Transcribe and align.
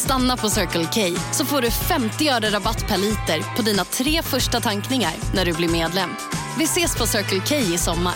Stanna 0.00 0.36
på 0.36 0.48
Circle 0.48 0.84
K 0.84 1.00
så 1.32 1.44
får 1.44 1.60
du 1.60 1.70
50 1.70 2.28
öre 2.28 2.50
rabatt 2.50 2.88
per 2.88 2.98
liter 2.98 3.56
på 3.56 3.62
dina 3.62 3.84
tre 3.84 4.22
första 4.22 4.60
tankningar 4.60 5.12
när 5.34 5.44
du 5.44 5.52
blir 5.52 5.68
medlem. 5.68 6.10
Vi 6.58 6.64
ses 6.64 6.98
på 6.98 7.06
Circle 7.06 7.40
K 7.48 7.54
i 7.74 7.78
sommar. 7.78 8.14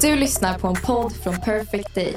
Du 0.00 0.16
lyssnar 0.16 0.58
på 0.58 0.68
en 0.68 0.74
podd 0.74 1.12
från 1.12 1.40
Perfect 1.40 1.94
Day. 1.94 2.16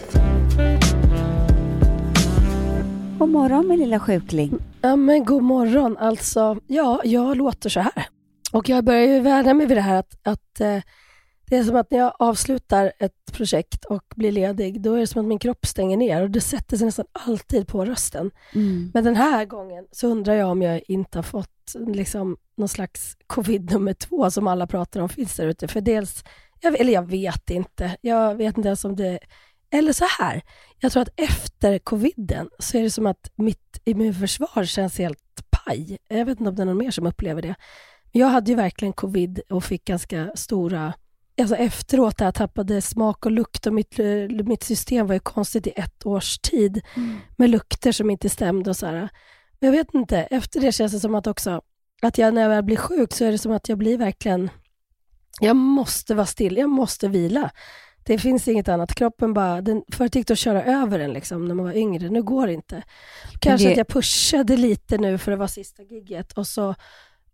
God 3.20 3.30
morgon 3.30 3.68
min 3.68 3.80
lilla 3.80 4.00
sjukling. 4.00 4.60
Ja 4.82 4.96
men 4.96 5.26
god 5.26 5.44
morgon. 5.44 5.98
Alltså, 5.98 6.58
ja, 6.68 7.02
jag 7.04 7.38
låter 7.38 7.70
så 7.70 7.80
här. 7.80 8.08
Och 8.52 8.70
jag 8.70 8.84
börjar 8.84 9.08
ju 9.08 9.20
vänja 9.20 9.54
mig 9.54 9.68
vid 9.68 9.78
det 9.78 9.82
här 9.82 9.96
att, 9.96 10.28
att 10.28 10.62
eh, 10.62 10.82
det 11.50 11.58
är 11.58 11.64
som 11.64 11.76
att 11.76 11.92
när 11.92 11.98
jag 11.98 12.14
avslutar 12.20 12.92
ett 13.00 13.32
projekt 13.32 13.86
och 13.86 14.04
blir 14.16 14.32
ledig, 14.32 14.82
då 14.82 14.94
är 14.94 15.00
det 15.00 15.08
som 15.08 15.22
att 15.22 15.28
min 15.28 15.40
kropp 15.40 15.66
stänger 15.66 15.98
ner 15.98 16.22
och 16.22 16.30
det 16.30 16.42
sätter 16.42 16.78
sig 16.78 16.86
nästan 16.86 17.06
alltid 17.12 17.68
på 17.68 17.86
rösten. 17.86 18.32
Mm. 18.56 18.92
Men 18.94 19.04
den 19.04 19.16
här 19.16 19.46
gången 19.46 19.88
så 19.92 20.08
undrar 20.08 20.34
jag 20.34 20.50
om 20.50 20.62
jag 20.62 20.82
inte 20.88 21.18
har 21.18 21.24
fått 21.24 21.76
liksom, 21.88 22.38
någon 22.58 22.68
slags 22.68 23.18
covid 23.28 23.72
nummer 23.72 23.94
två 23.94 24.32
som 24.32 24.48
alla 24.48 24.68
pratar 24.68 25.02
om 25.02 25.10
finns 25.10 25.36
där 25.36 25.48
ute. 25.48 25.68
För 25.68 25.82
dels, 25.82 26.24
jag, 26.60 26.80
eller 26.80 26.94
jag 26.94 27.10
vet 27.10 27.50
inte, 27.50 27.98
jag 28.02 28.36
vet 28.36 28.58
inte 28.58 28.68
ens 28.68 28.86
om 28.86 28.96
det... 28.96 29.20
Eller 29.70 29.94
så 29.94 30.06
här, 30.20 30.42
jag 30.80 30.92
tror 30.92 31.02
att 31.02 31.20
efter 31.20 31.80
coviden 31.80 32.50
så 32.60 32.78
är 32.78 32.84
det 32.84 32.92
som 32.92 33.06
att 33.06 33.32
mitt 33.36 33.82
immunförsvar 33.84 34.64
känns 34.64 34.98
helt 34.98 35.50
paj. 35.50 35.98
Jag 36.08 36.26
vet 36.26 36.40
inte 36.40 36.50
om 36.50 36.56
det 36.56 36.62
är 36.62 36.66
någon 36.66 36.78
mer 36.78 36.92
som 36.92 37.08
upplever 37.08 37.42
det. 37.42 37.56
Men 38.12 38.22
jag 38.22 38.28
hade 38.28 38.52
ju 38.52 38.56
verkligen 38.56 38.94
covid 38.94 39.42
och 39.50 39.64
fick 39.64 39.86
ganska 39.86 40.32
stora 40.36 40.94
alltså 41.42 41.56
efteråt, 41.56 42.20
jag 42.20 42.34
tappade 42.36 42.82
smak 42.82 43.26
och 43.26 43.32
lukt 43.32 43.68
och 43.68 43.74
mitt, 43.74 44.00
eh, 44.00 44.06
mitt 44.30 44.64
system 44.64 45.08
var 45.08 45.14
ju 45.14 45.20
konstigt 45.20 45.68
i 45.68 45.74
ett 45.76 46.06
års 46.06 46.38
tid 46.40 46.82
Mm. 46.96 47.18
med 47.36 47.50
lukter 47.50 47.92
som 47.92 48.10
inte 48.10 48.30
stämde 48.30 48.70
och 48.70 48.78
så 48.78 48.86
här. 48.86 49.10
Men 49.60 49.68
jag 49.68 49.72
vet 49.72 49.94
inte, 49.94 50.18
efter 50.18 50.60
det 50.62 50.72
känns 50.72 50.92
det 50.92 51.00
som 51.00 51.16
att 51.16 51.28
också, 51.28 51.62
att 52.02 52.18
jag 52.18 52.34
när 52.34 52.42
jag 52.42 52.50
väl 52.50 52.64
blir 52.64 52.78
sjuk 52.78 53.14
så 53.14 53.26
är 53.26 53.32
det 53.32 53.38
som 53.38 53.52
att 53.52 53.70
jag 53.70 53.78
blir 53.78 53.98
verkligen, 53.98 54.50
jag 55.40 55.56
måste 55.56 56.16
vara 56.16 56.26
still, 56.26 56.58
jag 56.58 56.70
måste 56.70 57.08
vila. 57.08 57.52
Det 58.06 58.18
finns 58.18 58.48
inget 58.48 58.68
annat. 58.68 58.96
Kroppen 58.96 59.34
bara, 59.34 59.62
den, 59.62 59.84
förut 59.94 60.16
gick 60.16 60.28
det 60.28 60.34
att 60.34 60.40
köra 60.40 60.64
över 60.64 61.00
den 61.00 61.14
liksom, 61.14 61.46
när 61.48 61.56
man 61.56 61.66
var 61.66 61.74
yngre, 61.74 62.10
nu 62.10 62.24
går 62.24 62.48
det 62.48 62.54
inte. 62.54 62.84
Kanske 63.40 63.68
det- 63.68 63.72
att 63.72 63.78
jag 63.78 63.88
pushade 63.88 64.58
lite 64.58 64.98
nu 64.98 65.18
för 65.18 65.32
det 65.32 65.38
var 65.38 65.48
sista 65.48 65.84
gigget 65.84 66.34
och 66.34 66.48
så 66.48 66.76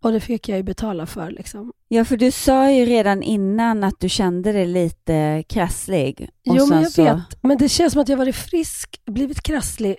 och 0.04 0.12
det 0.12 0.20
fick 0.20 0.50
jag 0.50 0.58
ju 0.58 0.64
betala 0.64 1.06
för. 1.06 1.32
Liksom. 1.32 1.74
Ja, 1.88 2.06
för 2.06 2.18
du 2.18 2.32
sa 2.32 2.72
ju 2.72 2.86
redan 2.86 3.24
innan 3.24 3.84
att 3.84 4.00
du 4.00 4.10
kände 4.10 4.52
dig 4.52 4.66
lite 4.66 5.44
krasslig. 5.50 6.30
Och 6.50 6.58
Jo, 6.58 6.66
men 6.66 6.82
jag 6.82 6.92
så, 6.92 7.04
vet. 7.04 7.44
Men 7.44 7.58
det 7.58 7.70
känns 7.70 7.94
som 7.94 8.02
att 8.02 8.10
jag 8.10 8.18
varit 8.18 8.36
frisk, 8.36 9.02
blivit 9.06 9.42
krasslig 9.42 9.98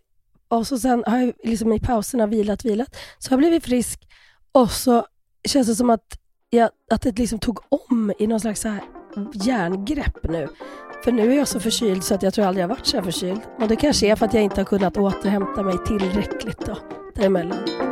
och 0.49 0.67
så 0.67 0.79
sen 0.79 1.05
har 1.07 1.19
jag 1.19 1.33
liksom 1.45 1.73
i 1.73 1.81
pauserna 1.81 2.27
vilat, 2.27 2.65
vilat. 2.65 2.97
Så 3.19 3.31
har 3.31 3.35
jag 3.35 3.39
blivit 3.39 3.65
frisk 3.65 4.09
och 4.53 4.71
så 4.71 5.07
känns 5.49 5.67
det 5.67 5.75
som 5.75 5.91
att, 5.91 6.19
jag, 6.51 6.71
att 6.91 7.03
det 7.03 7.19
liksom 7.19 7.39
tog 7.39 7.61
om 7.69 8.13
i 8.19 8.27
någon 8.27 8.41
slags 8.41 8.61
så 8.61 8.69
här 8.69 8.83
järngrepp 9.35 10.29
nu. 10.29 10.49
För 11.05 11.13
nu 11.13 11.33
är 11.33 11.37
jag 11.37 11.49
så 11.49 11.61
förkyld 11.61 12.05
så 12.05 12.15
att 12.15 12.23
jag 12.23 12.35
tror 12.35 12.45
aldrig 12.45 12.63
jag 12.63 12.69
varit 12.69 12.87
så 12.87 12.97
här 12.97 13.05
förkyld. 13.05 13.41
Och 13.61 13.69
det 13.69 13.77
kanske 13.77 14.07
är 14.07 14.17
för 14.17 14.27
att 14.27 14.35
jag 14.35 14.43
inte 14.43 14.61
har 14.61 14.67
kunnat 14.67 14.97
återhämta 14.97 15.63
mig 15.63 15.75
tillräckligt 15.87 16.67
då, 16.67 16.77
däremellan. 17.15 17.84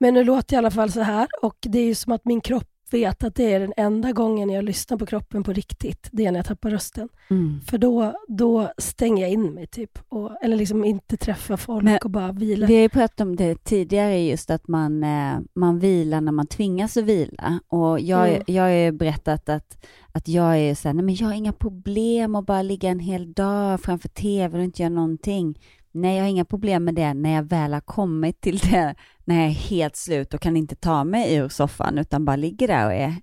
Men 0.00 0.14
nu 0.14 0.24
låter 0.24 0.56
jag 0.56 0.58
i 0.62 0.64
alla 0.64 0.70
fall 0.70 0.92
så 0.92 1.00
här 1.00 1.28
och 1.42 1.56
det 1.60 1.78
är 1.78 1.84
ju 1.84 1.94
som 1.94 2.12
att 2.12 2.24
min 2.24 2.40
kropp 2.40 2.66
vet 2.90 3.24
att 3.24 3.34
det 3.34 3.52
är 3.54 3.60
den 3.60 3.72
enda 3.76 4.12
gången 4.12 4.50
jag 4.50 4.64
lyssnar 4.64 4.98
på 4.98 5.06
kroppen 5.06 5.42
på 5.42 5.52
riktigt. 5.52 6.08
Det 6.12 6.26
är 6.26 6.32
när 6.32 6.38
jag 6.38 6.46
tappar 6.46 6.70
rösten. 6.70 7.08
mm. 7.30 7.60
För 7.66 7.78
då, 7.78 8.14
då 8.28 8.72
stänger 8.78 9.22
jag 9.22 9.30
in 9.32 9.54
mig 9.54 9.66
typ. 9.66 9.98
Och, 10.08 10.44
eller 10.44 10.56
liksom 10.56 10.84
inte 10.84 11.16
träffar 11.16 11.56
folk 11.56 11.84
Men 11.84 11.98
och 12.04 12.10
bara 12.10 12.32
vilar. 12.32 12.66
Vi 12.68 12.74
har 12.74 12.82
ju 12.82 12.88
pratat 12.88 13.20
om 13.20 13.36
det 13.36 13.64
tidigare, 13.64 14.20
just 14.20 14.50
att 14.50 14.68
man, 14.68 15.04
eh, 15.04 15.38
man 15.54 15.78
vilar 15.78 16.20
när 16.20 16.32
man 16.32 16.46
tvingas 16.46 16.96
att 16.96 17.04
vila. 17.04 17.60
Och 17.68 18.00
jag, 18.00 18.28
Mm. 18.28 18.42
jag 18.46 18.62
har 18.62 18.70
ju 18.70 18.92
berättat 18.92 19.48
att, 19.48 19.86
att 20.12 20.28
jag 20.28 20.58
är 20.58 20.74
så 20.74 20.88
här, 20.88 20.94
nej 20.94 21.04
men 21.04 21.14
jag 21.14 21.26
har 21.26 21.34
inga 21.34 21.52
problem 21.52 22.34
att 22.34 22.46
bara 22.46 22.62
ligga 22.62 22.88
en 22.88 23.00
hel 23.00 23.32
dag 23.32 23.80
framför 23.80 24.08
TV 24.08 24.58
och 24.58 24.64
inte 24.64 24.82
göra 24.82 24.90
någonting. 24.94 25.58
Nej, 25.92 26.16
jag 26.16 26.24
har 26.24 26.28
inga 26.30 26.44
problem 26.44 26.84
med 26.84 26.94
det 26.94 27.14
när 27.14 27.34
jag 27.34 27.42
väl 27.42 27.72
har 27.72 27.80
kommit 27.80 28.40
till 28.40 28.58
det, 28.58 28.94
när 29.30 29.40
jag 29.40 29.46
är 29.46 29.54
helt 29.54 29.96
slut 29.96 30.34
och 30.34 30.40
kan 30.40 30.56
inte 30.56 30.76
ta 30.76 31.04
mig 31.04 31.34
ur 31.34 31.48
soffan 31.48 31.98
utan 31.98 32.24
bara 32.24 32.36
ligger 32.36 32.68
där 32.68 32.86
och 32.86 32.92
är... 32.92 33.14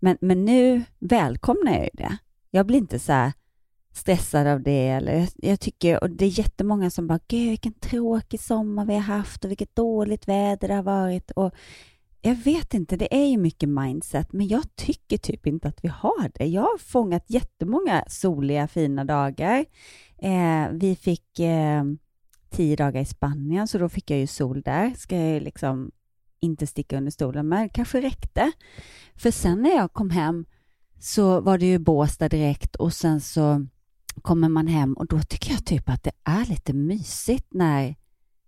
Men, 0.00 0.16
men 0.20 0.44
nu 0.44 0.82
välkomnar 0.98 1.72
jag 1.72 1.84
ju 1.84 1.90
det. 1.92 2.16
Jag 2.50 2.66
blir 2.66 2.78
inte 2.78 2.98
så 2.98 3.12
här 3.12 3.32
stressad 3.92 4.46
av 4.46 4.62
det. 4.62 4.88
Eller 4.88 5.18
jag, 5.18 5.28
jag 5.36 5.60
tycker, 5.60 6.02
och 6.02 6.10
det 6.10 6.24
är 6.24 6.38
jättemånga 6.38 6.90
som 6.90 7.06
bara, 7.06 7.18
gud 7.28 7.48
vilken 7.48 7.72
tråkig 7.72 8.40
sommar 8.40 8.84
vi 8.84 8.94
har 8.94 9.00
haft 9.00 9.44
och 9.44 9.50
vilket 9.50 9.76
dåligt 9.76 10.28
väder 10.28 10.68
det 10.68 10.74
har 10.74 10.82
varit. 10.82 11.30
Och 11.30 11.54
jag 12.20 12.34
vet 12.34 12.74
inte, 12.74 12.96
det 12.96 13.14
är 13.14 13.26
ju 13.26 13.38
mycket 13.38 13.68
mindset, 13.68 14.32
men 14.32 14.48
jag 14.48 14.76
tycker 14.76 15.18
typ 15.18 15.46
inte 15.46 15.68
att 15.68 15.84
vi 15.84 15.88
har 15.88 16.30
det. 16.34 16.44
Jag 16.46 16.62
har 16.62 16.78
fångat 16.78 17.24
jättemånga 17.26 18.04
soliga, 18.08 18.68
fina 18.68 19.04
dagar. 19.04 19.64
Eh, 20.18 20.68
vi 20.72 20.96
fick 20.96 21.40
eh, 21.40 21.84
tio 22.56 22.76
dagar 22.76 23.00
i 23.00 23.04
Spanien, 23.04 23.68
så 23.68 23.78
då 23.78 23.88
fick 23.88 24.10
jag 24.10 24.18
ju 24.18 24.26
sol 24.26 24.62
där. 24.62 24.94
Ska 24.96 25.16
jag 25.16 25.42
liksom 25.42 25.90
inte 26.40 26.66
sticka 26.66 26.96
under 26.96 27.10
stolen, 27.10 27.48
men 27.48 27.68
kanske 27.68 28.00
räckte. 28.00 28.52
För 29.14 29.30
sen 29.30 29.62
när 29.62 29.76
jag 29.76 29.92
kom 29.92 30.10
hem 30.10 30.44
så 30.98 31.40
var 31.40 31.58
det 31.58 31.66
ju 31.66 31.78
Båstad 31.78 32.28
direkt 32.28 32.76
och 32.76 32.92
sen 32.92 33.20
så 33.20 33.66
kommer 34.22 34.48
man 34.48 34.66
hem 34.66 34.92
och 34.92 35.06
då 35.06 35.20
tycker 35.20 35.52
jag 35.52 35.64
typ 35.64 35.88
att 35.88 36.02
det 36.02 36.12
är 36.24 36.46
lite 36.46 36.72
mysigt 36.72 37.46
när 37.50 37.94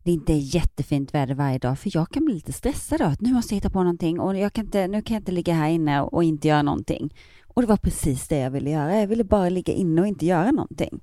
det 0.04 0.12
inte 0.12 0.32
är 0.32 0.54
jättefint 0.54 1.14
väder 1.14 1.34
varje 1.34 1.58
dag, 1.58 1.78
för 1.78 1.90
jag 1.94 2.10
kan 2.10 2.24
bli 2.24 2.34
lite 2.34 2.52
stressad 2.52 3.02
av 3.02 3.10
att 3.12 3.20
nu 3.20 3.32
måste 3.32 3.54
jag 3.54 3.56
hitta 3.56 3.70
på 3.70 3.82
någonting 3.82 4.20
och 4.20 4.36
jag 4.36 4.52
kan 4.52 4.64
inte, 4.64 4.88
nu 4.88 5.02
kan 5.02 5.14
jag 5.14 5.20
inte 5.20 5.32
ligga 5.32 5.54
här 5.54 5.68
inne 5.68 6.00
och 6.00 6.24
inte 6.24 6.48
göra 6.48 6.62
någonting. 6.62 7.14
Och 7.46 7.62
det 7.62 7.68
var 7.68 7.76
precis 7.76 8.28
det 8.28 8.38
jag 8.38 8.50
ville 8.50 8.70
göra. 8.70 9.00
Jag 9.00 9.06
ville 9.06 9.24
bara 9.24 9.48
ligga 9.48 9.72
inne 9.72 10.00
och 10.00 10.06
inte 10.06 10.26
göra 10.26 10.50
någonting. 10.50 11.00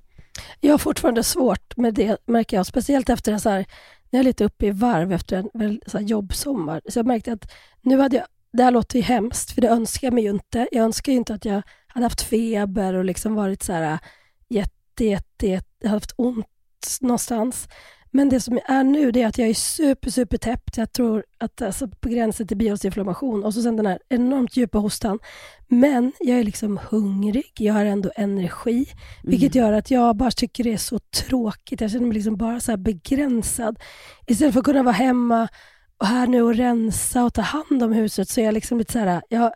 Jag 0.60 0.72
har 0.72 0.78
fortfarande 0.78 1.22
svårt 1.22 1.76
med 1.76 1.94
det, 1.94 2.16
märker 2.26 2.56
jag. 2.56 2.66
Speciellt 2.66 3.08
efter 3.08 3.32
en 3.32 3.40
så 3.40 3.50
här, 3.50 3.58
när 4.10 4.18
jag 4.18 4.20
är 4.20 4.24
lite 4.24 4.44
uppe 4.44 4.66
i 4.66 4.70
varv 4.70 5.12
efter 5.12 5.36
en 5.54 5.80
så 5.86 5.98
här 5.98 6.04
jobbsommar. 6.04 6.80
Så 6.88 6.98
jag 6.98 7.06
märkte 7.06 7.32
att 7.32 7.52
nu 7.82 7.98
hade 7.98 8.16
jag, 8.16 8.26
det 8.52 8.62
här 8.62 8.70
låter 8.70 8.96
ju 8.96 9.02
hemskt, 9.02 9.50
för 9.50 9.60
det 9.60 9.68
önskar 9.68 10.06
jag 10.06 10.14
mig 10.14 10.24
ju 10.24 10.30
inte. 10.30 10.68
Jag 10.72 10.84
önskar 10.84 11.12
ju 11.12 11.18
inte 11.18 11.34
att 11.34 11.44
jag 11.44 11.62
hade 11.86 12.06
haft 12.06 12.22
feber 12.22 12.94
och 12.94 13.04
liksom 13.04 13.34
varit 13.34 13.62
så 13.62 13.72
här 13.72 13.92
äh, 13.92 13.98
jätte, 14.48 15.04
jätte, 15.04 15.46
jätte 15.46 15.88
haft 15.88 16.14
ont 16.16 16.46
någonstans. 17.00 17.68
Men 18.16 18.28
det 18.28 18.40
som 18.40 18.58
är 18.66 18.84
nu 18.84 19.10
det 19.12 19.22
är 19.22 19.26
att 19.26 19.38
jag 19.38 19.48
är 19.48 19.54
super, 19.54 20.10
super 20.10 20.36
täppt. 20.38 20.76
Jag 20.76 20.92
tror 20.92 21.24
att 21.38 21.62
alltså 21.62 21.88
på 21.88 22.08
gränsen 22.08 22.46
till 22.46 22.56
biosinflammation 22.56 23.44
och 23.44 23.54
så 23.54 23.62
sen 23.62 23.76
den 23.76 23.86
här 23.86 23.98
enormt 24.08 24.56
djupa 24.56 24.78
hostan. 24.78 25.18
Men 25.68 26.12
jag 26.20 26.38
är 26.38 26.44
liksom 26.44 26.80
hungrig, 26.90 27.52
jag 27.58 27.74
har 27.74 27.84
ändå 27.84 28.10
energi, 28.16 28.86
vilket 29.22 29.54
Mm. 29.54 29.66
gör 29.66 29.72
att 29.72 29.90
jag 29.90 30.16
bara 30.16 30.30
tycker 30.30 30.64
det 30.64 30.72
är 30.72 30.76
så 30.76 30.98
tråkigt. 30.98 31.80
Jag 31.80 31.90
känner 31.90 32.06
mig 32.06 32.14
liksom 32.14 32.36
bara 32.36 32.60
så 32.60 32.72
här 32.72 32.76
begränsad. 32.76 33.78
Istället 34.26 34.52
för 34.52 34.60
att 34.60 34.64
kunna 34.66 34.82
vara 34.82 34.92
hemma 34.92 35.48
och 35.98 36.06
här 36.06 36.26
nu 36.26 36.42
och 36.42 36.54
rensa 36.54 37.24
och 37.24 37.34
ta 37.34 37.42
hand 37.42 37.82
om 37.82 37.92
huset 37.92 38.28
så 38.28 38.40
är 38.40 38.44
jag 38.44 38.54
liksom 38.54 38.78
lite 38.78 38.92
så 38.92 38.98
här, 38.98 39.22
jag 39.28 39.40
har 39.40 39.52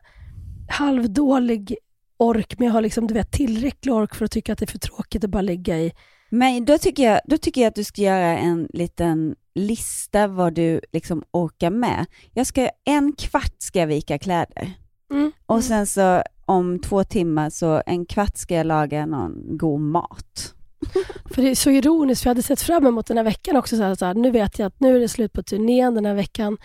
halvdålig 0.70 1.76
ork, 2.16 2.54
men 2.58 2.66
jag 2.66 2.72
har 2.74 2.82
liksom, 2.82 3.06
du 3.06 3.14
vet, 3.14 3.30
tillräcklig 3.32 3.94
ork 3.94 4.14
för 4.14 4.24
att 4.24 4.30
tycka 4.30 4.52
att 4.52 4.58
det 4.58 4.64
är 4.64 4.70
för 4.72 4.78
tråkigt 4.78 5.24
att 5.24 5.30
bara 5.30 5.42
ligga 5.42 5.78
i 5.78 5.92
Men 6.30 6.64
då 6.64 6.78
tycker, 6.78 7.02
jag, 7.02 7.20
då 7.24 7.38
tycker 7.38 7.60
jag 7.60 7.68
att 7.68 7.74
du 7.74 7.84
ska 7.84 8.02
göra 8.02 8.38
en 8.38 8.68
liten 8.72 9.36
lista 9.54 10.26
vad 10.26 10.54
du 10.54 10.80
liksom 10.92 11.22
orkar 11.30 11.70
med. 11.70 12.06
Jag 12.32 12.46
ska, 12.46 12.70
en 12.84 13.12
kvart 13.12 13.54
ska 13.58 13.78
jag 13.78 13.86
vika 13.86 14.18
kläder. 14.18 14.72
Mm. 15.10 15.32
Och 15.46 15.64
sen 15.64 15.86
så 15.86 16.22
om 16.44 16.78
två 16.78 17.04
timmar 17.04 17.50
så 17.50 17.82
en 17.86 18.06
kvart 18.06 18.36
ska 18.36 18.54
jag 18.54 18.66
laga 18.66 19.06
någon 19.06 19.58
god 19.58 19.80
mat. 19.80 20.54
För 21.34 21.42
det 21.42 21.50
är 21.50 21.54
så 21.54 21.70
ironiskt, 21.70 22.22
för 22.22 22.28
jag 22.28 22.34
hade 22.34 22.42
sett 22.42 22.62
fram 22.62 22.86
emot 22.86 23.06
den 23.06 23.16
här 23.16 23.24
veckan 23.24 23.56
också. 23.56 23.76
Så 23.76 23.82
här, 23.82 23.94
så 23.94 24.04
här, 24.04 24.14
nu 24.14 24.30
vet 24.30 24.58
jag 24.58 24.66
att 24.66 24.80
nu 24.80 24.96
är 24.96 25.00
det 25.00 25.08
slut 25.08 25.32
på 25.32 25.42
turnén 25.42 25.94
den 25.94 26.06
här 26.06 26.14
veckan. 26.14 26.56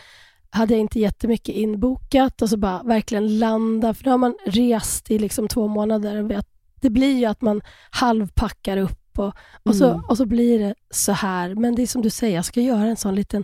Hade 0.49 0.73
jag 0.73 0.81
inte 0.81 0.99
jättemycket 0.99 1.55
inbokat 1.55 2.41
och 2.41 2.49
så 2.49 2.57
bara 2.57 2.83
verkligen 2.83 3.39
landa, 3.39 3.93
för 3.93 4.03
då 4.03 4.11
har 4.11 4.17
man 4.17 4.35
rest 4.45 5.11
i 5.11 5.19
liksom 5.19 5.47
två 5.47 5.67
månader. 5.67 6.23
Och 6.23 6.31
vet, 6.31 6.47
det 6.81 6.89
blir 6.89 7.17
ju 7.17 7.25
att 7.25 7.41
man 7.41 7.61
halvpackar 7.89 8.77
upp 8.77 9.02
och, 9.19 9.33
och, 9.63 9.75
så, 9.75 9.89
Mm. 9.89 10.01
och 10.07 10.17
så 10.17 10.25
blir 10.25 10.59
det 10.59 10.75
så 10.89 11.11
här. 11.11 11.55
Men 11.55 11.75
det 11.75 11.81
är 11.81 11.87
som 11.87 12.01
du 12.01 12.09
säger, 12.09 12.35
jag 12.35 12.45
ska 12.45 12.61
göra 12.61 12.85
en 12.85 12.97
sån 12.97 13.15
liten... 13.15 13.43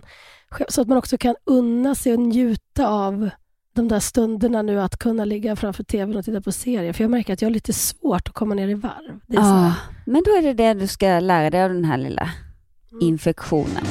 Så 0.68 0.80
att 0.82 0.88
man 0.88 0.98
också 0.98 1.18
kan 1.18 1.34
unna 1.44 1.94
sig 1.94 2.12
och 2.12 2.18
njuta 2.20 2.88
av 2.88 3.30
de 3.74 3.88
där 3.88 4.00
stunderna 4.00 4.62
nu 4.62 4.80
att 4.80 4.96
kunna 4.96 5.24
ligga 5.24 5.56
framför 5.56 5.84
tvn 5.84 6.16
och 6.16 6.24
titta 6.24 6.40
på 6.40 6.52
serier. 6.52 6.92
För 6.92 7.04
jag 7.04 7.10
märker 7.10 7.32
att 7.32 7.42
jag 7.42 7.48
har 7.48 7.52
lite 7.54 7.72
svårt 7.72 8.28
att 8.28 8.34
komma 8.34 8.54
ner 8.54 8.68
i 8.68 8.74
varv. 8.74 9.20
Ja, 9.26 9.40
här, 9.40 9.72
men 10.06 10.22
då 10.26 10.30
är 10.36 10.42
det 10.42 10.52
det 10.54 10.74
du 10.74 10.86
ska 10.86 11.20
lära 11.20 11.50
dig 11.50 11.62
av 11.64 11.70
den 11.70 11.84
här 11.84 11.98
lilla 11.98 12.30
Mm. 12.92 13.08
infektionen. 13.08 13.84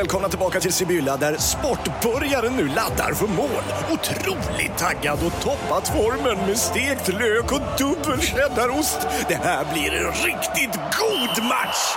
Välkomna 0.00 0.28
tillbaka 0.28 0.60
till 0.60 0.72
Sibylla 0.72 1.16
där 1.16 1.36
sportbörjaren 1.36 2.56
nu 2.56 2.68
laddar 2.68 3.14
för 3.14 3.26
mål. 3.26 3.62
Otroligt 3.90 4.78
taggad 4.78 5.18
och 5.26 5.42
toppat 5.42 5.88
formen 5.88 6.46
med 6.46 6.58
stekt 6.58 7.08
lök 7.08 7.52
och 7.52 7.60
dubbel 7.78 8.20
cheddarost. 8.20 8.98
Det 9.28 9.34
här 9.34 9.72
blir 9.72 9.92
en 9.92 10.12
riktigt 10.12 10.80
god 10.98 11.44
match! 11.44 11.96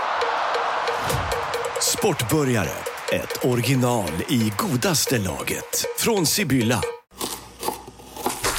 Sportbörjare, 1.81 2.71
ett 3.13 3.45
original 3.45 4.11
i 4.29 4.51
godaste 4.57 5.17
laget. 5.17 5.85
Från 5.97 6.25
Sibylla. 6.25 6.81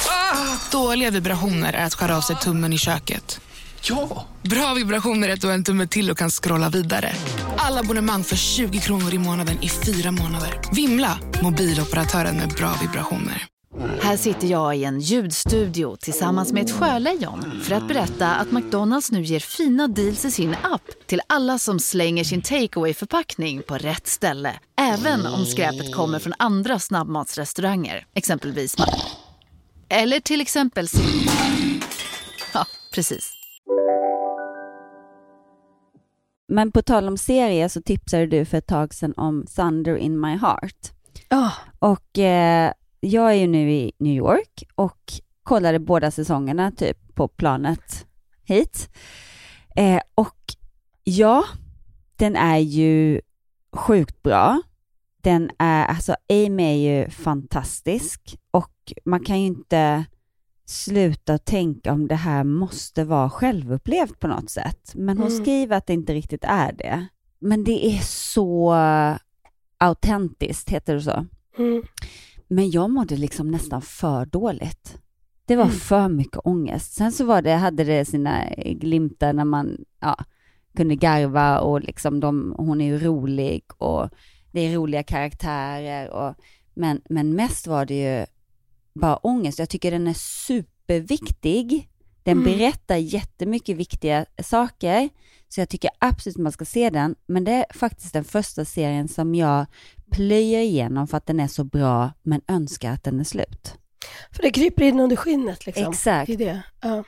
Ah, 0.09 0.57
Dåliga 0.71 1.11
vibrationer 1.11 1.73
är 1.73 1.85
att 1.85 1.93
skära 1.93 2.17
av 2.17 2.21
sig 2.21 2.35
tummen 2.35 2.73
i 2.73 2.77
köket. 2.77 3.39
Ja! 3.89 4.27
Bra 4.41 4.73
vibrationer 4.73 5.29
är 5.29 5.33
att 5.33 5.41
du 5.41 5.47
har 5.47 5.53
en 5.53 5.63
tumme 5.63 5.87
till 5.87 6.11
och 6.11 6.17
kan 6.17 6.29
scrolla 6.29 6.69
vidare. 6.69 7.11
Alla 7.57 7.79
abonnemang 7.79 8.23
för 8.23 8.35
20 8.35 8.79
kronor 8.79 9.13
i 9.13 9.17
månaden 9.17 9.63
i 9.63 9.69
fyra 9.69 10.11
månader. 10.11 10.59
Vimla! 10.71 11.19
Mobiloperatören 11.43 12.37
med 12.37 12.49
bra 12.49 12.73
vibrationer. 12.81 13.45
Här 14.01 14.17
sitter 14.17 14.47
jag 14.47 14.77
i 14.77 14.83
en 14.83 14.99
ljudstudio 14.99 15.95
tillsammans 15.95 16.53
med 16.53 16.65
ett 16.65 16.71
sjölejon 16.71 17.61
för 17.63 17.75
att 17.75 17.87
berätta 17.87 18.35
att 18.35 18.51
McDonalds 18.51 19.11
nu 19.11 19.21
ger 19.23 19.39
fina 19.39 19.87
deals 19.87 20.25
i 20.25 20.31
sin 20.31 20.55
app 20.63 21.07
till 21.07 21.21
alla 21.27 21.59
som 21.59 21.79
slänger 21.79 22.23
sin 22.23 22.41
takeaway 22.41 22.93
förpackning 22.93 23.61
på 23.67 23.77
rätt 23.77 24.07
ställe. 24.07 24.53
Även 24.81 25.25
om 25.25 25.45
skräpet 25.45 25.95
kommer 25.95 26.19
från 26.19 26.33
andra 26.39 26.79
snabbmatsrestauranger, 26.79 28.05
exempelvis 28.13 28.75
Eller 29.89 30.19
till 30.19 30.41
exempel 30.41 30.87
Ja, 32.53 32.65
precis. 32.93 33.34
Men 36.55 36.71
på 36.71 36.81
tal 36.81 37.07
om 37.07 37.17
serier 37.17 37.67
så 37.67 37.81
tipsade 37.81 38.25
du 38.25 38.45
för 38.45 38.57
ett 38.57 38.67
tag 38.67 38.93
sedan 38.93 39.13
om 39.17 39.45
Thunder 39.55 39.95
in 39.95 40.19
my 40.19 40.37
heart. 40.37 40.91
Ja, 41.29 41.51
Och 41.79 42.19
eh, 42.19 42.71
jag 42.99 43.29
är 43.31 43.35
ju 43.35 43.47
nu 43.47 43.71
i 43.71 43.91
New 43.97 44.13
York 44.13 44.63
och 44.75 44.99
kollade 45.43 45.79
båda 45.79 46.11
säsongerna 46.11 46.71
typ 46.71 47.15
på 47.15 47.27
planet 47.27 48.07
hit. 48.43 48.89
Eh, 49.75 50.01
och 50.15 50.37
ja, 51.03 51.43
den 52.15 52.35
är 52.35 52.57
ju 52.57 53.21
sjukt 53.73 54.23
bra. 54.23 54.61
Den 55.21 55.51
är, 55.59 55.85
alltså 55.85 56.15
Amy 56.29 56.63
är 56.63 57.01
ju 57.01 57.09
fantastisk 57.09 58.37
och 58.51 58.93
man 59.05 59.23
kan 59.23 59.39
ju 59.39 59.45
inte 59.45 60.05
sluta 60.65 61.37
tänka 61.37 61.93
om 61.93 62.07
det 62.07 62.15
här 62.15 62.43
måste 62.43 63.03
vara 63.03 63.29
självupplevt 63.29 64.19
på 64.19 64.27
något 64.27 64.49
sätt. 64.49 64.91
Men 64.95 65.17
hon 65.17 65.27
Mm. 65.31 65.43
skriver 65.43 65.77
att 65.77 65.87
det 65.87 65.93
inte 65.93 66.13
riktigt 66.13 66.43
är 66.43 66.71
det. 66.73 67.05
Men 67.39 67.63
det 67.63 67.85
är 67.85 67.99
så 68.03 68.73
autentiskt, 69.77 70.69
heter 70.69 70.93
det 70.95 71.01
så? 71.01 71.25
mm. 71.57 71.83
Men 72.47 72.69
jag 72.71 72.89
mådde 72.89 73.17
liksom 73.17 73.51
nästan 73.51 73.81
för 73.81 74.25
dåligt. 74.25 74.97
Det 75.45 75.55
var 75.55 75.63
Mm. 75.63 75.75
för 75.75 76.09
mycket 76.09 76.39
ångest. 76.43 76.93
Sen 76.93 77.11
så 77.11 77.25
var 77.25 77.41
det, 77.41 77.51
hade 77.53 77.83
det 77.83 78.05
sina 78.05 78.45
glimtar 78.57 79.33
när 79.33 79.45
man 79.45 79.77
ja, 79.99 80.15
kunde 80.77 80.95
garva 80.95 81.59
och 81.59 81.81
liksom 81.81 82.19
de, 82.19 82.55
hon 82.57 82.81
är 82.81 82.85
ju 82.85 82.99
rolig 82.99 83.63
och 83.77 84.09
det 84.51 84.59
är 84.61 84.75
roliga 84.75 85.03
karaktärer. 85.03 86.09
Och, 86.09 86.35
men, 86.73 87.01
men 87.09 87.35
mest 87.35 87.67
var 87.67 87.85
det 87.85 87.95
ju 88.19 88.25
bara 88.95 89.17
ångest. 89.17 89.59
Jag 89.59 89.69
tycker 89.69 89.91
den 89.91 90.07
är 90.07 90.13
superviktig. 90.97 91.89
Den 92.23 92.37
Mm. 92.37 92.43
berättar 92.43 92.95
jättemycket 92.95 93.77
viktiga 93.77 94.25
saker. 94.43 95.09
Så 95.49 95.61
jag 95.61 95.69
tycker 95.69 95.89
absolut 95.99 96.37
man 96.37 96.51
ska 96.51 96.65
se 96.65 96.89
den. 96.89 97.15
Men 97.27 97.43
det 97.43 97.51
är 97.51 97.65
faktiskt 97.73 98.13
den 98.13 98.23
första 98.23 98.65
serien 98.65 99.07
som 99.07 99.35
jag 99.35 99.65
plöjer 100.11 100.59
igenom 100.61 101.07
för 101.07 101.17
att 101.17 101.25
den 101.25 101.39
är 101.39 101.47
så 101.47 101.63
bra, 101.63 102.11
men 102.23 102.41
önskar 102.47 102.91
att 102.91 103.03
den 103.03 103.19
är 103.19 103.23
slut. 103.23 103.73
För 104.31 104.41
det 104.43 104.51
kryper 104.51 104.83
in 104.83 104.99
under 104.99 105.15
skinnet. 105.15 105.65
Liksom. 105.65 105.91
Exakt. 105.91 106.27
Det 106.27 106.35
det. 106.35 106.63
Ja. 106.81 107.03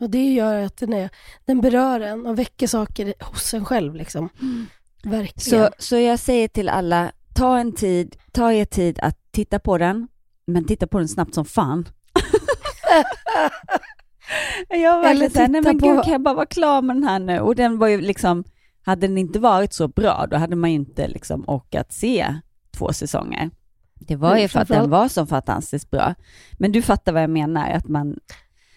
Och 0.00 0.10
det 0.10 0.32
gör 0.32 0.62
att 0.62 0.76
den, 0.76 0.92
är, 0.92 1.10
den 1.44 1.60
berör 1.60 2.00
en 2.00 2.26
och 2.26 2.38
väcker 2.38 2.66
saker 2.66 3.14
hos 3.20 3.54
en 3.54 3.64
själv. 3.64 3.94
Liksom. 3.94 4.28
Verkligen. 5.04 5.66
Så, 5.66 5.70
så 5.78 5.96
jag 5.96 6.18
säger 6.18 6.48
till 6.48 6.68
alla, 6.68 7.12
ta 7.34 7.58
en 7.58 7.72
tid, 7.74 8.16
ta 8.32 8.52
er 8.52 8.64
tid 8.64 8.98
att 9.02 9.18
titta 9.30 9.58
på 9.58 9.78
den, 9.78 10.08
men 10.46 10.64
titta 10.64 10.86
på 10.86 10.98
den 10.98 11.08
snabbt 11.08 11.34
som 11.34 11.44
fan. 11.44 11.88
jag 14.68 14.96
var 15.02 15.04
Eller 15.04 15.08
verkligen 15.20 15.30
såhär, 15.30 15.48
nej 15.48 15.60
titta 15.60 15.72
men 15.72 15.80
på- 15.80 15.92
gud 15.94 16.02
kan 16.04 16.12
jag 16.12 16.22
bara 16.22 16.34
vara 16.34 16.46
klar 16.46 16.82
med 16.82 16.96
den 16.96 17.04
här 17.04 17.18
nu? 17.18 17.40
Och 17.40 17.54
den 17.56 17.78
var 17.78 17.88
ju 17.88 18.00
liksom, 18.00 18.44
hade 18.82 19.06
den 19.06 19.18
inte 19.18 19.38
varit 19.38 19.72
så 19.72 19.88
bra, 19.88 20.26
då 20.30 20.36
hade 20.36 20.56
man 20.56 20.70
ju 20.70 20.76
inte 20.76 21.08
liksom 21.08 21.44
orkat 21.46 21.92
se 21.92 22.34
två 22.76 22.92
säsonger. 22.92 23.50
Det 23.94 24.16
var 24.16 24.36
ju 24.36 24.48
för 24.48 24.60
att 24.60 24.68
den 24.68 24.90
var 24.90 25.08
så 25.08 25.26
fantastiskt 25.26 25.90
bra. 25.90 26.14
Men 26.58 26.72
du 26.72 26.82
fattar 26.82 27.12
vad 27.12 27.22
jag 27.22 27.30
menar, 27.30 27.70
att 27.70 27.88
man, 27.88 28.18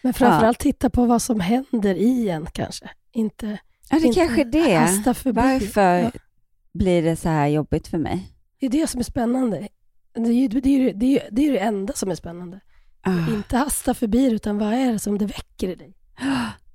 Men 0.01 0.13
framförallt 0.13 0.59
titta 0.59 0.89
på 0.89 1.05
vad 1.05 1.21
som 1.21 1.39
händer 1.39 1.95
i 1.95 2.29
en 2.29 2.45
kanske. 2.45 2.89
Inte, 3.11 3.57
ja 3.89 3.99
det 3.99 4.07
inte 4.07 4.19
kanske 4.19 4.41
är 4.41 4.45
det. 4.45 5.31
Varför 5.31 5.97
Ja. 5.99 6.11
blir 6.73 7.03
det 7.03 7.15
så 7.15 7.29
här 7.29 7.47
jobbigt 7.47 7.87
för 7.87 7.97
mig? 7.97 8.31
Det 8.59 8.65
är 8.65 8.69
det 8.69 8.87
som 8.87 8.99
är 8.99 9.03
spännande. 9.03 9.67
Det 10.15 10.29
är 10.29 10.33
ju 10.33 10.47
det, 10.47 10.69
är 10.69 10.93
det, 10.93 11.19
är 11.19 11.27
det, 11.31 11.47
är 11.47 11.51
det 11.51 11.59
enda 11.59 11.93
som 11.93 12.11
är 12.11 12.15
spännande. 12.15 12.59
Ah. 13.01 13.33
Inte 13.33 13.57
hasta 13.57 13.93
förbi 13.93 14.31
utan 14.31 14.57
vad 14.57 14.73
är 14.73 14.91
det 14.91 14.99
som 14.99 15.17
det 15.17 15.25
väcker 15.25 15.69
i 15.69 15.75
dig? 15.75 15.93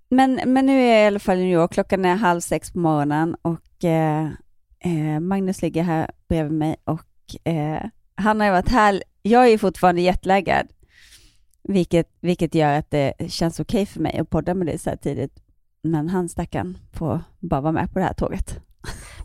Men, 0.09 0.41
men 0.47 0.67
nu 0.67 0.81
är 0.81 0.95
jag 0.95 1.05
i 1.05 1.07
alla 1.07 1.19
fall 1.19 1.39
i 1.39 1.41
New 1.41 1.53
York, 1.53 1.73
klockan 1.73 2.05
är 2.05 2.15
halv 2.17 2.41
sex 2.41 2.73
på 2.73 2.79
morgonen 2.79 3.37
och 3.43 3.85
eh, 3.85 4.29
eh, 4.81 5.21
Magnus 5.21 5.63
ligger 5.63 5.83
här 5.83 6.11
bredvid 6.29 6.53
mig 6.53 6.77
och 6.85 7.47
eh, 7.49 7.83
han 8.15 8.41
har 8.41 8.47
ju 8.47 8.53
varit 8.53 8.69
här, 8.69 9.03
jag 9.23 9.45
är 9.45 9.49
ju 9.49 9.59
fortfarande 9.59 10.01
jetlaggad, 10.01 10.67
vilket, 11.63 12.09
vilket 12.21 12.55
gör 12.55 12.79
att 12.79 12.91
det 12.91 13.13
känns 13.29 13.61
okej 13.61 13.87
för 13.87 14.01
mig 14.01 14.19
att 14.19 14.31
podda 14.31 14.55
med 14.55 14.67
dig 14.67 14.79
så 14.79 14.91
här 14.91 14.97
tidigt. 14.97 15.43
Men 15.83 16.09
han 16.09 16.29
stackaren 16.29 16.79
får 16.93 17.21
bara 17.39 17.61
vara 17.61 17.73
med 17.73 17.93
på 17.93 17.99
det 17.99 18.05
här 18.05 18.15
tåget. 18.15 18.61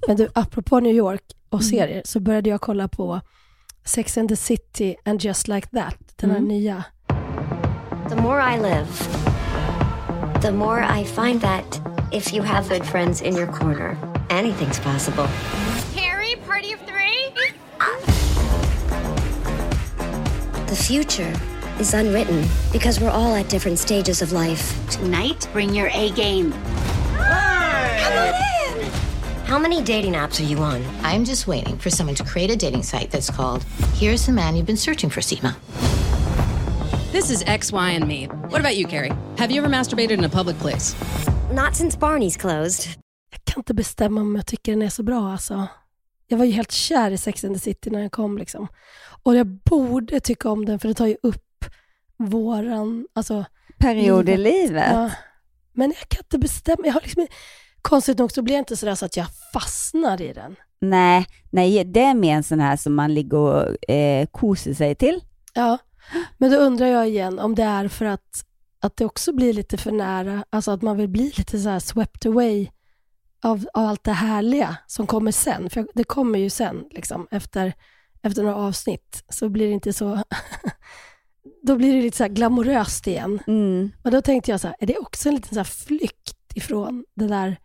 Men 0.08 0.18
du, 0.18 0.30
apropå 0.34 0.80
New 0.80 0.96
York 0.96 1.24
och 1.50 1.62
Mm. 1.62 1.70
serier 1.70 2.02
så 2.06 2.20
började 2.20 2.50
jag 2.50 2.62
kolla 2.62 2.88
på 2.88 3.22
Sex 3.86 4.18
and 4.18 4.28
the 4.30 4.36
City 4.36 4.98
and 5.06 5.20
Just 5.20 5.48
Like 5.48 5.68
That, 5.74 5.96
den 6.18 6.30
här 6.32 6.40
Mm. 6.40 6.48
nya. 6.48 6.84
The 8.10 8.16
more 8.16 8.40
I 8.42 8.58
live, 8.58 8.88
the 10.42 10.52
more 10.52 10.82
I 10.82 11.04
find 11.04 11.40
that 11.42 11.80
if 12.12 12.34
you 12.34 12.42
have 12.44 12.68
good 12.70 12.84
friends 12.86 13.22
in 13.22 13.36
your 13.36 13.48
corner, 13.48 13.98
anything's 14.30 14.80
possible. 14.80 15.28
Carrie, 15.96 16.36
party 16.48 16.74
of 16.74 16.80
three? 16.86 17.32
The 20.68 20.76
future 20.76 21.34
is 21.80 21.94
unwritten 21.94 22.44
because 22.72 23.00
we're 23.00 23.12
all 23.12 23.36
at 23.36 23.50
different 23.50 23.80
stages 23.80 24.22
of 24.22 24.32
life. 24.32 24.74
Tonight, 24.90 25.48
bring 25.54 25.74
your 25.76 25.90
A 25.94 26.10
game. 26.12 26.54
How 29.48 29.60
many 29.60 29.82
dating 29.82 30.14
apps 30.14 30.40
are 30.40 30.44
you 30.44 30.58
on? 30.58 30.84
I'm 31.04 31.24
just 31.24 31.48
waiting 31.48 31.78
for 31.78 31.90
someone 31.90 32.16
to 32.16 32.24
create 32.24 32.50
a 32.50 32.56
dating 32.56 32.84
site 32.84 33.12
that's 33.12 33.30
called 33.30 33.64
Here's 33.94 34.26
the 34.26 34.32
Man 34.32 34.56
You've 34.56 34.66
Been 34.66 34.78
Searching 34.78 35.10
for, 35.12 35.22
Seema. 35.22 35.54
This 37.12 37.30
is 37.30 37.44
X, 37.48 37.72
Y, 37.72 37.92
and 37.92 38.08
me. 38.08 38.26
What 38.26 38.60
about 38.60 38.76
you, 38.76 38.88
Carrie? 38.88 39.14
Have 39.38 39.52
you 39.52 39.62
ever 39.64 39.70
masturbated 39.70 40.18
in 40.18 40.24
a 40.24 40.30
public 40.30 40.58
place? 40.58 40.96
Not 41.54 41.76
since 41.76 41.96
Barney's 41.96 42.38
closed. 42.38 42.88
Jag 43.32 43.44
kan 43.44 43.60
inte 43.60 43.74
bestämma 43.74 44.22
om 44.22 44.36
jag 44.36 44.46
tycker 44.46 44.72
den 44.72 44.82
är 44.82 44.90
så 44.90 45.04
bra 45.04 45.32
alltså. 45.32 45.68
Jag 46.28 46.38
var 46.38 46.46
ju 46.46 46.52
helt 46.52 46.72
kär 46.72 47.12
i 47.12 47.18
Sex 47.18 47.44
and 47.44 47.56
the 47.56 47.60
City 47.60 47.90
när 47.90 48.00
den 48.00 48.10
kom 48.10 48.38
liksom. 48.38 48.68
Och 49.24 49.36
jag 49.36 49.48
borde 49.48 50.20
tycka 50.20 50.50
om 50.50 50.66
den 50.66 50.80
för 50.80 50.88
det 50.88 50.94
tar 50.94 51.08
ju 51.08 51.18
upp 51.24 51.66
våran, 52.18 53.08
alltså 53.14 53.46
Period 53.80 54.30
i 54.30 54.38
Livet. 54.38 54.54
livet. 54.70 54.92
Ja. 54.92 55.12
Men 55.74 55.94
jag 56.00 56.10
kan 56.10 56.20
inte 56.24 56.38
bestämma. 56.40 56.78
Jag 56.86 56.94
har 56.94 57.02
liksom, 57.02 57.28
konstigt 57.86 58.18
nog 58.18 58.32
så 58.32 58.42
blir 58.42 58.56
jag 58.56 58.62
inte 58.62 58.78
sådär 58.78 58.96
så 58.96 59.06
att 59.06 59.18
jag 59.18 59.28
fastnar 59.54 60.22
i 60.22 60.34
den. 60.34 60.56
Nej, 60.80 61.28
nej, 61.50 61.84
det 61.84 62.02
är 62.02 62.14
mer 62.14 62.36
en 62.36 62.44
sån 62.44 62.60
här 62.60 62.78
som 62.78 62.96
man 62.96 63.14
ligger 63.14 63.38
och 63.38 63.90
eh, 63.90 64.26
kosar 64.26 64.74
sig 64.74 64.96
till. 64.96 65.24
Ja, 65.54 65.78
men 66.38 66.52
då 66.52 66.58
undrar 66.58 66.88
jag 66.88 67.10
igen 67.10 67.40
om 67.40 67.56
det 67.56 67.64
är 67.64 67.88
för 67.88 68.06
att, 68.06 68.46
att 68.80 68.98
det 68.98 69.06
också 69.06 69.34
blir 69.34 69.54
lite 69.54 69.78
för 69.78 69.92
nära, 69.92 70.46
alltså 70.50 70.72
att 70.72 70.82
man 70.82 70.98
vill 70.98 71.08
bli 71.08 71.32
lite 71.38 71.60
så 71.60 71.70
här 71.70 71.80
swept 71.80 72.26
away 72.26 72.68
av, 73.44 73.66
av 73.74 73.86
allt 73.86 74.04
det 74.04 74.12
härliga 74.12 74.78
som 74.88 75.08
kommer 75.08 75.32
sen. 75.32 75.70
För 75.70 75.88
det 75.94 76.04
kommer 76.04 76.40
ju 76.40 76.50
sen, 76.50 76.86
liksom, 76.92 77.28
efter, 77.32 77.74
efter 78.22 78.44
några 78.44 78.56
avsnitt, 78.56 79.24
så 79.30 79.50
blir 79.50 79.68
det 79.68 79.74
inte 79.74 79.94
så... 79.94 80.24
då 81.64 81.76
blir 81.76 81.96
det 81.96 82.02
lite 82.02 82.18
så 82.18 82.24
här 82.24 82.30
glamoröst 82.30 83.08
igen. 83.08 83.40
Mm. 83.48 83.92
Och 84.04 84.12
då 84.12 84.22
tänkte 84.22 84.52
jag 84.52 84.60
så 84.60 84.68
här, 84.68 84.76
är 84.80 84.88
det 84.88 84.98
också 84.98 85.30
en 85.30 85.36
liten 85.36 85.54
så 85.54 85.60
här 85.60 85.64
flykt 85.64 86.56
ifrån 86.56 87.06
det 87.16 87.28
där 87.28 87.58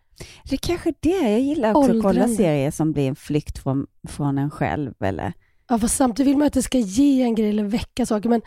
Det 0.49 0.55
är 0.55 0.57
kanske 0.57 0.93
det. 0.99 1.29
Jag 1.31 1.39
gillar 1.39 1.71
också 1.75 1.81
att 1.91 2.01
kolla 2.01 2.07
Åldrande. 2.09 2.35
serier 2.35 2.71
som 2.71 2.91
blir 2.91 3.07
en 3.07 3.15
flykt 3.15 3.57
från, 3.57 3.87
från 4.07 4.37
en 4.37 4.51
själv. 4.51 4.93
Eller? 5.03 5.33
Ja, 5.69 5.79
fast 5.79 5.95
samtidigt 5.95 6.29
vill 6.29 6.37
man 6.37 6.47
att 6.47 6.53
det 6.53 6.61
ska 6.61 6.77
ge 6.77 7.21
en 7.21 7.35
grej 7.35 7.49
eller 7.49 7.63
väcka 7.63 8.05
saker. 8.05 8.29
Men 8.29 8.41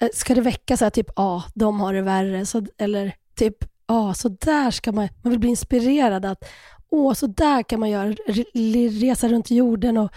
eh, 0.00 0.08
ska 0.14 0.34
det 0.34 0.40
väcka 0.40 0.76
så 0.76 0.84
här 0.84 0.90
typ, 0.90 1.10
ja, 1.16 1.44
de 1.54 1.80
har 1.80 1.94
det 1.94 2.02
värre. 2.02 2.46
Så, 2.46 2.66
eller 2.78 3.14
typ, 3.34 3.56
ja, 3.86 4.14
så 4.14 4.28
där 4.28 4.70
ska 4.70 4.92
man, 4.92 5.08
man 5.22 5.30
vill 5.30 5.40
bli 5.40 5.48
inspirerad 5.50 6.24
att, 6.24 6.44
åh, 6.90 7.12
så 7.12 7.26
där 7.26 7.62
kan 7.62 7.80
man 7.80 7.90
göra, 7.90 8.08
re- 8.12 9.00
resa 9.00 9.28
runt 9.28 9.50
jorden 9.50 9.96
och, 9.98 10.10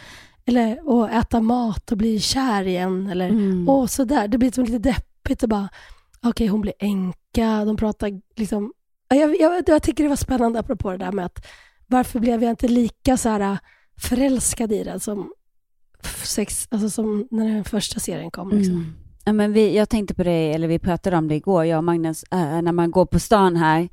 eller, 0.46 0.90
och 0.90 1.10
äta 1.12 1.42
mat 1.42 1.92
och 1.92 1.98
bli 1.98 2.20
kär 2.20 2.68
igen. 2.68 3.08
Eller, 3.08 3.30
Mm. 3.30 3.70
åh, 3.70 3.86
så 3.86 4.04
där. 4.04 4.28
Det 4.28 4.38
blir 4.38 4.52
som 4.52 4.64
lite 4.64 4.80
deppigt 4.80 5.44
och 5.44 5.50
bara, 5.50 5.70
okej, 6.26 6.48
hon 6.48 6.62
blir 6.62 6.74
änka, 6.80 7.66
de 7.66 7.78
pratar 7.78 8.22
liksom, 8.36 8.74
jag, 9.08 9.42
jag, 9.42 9.64
jag 9.68 9.84
tycker 9.84 10.04
det 10.04 10.10
var 10.10 10.16
spännande 10.16 10.60
apropå 10.60 10.92
det 10.92 10.98
där 10.98 11.12
med 11.12 11.26
att 11.26 11.46
varför 11.88 12.20
blev 12.20 12.44
jag 12.44 12.50
inte 12.50 12.68
lika 12.68 13.18
så 13.18 13.30
här 13.30 13.40
äh, 13.40 13.58
förälskad 13.98 14.72
i 14.72 14.84
den 14.84 15.00
som, 15.00 15.32
sex, 16.24 16.68
alltså 16.72 16.90
som 16.90 17.28
när 17.32 17.46
den 17.46 17.64
första 17.64 18.00
serien 18.00 18.32
kom. 18.32 18.50
Liksom. 18.50 18.76
Mm. 18.76 18.94
Ja, 19.26 19.34
men 19.34 19.54
vi, 19.54 19.76
jag 19.76 19.90
tänkte 19.90 20.14
på 20.14 20.24
det, 20.24 20.54
eller 20.54 20.68
vi 20.68 20.80
pratade 20.80 21.18
om 21.18 21.28
det 21.28 21.36
igår, 21.36 21.66
jag 21.66 21.78
och 21.78 21.84
Magnus, 21.84 22.24
äh, 22.32 22.62
när 22.62 22.72
man 22.72 22.92
går 22.92 23.06
på 23.06 23.20
stan 23.20 23.56
här, 23.56 23.90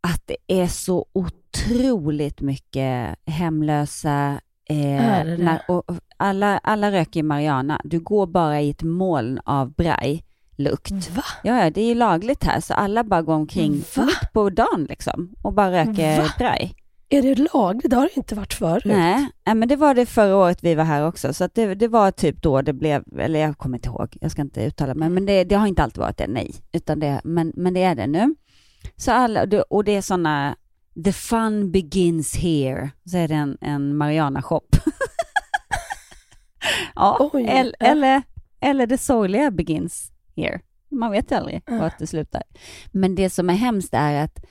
att 0.00 0.22
det 0.26 0.36
är 0.46 0.66
så 0.66 1.06
otroligt 1.12 2.40
mycket 2.40 3.16
hemlösa, 3.26 4.40
eh, 4.68 5.24
när, 5.38 5.62
och, 5.68 5.84
alla, 6.16 6.58
alla 6.58 6.92
röker 6.92 7.20
i 7.20 7.22
Mariana. 7.22 7.80
Du 7.84 8.00
går 8.00 8.26
bara 8.26 8.60
i 8.60 8.70
ett 8.70 8.82
moln 8.82 9.40
av 9.44 9.72
braj 9.72 10.24
lukt. 10.58 11.10
Va? 11.10 11.24
Ja, 11.42 11.70
det 11.70 11.80
är 11.80 11.86
ju 11.86 11.94
lagligt 11.94 12.44
här, 12.44 12.60
så 12.60 12.74
alla 12.74 13.04
bara 13.04 13.22
går 13.22 13.34
omkring 13.34 13.84
Va? 13.96 14.04
mitt 14.04 14.32
på 14.32 14.50
dagen 14.50 14.86
liksom 14.88 15.34
och 15.42 15.52
bara 15.52 15.70
röker 15.72 16.22
Va? 16.22 16.28
braj. 16.38 16.74
Är 17.10 17.22
det 17.22 17.34
lagligt? 17.54 17.90
Det 17.90 17.96
har 17.96 18.02
det 18.02 18.16
inte 18.16 18.34
varit 18.34 18.54
förut. 18.54 18.82
Nej, 18.84 19.26
men 19.54 19.68
det 19.68 19.76
var 19.76 19.94
det 19.94 20.06
förra 20.06 20.36
året 20.36 20.58
vi 20.62 20.74
var 20.74 20.84
här 20.84 21.06
också, 21.06 21.32
så 21.34 21.48
det, 21.54 21.74
det 21.74 21.88
var 21.88 22.10
typ 22.10 22.42
då 22.42 22.62
det 22.62 22.72
blev, 22.72 23.04
eller 23.18 23.40
jag 23.40 23.58
kommer 23.58 23.78
inte 23.78 23.88
ihåg, 23.88 24.16
jag 24.20 24.30
ska 24.30 24.42
inte 24.42 24.64
uttala 24.64 24.94
mig, 24.94 25.08
men 25.08 25.26
det, 25.26 25.44
det 25.44 25.54
har 25.54 25.66
inte 25.66 25.82
alltid 25.82 25.98
varit 26.00 26.16
det, 26.18 26.26
nej, 26.26 26.54
utan 26.72 27.00
det, 27.00 27.20
men, 27.24 27.52
men 27.56 27.74
det 27.74 27.82
är 27.82 27.94
det 27.94 28.06
nu. 28.06 28.34
Så 28.96 29.12
alla, 29.12 29.40
och 29.42 29.48
det- 29.48 29.62
och 29.62 29.84
det 29.84 29.96
är 29.96 30.02
sådana, 30.02 30.56
the 31.04 31.12
fun 31.12 31.72
begins 31.72 32.36
here, 32.36 32.90
så 33.04 33.16
är 33.16 33.28
det 33.28 33.34
en, 33.34 33.58
en 33.60 33.96
Mariana-shop. 33.96 34.60
ja, 36.94 37.30
Oj, 37.32 37.46
eller, 37.48 37.74
ja. 37.80 37.86
eller, 37.86 38.22
eller 38.60 38.86
det 38.86 38.98
sorgliga 38.98 39.50
begins 39.50 40.12
here. 40.38 40.60
Man 40.90 41.10
vet 41.10 41.30
ju 41.32 41.36
aldrig 41.36 41.62
Ja. 41.66 41.78
vart 41.78 41.98
det 41.98 42.06
slutar. 42.06 42.42
Men 42.92 43.14
det 43.14 43.30
som 43.30 43.50
är 43.50 43.54
hemskt 43.54 43.94
är 43.94 44.24
att, 44.24 44.44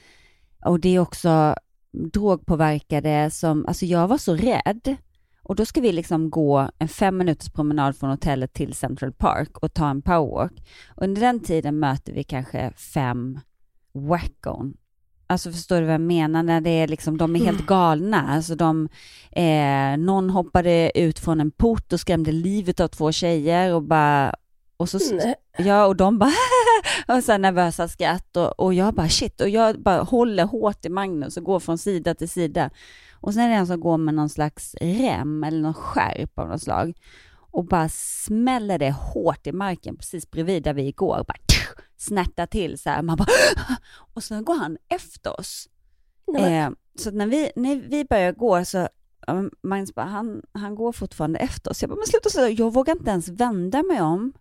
och 0.65 0.79
det 0.79 0.96
är 0.96 1.00
också 1.00 1.56
drogpåverkade 1.91 3.29
som, 3.32 3.65
alltså 3.65 3.86
jag 3.86 4.08
var 4.08 4.17
så 4.17 4.36
rädd. 4.36 4.96
Och 5.44 5.56
då 5.56 5.65
ska 5.65 5.82
vi 5.82 5.91
liksom 5.91 6.29
gå 6.29 6.70
en 6.79 6.88
fem 6.88 7.17
minuters 7.17 7.50
promenad 7.50 7.98
från 7.98 8.10
hotellet 8.10 8.53
till 8.53 8.74
Central 8.74 9.13
Park 9.13 9.58
och 9.58 9.74
ta 9.74 9.89
en 9.89 10.01
powerwalk. 10.01 10.53
Under 10.98 11.22
den 11.22 11.39
tiden 11.39 11.79
möter 11.79 12.13
vi 12.13 12.24
kanske 12.24 12.72
fem 12.72 13.39
wackon. 13.94 14.77
Alltså 15.27 15.51
förstår 15.51 15.79
du 15.79 15.86
vad 15.86 15.94
jag 15.94 16.01
menar? 16.01 16.44
När 16.44 16.62
det 16.62 16.70
är 16.70 16.88
liksom, 16.88 17.17
de 17.17 17.36
är 17.36 17.39
helt 17.39 17.65
galna. 17.65 18.27
Alltså 18.27 18.56
de, 18.56 18.89
eh, 19.32 19.98
någon 19.98 20.29
hoppade 20.29 21.00
ut 21.00 21.20
från 21.20 21.41
en 21.41 21.51
port 21.51 21.94
och 21.94 22.00
skrämde 22.00 22.32
livet 22.32 22.79
av 22.79 22.88
två 22.88 23.12
tjejer 23.12 23.74
och 23.74 23.84
bara 23.84 24.36
och 24.77 24.89
så, 24.89 25.15
Nej. 25.15 25.36
Ja, 25.58 25.86
och 25.86 25.96
de 25.96 26.20
bara 26.20 26.34
och 27.08 27.24
så 27.24 27.38
nervösa 27.38 27.88
skratt 27.88 28.38
och, 28.38 28.60
och 28.60 28.74
jag 28.74 28.94
bara 28.94 29.10
shit 29.10 29.42
och 29.42 29.50
jag 29.50 29.82
bara 29.82 30.02
håller 30.02 30.46
hårt 30.46 30.86
i 30.86 30.90
Magnus 30.90 31.38
och 31.38 31.44
går 31.44 31.60
från 31.60 31.78
sida 31.78 32.16
till 32.16 32.30
sida. 32.30 32.70
Och 33.20 33.34
sen 33.34 33.44
är 33.44 33.50
det 33.50 33.56
en 33.56 33.68
som 33.68 33.80
går 33.80 33.98
med 33.98 34.14
någon 34.14 34.30
slags 34.30 34.76
rem 34.82 35.44
eller 35.44 35.62
någon 35.62 35.74
skärp 35.74 36.40
av 36.40 36.48
något 36.48 36.62
slag 36.62 36.94
och 37.52 37.66
bara 37.66 37.90
smäller 37.90 38.80
det 38.80 38.92
hårt 38.92 39.48
i 39.48 39.52
marken 39.52 39.98
precis 39.98 40.32
bredvid 40.32 40.64
där 40.64 40.74
vi 40.74 40.92
går. 40.92 41.24
Bara 41.28 41.38
snärtar 41.98 42.46
till 42.46 42.78
så 42.78 42.90
här. 42.90 43.02
Man 43.02 43.18
bara 43.18 43.28
och 44.14 44.24
sen 44.24 44.46
går 44.46 44.56
han 44.56 44.78
efter 44.90 45.40
oss. 45.40 45.70
Eh, 46.38 46.70
så 47.00 47.12
när 47.12 47.28
vi, 47.28 47.52
när 47.56 47.76
vi 47.76 48.06
börjar 48.06 48.32
gå 48.32 48.66
så 48.66 48.88
Magnus 49.64 49.96
bara, 49.96 50.06
han, 50.06 50.42
han 50.52 50.76
går 50.76 50.92
fortfarande 50.92 51.40
efter 51.40 51.72
oss. 51.72 51.82
Jag 51.82 51.90
bara, 51.90 51.96
men 51.96 52.06
sluta 52.06 52.30
så. 52.30 52.48
Jag 52.50 52.74
vågar 52.74 52.96
inte 52.96 53.12
ens 53.12 53.30
vända 53.30 53.84
mig 53.84 54.02
om. 54.02 54.34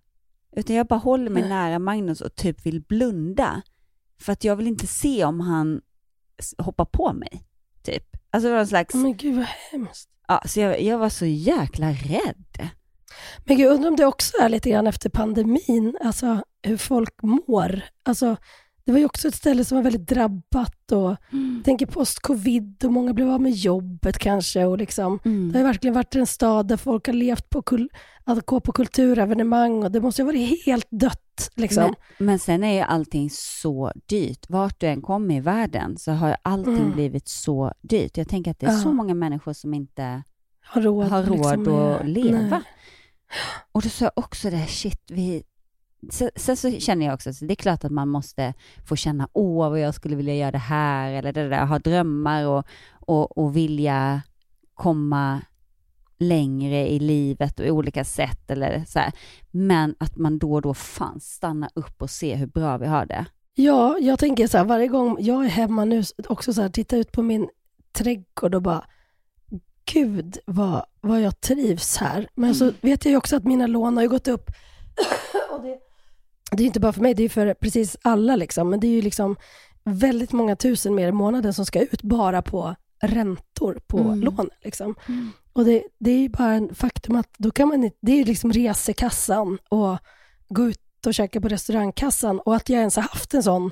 Utan 0.56 0.76
jag 0.76 0.86
bara 0.86 0.98
håller 0.98 1.30
mig 1.30 1.48
nära 1.48 1.78
Magnus 1.78 2.20
och 2.20 2.34
typ 2.34 2.66
vill 2.66 2.80
blunda. 2.82 3.62
För 4.20 4.32
att 4.32 4.44
jag 4.44 4.56
vill 4.56 4.66
inte 4.66 4.86
se 4.86 5.24
om 5.24 5.40
han 5.40 5.80
hoppar 6.58 6.84
på 6.84 7.12
mig. 7.12 7.42
Typ. 7.82 8.04
Alltså 8.30 8.48
det 8.48 8.52
var 8.52 8.60
en 8.60 8.66
slags, 8.66 8.94
Men 8.94 9.16
gud 9.16 9.36
vad 9.36 9.46
hemskt. 9.46 10.08
ja, 10.28 10.42
så 10.46 10.60
jag, 10.60 10.82
jag 10.82 10.98
var 10.98 11.08
så 11.08 11.26
jäkla 11.26 11.90
rädd. 11.90 12.70
Men 13.44 13.56
gud, 13.56 13.72
undrar 13.72 13.90
om 13.90 13.96
det 13.96 14.06
också 14.06 14.36
är 14.40 14.48
lite 14.48 14.70
grann 14.70 14.86
efter 14.86 15.10
pandemin, 15.10 15.98
alltså 16.04 16.42
hur 16.62 16.76
folk 16.76 17.22
mår. 17.22 17.82
Alltså, 18.02 18.36
det 18.86 18.92
var 18.92 18.98
ju 18.98 19.04
också 19.04 19.28
ett 19.28 19.34
ställe 19.34 19.64
som 19.64 19.76
var 19.76 19.82
väldigt 19.82 20.08
drabbat 20.08 20.92
och 20.92 21.16
jag 21.56 21.64
tänker 21.64 21.86
post-covid 21.86 22.84
och 22.84 22.92
många 22.92 23.14
blev 23.14 23.30
av 23.30 23.40
med 23.40 23.52
jobbet 23.52 24.18
kanske. 24.18 24.64
Och 24.64 24.78
liksom, 24.78 25.18
Mm. 25.24 25.52
Det 25.52 25.58
har 25.58 25.64
verkligen 25.64 25.94
varit 25.94 26.14
en 26.14 26.26
stad 26.26 26.68
där 26.68 26.76
folk 26.76 27.06
har 27.06 27.14
levt 27.14 27.50
på 27.50 27.62
kul- 27.62 27.90
att 28.24 28.46
gå 28.46 28.60
på 28.60 28.72
kulturevenemang 28.72 29.84
och 29.84 29.90
det 29.92 30.00
måste 30.00 30.22
ju 30.22 30.26
ha 30.26 30.32
varit 30.32 30.66
helt 30.66 30.86
dött. 30.90 31.50
Liksom. 31.54 31.82
Men, 32.18 32.26
men 32.26 32.38
sen 32.38 32.64
är 32.64 32.72
ju 32.74 32.80
allting 32.80 33.30
så 33.32 33.92
dyrt. 34.06 34.46
Vart 34.50 34.80
du 34.80 34.86
än 34.86 35.02
kommer 35.02 35.34
i 35.34 35.40
världen 35.40 35.98
så 35.98 36.12
har 36.12 36.36
allting 36.42 36.76
Mm. 36.76 36.92
blivit 36.92 37.28
så 37.28 37.72
dyrt. 37.82 38.16
Jag 38.16 38.28
tänker 38.28 38.50
att 38.50 38.58
det 38.60 38.66
är 38.66 38.72
Ja. 38.72 38.78
så 38.78 38.92
många 38.92 39.14
människor 39.14 39.52
som 39.52 39.74
inte 39.74 40.22
har 40.64 40.82
råd, 40.82 41.06
har 41.06 41.22
råd 41.22 41.36
liksom, 41.36 41.68
att 41.74 42.08
leva. 42.08 42.38
Nej. 42.40 42.60
Och 43.72 43.82
då 43.82 43.88
sa 43.88 44.04
jag 44.04 44.12
också 44.16 44.50
det 44.50 44.66
shit, 44.66 45.00
vi... 45.10 45.42
Sen, 46.10 46.30
sen 46.36 46.56
så 46.56 46.70
känner 46.70 47.06
jag 47.06 47.14
också, 47.14 47.34
så 47.34 47.44
det 47.44 47.52
är 47.52 47.56
klart 47.56 47.84
att 47.84 47.92
man 47.92 48.08
måste 48.08 48.54
få 48.88 48.96
känna, 48.96 49.28
åh 49.32 49.70
vad 49.70 49.80
jag 49.80 49.94
skulle 49.94 50.16
vilja 50.16 50.34
göra 50.34 50.50
det 50.50 50.58
här, 50.58 51.12
eller 51.12 51.32
det 51.32 51.48
där, 51.48 51.66
ha 51.66 51.78
drömmar 51.78 52.46
och, 52.46 52.66
och, 53.00 53.38
och 53.38 53.56
vilja 53.56 54.22
komma 54.74 55.40
längre 56.18 56.88
i 56.88 56.98
livet 56.98 57.60
och 57.60 57.66
i 57.66 57.70
olika 57.70 58.04
sätt 58.04 58.50
eller 58.50 58.84
så 58.84 58.98
här. 58.98 59.12
Men 59.50 59.94
att 59.98 60.16
man 60.16 60.38
då 60.38 60.52
och 60.52 60.62
då 60.62 60.74
fan 60.74 61.20
stanna 61.20 61.70
upp 61.74 62.02
och 62.02 62.10
se 62.10 62.34
hur 62.34 62.46
bra 62.46 62.78
vi 62.78 62.86
har 62.86 63.06
det. 63.06 63.26
Ja, 63.54 63.98
jag 63.98 64.18
tänker 64.18 64.46
så 64.46 64.58
här, 64.58 64.64
varje 64.64 64.88
gång 64.88 65.16
jag 65.20 65.44
är 65.44 65.48
hemma 65.48 65.84
nu, 65.84 66.02
också 66.28 66.52
så 66.52 66.62
här, 66.62 66.68
titta 66.68 66.96
ut 66.96 67.12
på 67.12 67.22
min 67.22 67.48
trädgård 67.92 68.54
och 68.54 68.62
bara, 68.62 68.84
gud 69.92 70.38
vad, 70.46 70.84
vad 71.00 71.20
jag 71.20 71.40
trivs 71.40 71.96
här. 71.96 72.28
Men 72.34 72.54
så 72.54 72.72
vet 72.80 73.04
jag 73.04 73.10
ju 73.10 73.16
också 73.16 73.36
att 73.36 73.44
mina 73.44 73.66
lån 73.66 73.96
har 73.96 74.02
ju 74.02 74.08
gått 74.08 74.28
upp. 74.28 74.50
och 75.50 75.62
det, 75.62 75.78
det 76.56 76.62
är 76.62 76.66
inte 76.66 76.80
bara 76.80 76.92
för 76.92 77.00
mig, 77.02 77.14
det 77.14 77.22
är 77.22 77.28
för 77.28 77.54
precis 77.54 77.96
alla 78.02 78.36
liksom. 78.36 78.70
Men 78.70 78.80
det 78.80 78.86
är 78.86 78.90
ju 78.90 79.02
liksom 79.02 79.36
väldigt 79.84 80.32
många 80.32 80.56
tusen 80.56 80.94
mer 80.94 81.08
i 81.08 81.12
månaden 81.12 81.54
som 81.54 81.66
ska 81.66 81.80
ut 81.80 82.02
bara 82.02 82.42
på 82.42 82.74
räntor 83.02 83.78
på 83.86 83.98
Mm. 83.98 84.20
lån. 84.20 84.48
Liksom. 84.64 84.94
Och 85.52 85.64
det, 85.64 85.82
det 85.98 86.10
är 86.10 86.18
ju 86.18 86.28
bara 86.28 86.52
en 86.52 86.74
faktum 86.74 87.16
att 87.16 87.28
då 87.38 87.50
kan 87.50 87.68
man 87.68 87.90
det 88.00 88.12
är 88.20 88.24
liksom 88.24 88.52
resekassan 88.52 89.58
och 89.68 89.98
gå 90.48 90.68
ut 90.68 91.06
och 91.06 91.14
käka 91.14 91.40
på 91.40 91.48
restaurangkassan 91.48 92.40
och 92.40 92.56
att 92.56 92.68
jag 92.68 92.78
ens 92.78 92.96
har 92.96 93.02
haft 93.02 93.34
en 93.34 93.42
sån 93.42 93.70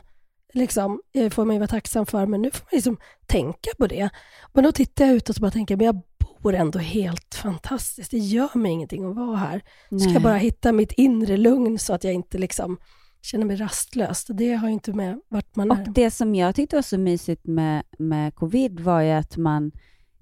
liksom, 0.52 1.00
får 1.30 1.44
man 1.44 1.54
ju 1.56 1.60
vara 1.60 1.68
tacksam 1.68 2.06
för, 2.06 2.26
men 2.26 2.42
nu 2.42 2.50
får 2.50 2.60
man 2.64 2.68
liksom 2.72 2.96
tänka 3.26 3.70
på 3.78 3.86
det. 3.86 4.08
Men 4.52 4.64
då 4.64 4.72
tittar 4.72 5.04
jag 5.06 5.14
ut 5.14 5.28
och 5.28 5.34
så 5.34 5.40
bara 5.40 5.50
tänker, 5.50 5.76
men 5.76 5.86
jag 5.86 6.00
bor 6.44 6.54
ändå 6.54 6.78
helt 6.78 7.34
fantastiskt. 7.34 8.10
Det 8.10 8.18
gör 8.18 8.58
mig 8.58 8.72
ingenting 8.72 9.04
att 9.10 9.16
vara 9.16 9.36
här. 9.36 9.58
Ska 9.86 9.96
Nej. 9.96 10.12
jag 10.12 10.22
bara 10.22 10.36
hitta 10.36 10.72
mitt 10.72 10.92
inre 10.92 11.36
lugn 11.36 11.78
så 11.78 11.92
att 11.94 12.04
jag 12.04 12.12
inte 12.12 12.38
liksom 12.38 12.76
känner 13.22 13.44
mig 13.44 13.56
rastlös. 13.56 14.24
Det 14.28 14.54
har 14.54 14.68
ju 14.68 14.74
inte 14.74 14.92
med 14.92 15.20
vart 15.28 15.56
man 15.56 15.70
Och 15.70 15.78
är. 15.78 15.84
det 15.94 16.10
som 16.10 16.34
jag 16.34 16.54
tyckte 16.54 16.76
var 16.76 16.82
så 16.82 16.98
mysigt 16.98 17.46
med, 17.46 17.82
med 17.98 18.34
covid 18.34 18.80
var 18.80 19.00
ju 19.00 19.10
att 19.10 19.36
man 19.36 19.72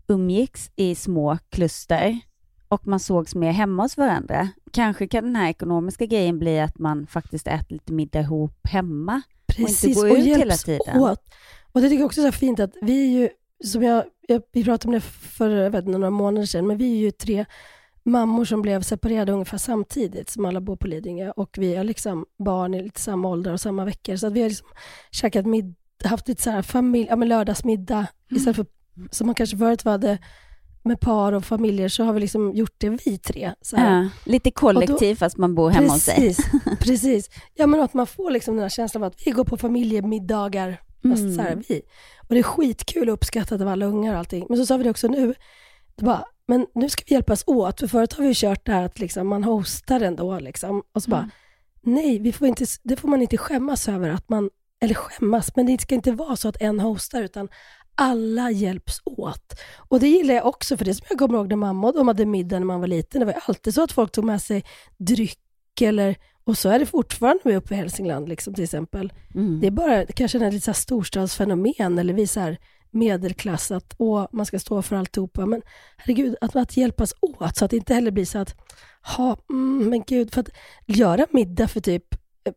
umgicks 0.09 0.71
i 0.77 0.95
små 0.95 1.39
kluster 1.51 2.19
och 2.69 2.87
man 2.87 3.01
sågs 3.01 3.35
mer 3.35 3.53
hemma 3.53 3.83
hos 3.83 3.97
varandra. 3.97 4.49
Kanske 4.73 5.07
kan 5.09 5.25
den 5.25 5.37
här 5.37 5.49
ekonomiska 5.51 6.07
grejen 6.07 6.39
bli 6.39 6.61
att 6.61 6.79
man 6.79 7.07
faktiskt 7.07 7.47
äter 7.47 7.67
lite 7.73 7.93
middag 7.93 8.21
ihop 8.21 8.67
hemma 8.67 9.23
och 9.47 9.59
inte 9.59 9.71
Precis, 9.71 9.97
gå 9.97 10.09
och 10.09 10.17
ut 10.17 10.25
hela 10.27 10.55
tiden. 10.55 11.01
åt. 11.01 11.21
Och 11.73 11.81
det 11.81 11.89
tycker 11.89 12.01
jag 12.01 12.07
också 12.07 12.21
är 12.21 12.31
så 12.33 12.39
fint 12.39 12.61
att 12.61 12.73
vi 12.83 13.03
är 13.05 13.21
ju 13.21 13.29
som 13.65 13.83
jag, 13.83 14.05
jag, 14.29 14.43
vi 14.53 14.65
pratade 14.65 14.89
om 14.89 14.95
det 14.95 15.01
för 15.01 15.51
jag 15.51 15.71
vet, 15.71 15.87
några 15.87 16.11
månader 16.11 16.47
sedan, 16.47 16.67
men 16.67 16.77
vi 16.77 16.93
är 16.93 17.01
ju 17.01 17.11
tre 17.11 17.45
mammor 18.05 18.45
som 18.45 18.63
blev 18.63 18.83
separerade 18.83 19.33
ungefär 19.33 19.59
samtidigt, 19.59 20.31
som 20.31 20.45
alla 20.45 20.61
bor 20.61 20.77
på 20.77 20.87
Lidingö. 20.87 21.31
Och 21.31 21.57
vi 21.59 21.77
har 21.77 21.85
liksom 21.85 22.27
barn 22.39 22.75
i 22.75 22.83
lite 22.83 23.01
samma 23.01 23.29
ålder 23.29 23.53
och 23.53 23.61
samma 23.61 23.85
veckor. 23.85 24.17
Så 24.17 24.27
att 24.27 24.33
vi 24.33 24.43
har 24.43 24.49
liksom 24.49 24.69
käkat 25.11 25.47
mid, 25.47 25.75
haft 26.05 26.29
lite 26.29 26.43
så 26.43 26.51
här 26.51 26.63
familj, 26.63 27.07
ja, 27.11 27.17
men 27.17 27.29
lördagsmiddag. 27.29 28.07
Istället 28.31 28.57
för, 28.57 28.67
som 29.11 29.27
man 29.27 29.35
kanske 29.35 29.57
förut 29.57 29.83
hade 29.83 30.19
med 30.85 31.01
par 31.01 31.33
och 31.33 31.45
familjer, 31.45 31.89
så 31.89 32.05
har 32.05 32.13
vi 32.13 32.21
liksom 32.21 32.55
gjort 32.55 32.75
det 32.79 32.89
vi 32.89 33.19
tre. 33.19 33.55
Så. 33.61 33.77
Ja, 33.77 34.09
lite 34.25 34.51
kollektiv 34.51 35.15
fast 35.15 35.37
man 35.37 35.55
bor 35.55 35.71
hemma 35.71 35.93
hos 35.93 36.03
sig. 36.03 36.15
Precis, 36.15 36.47
precis. 36.81 37.31
Ja, 37.55 37.67
men 37.67 37.81
att 37.81 37.95
man 37.95 38.07
får 38.07 38.31
liksom 38.31 38.55
den 38.55 38.63
här 38.63 38.69
känslan 38.69 39.03
av 39.03 39.07
att 39.07 39.27
vi 39.27 39.31
går 39.31 39.45
på 39.45 39.57
familjemiddagar, 39.57 40.81
fast 41.03 41.23
Mm. 41.23 41.35
så 41.35 41.41
här, 41.43 41.63
vi. 41.69 41.83
Och 42.29 42.35
det 42.35 42.39
är 42.39 42.43
skitkul 42.43 43.09
och 43.09 43.15
uppskattat 43.15 43.61
av 43.61 43.69
alla 43.69 43.87
ungar 43.87 44.13
och 44.13 44.19
allting. 44.19 44.47
Men 44.49 44.59
så 44.59 44.67
sa 44.67 44.77
vi 44.77 44.85
det 44.85 44.91
också 44.91 45.09
nu, 45.09 45.35
det 45.95 46.05
bara, 46.05 46.25
men 46.47 46.67
nu 46.75 46.89
ska 46.89 47.03
vi 47.07 47.15
hjälpas 47.15 47.45
åt, 47.47 47.81
för 47.81 47.87
förut 47.87 48.13
har 48.13 48.25
vi 48.25 48.35
kört 48.35 48.67
det 48.67 48.73
här 48.73 48.83
att 48.85 48.99
liksom, 48.99 49.27
man 49.29 49.45
hostar 49.45 50.01
ändå. 50.01 50.39
Liksom, 50.39 50.83
och 50.93 51.03
så 51.03 51.11
bara, 51.11 51.31
nej, 51.83 52.19
vi 52.19 52.33
får 52.33 52.49
inte, 52.49 52.65
det 52.83 52.97
får 52.97 53.09
man 53.09 53.23
inte 53.23 53.37
skämmas 53.37 53.89
över, 53.89 54.09
att 54.09 54.29
man, 54.29 54.51
eller 54.81 54.95
skämmas, 54.95 55.57
men 55.57 55.67
det 55.67 55.81
ska 55.81 55.95
inte 55.95 56.13
vara 56.13 56.37
så 56.37 56.49
att 56.49 56.63
en 56.63 56.81
hostar, 56.81 57.23
utan 57.23 57.49
alla 57.95 58.51
hjälps 58.51 59.01
åt. 59.05 59.61
Och 59.77 60.01
det 60.01 60.09
gillar 60.09 60.35
jag 60.35 60.47
också, 60.47 60.77
för 60.77 60.85
det 60.85 60.95
som 60.95 61.07
jag 61.11 61.19
kommer 61.19 61.39
ihåg 61.39 61.49
när 61.49 61.57
mamma 61.57 61.89
och 61.89 61.95
de 61.95 62.09
hade 62.09 62.27
middag 62.27 62.59
när 62.59 62.67
man 62.67 62.81
var 62.81 62.87
liten, 62.87 63.21
det 63.21 63.27
var 63.27 63.39
alltid 63.47 63.75
så 63.75 63.83
att 63.83 63.93
folk 63.93 64.13
tog 64.13 64.25
med 64.25 64.43
sig 64.43 64.65
dryck 64.99 65.39
eller 65.81 66.17
och 66.45 66.59
så 66.59 66.69
är 66.69 66.79
det 66.79 66.87
fortfarande 66.87 67.41
är 67.45 67.57
uppe 67.57 67.75
i 67.75 67.77
Hälsingland 67.77 68.29
liksom, 68.29 68.55
till 68.55 68.65
exempel. 68.65 69.13
Mm. 69.35 69.61
Det 69.61 69.67
är 69.67 69.71
bara 69.71 70.07
kanske 70.07 70.39
en 70.39 70.51
lite 70.55 70.65
så 70.65 70.71
här 70.71 70.75
storstadsfenomen 70.77 71.99
eller 71.99 72.15
vi 72.15 72.27
så 72.27 72.41
här 72.41 72.59
medelklass 72.91 73.71
att 73.71 73.95
åh, 73.99 74.27
man 74.33 74.47
ska 74.47 74.59
stå 74.59 74.83
för 74.83 74.97
alltihopa. 74.97 75.47
Men 75.47 75.63
herregud, 75.97 76.37
att, 76.41 76.57
att 76.57 76.77
hjälpas 76.77 77.15
åt 77.21 77.57
så 77.57 77.65
att 77.65 77.71
det 77.71 77.77
inte 77.77 77.95
heller 77.95 78.11
blir 78.11 78.25
så 78.25 78.39
att 78.39 78.57
ha, 79.17 79.37
mm, 79.51 79.91
men 79.91 80.03
gud, 80.07 80.35
för 80.35 80.41
att 80.41 80.49
göra 80.87 81.27
middag 81.31 81.69
för 81.69 81.81
typ, 81.81 82.05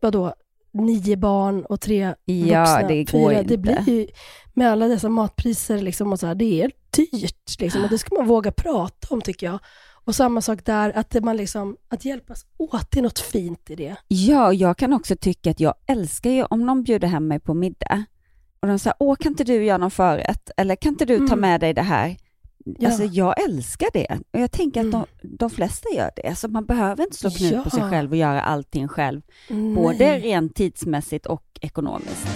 vadå, 0.00 0.34
nio 0.72 1.16
barn 1.16 1.64
och 1.64 1.80
tre 1.80 2.14
Ja, 2.24 2.60
vuxna, 2.60 2.88
det 2.88 3.04
går 3.04 3.30
fyra, 3.30 3.40
inte. 3.40 3.56
det 3.56 3.58
blir 3.58 3.88
ju 3.88 4.06
med 4.54 4.70
alla 4.72 4.88
dessa 4.88 5.08
matpriser 5.08 5.78
liksom 5.78 6.12
och 6.12 6.20
så 6.20 6.26
här, 6.26 6.34
det 6.34 6.62
är 6.62 6.70
dyrt 6.90 7.60
liksom, 7.60 7.84
och 7.84 7.90
det 7.90 7.98
ska 7.98 8.14
man 8.14 8.26
våga 8.26 8.52
prata 8.52 9.08
om 9.10 9.20
tycker 9.20 9.46
jag. 9.46 9.58
Och 10.06 10.14
samma 10.14 10.40
sak 10.40 10.64
där, 10.64 10.92
att, 10.96 11.24
man 11.24 11.36
liksom, 11.36 11.76
att 11.88 12.04
hjälpas 12.04 12.46
åt, 12.56 12.90
det 12.90 12.98
är 12.98 13.02
något 13.02 13.18
fint 13.18 13.70
i 13.70 13.74
det. 13.76 13.96
Ja, 14.08 14.52
jag 14.52 14.76
kan 14.76 14.92
också 14.92 15.16
tycka 15.16 15.50
att 15.50 15.60
jag 15.60 15.74
älskar 15.86 16.30
ju 16.30 16.44
om 16.44 16.66
någon 16.66 16.82
bjuder 16.82 17.08
hem 17.08 17.28
mig 17.28 17.40
på 17.40 17.54
middag 17.54 18.04
och 18.60 18.68
de 18.68 18.78
säger, 18.78 18.96
åh 18.98 19.16
kan 19.16 19.32
inte 19.32 19.44
du 19.44 19.64
göra 19.64 19.78
någon 19.78 19.90
förrätt? 19.90 20.50
Eller 20.56 20.76
kan 20.76 20.92
inte 20.92 21.04
du 21.04 21.16
ta 21.18 21.24
Mm. 21.24 21.40
med 21.40 21.60
dig 21.60 21.74
det 21.74 21.82
här? 21.82 22.16
Ja. 22.78 22.88
Alltså 22.88 23.04
jag 23.04 23.42
älskar 23.44 23.88
det 23.92 24.18
och 24.32 24.40
jag 24.40 24.50
tänker 24.52 24.80
att 24.84 24.92
de, 24.92 25.06
de 25.22 25.50
flesta 25.50 25.88
gör 25.96 26.10
det, 26.16 26.34
så 26.34 26.48
man 26.48 26.64
behöver 26.66 27.04
inte 27.04 27.16
slå 27.16 27.30
knut 27.30 27.64
på 27.64 27.70
sig 27.70 27.80
Ja. 27.80 27.90
själv 27.90 28.10
och 28.10 28.16
göra 28.16 28.40
allting 28.42 28.88
själv, 28.88 29.22
Nej. 29.48 29.74
både 29.74 30.18
rent 30.18 30.54
tidsmässigt 30.54 31.26
och 31.26 31.44
ekonomiskt. 31.60 32.26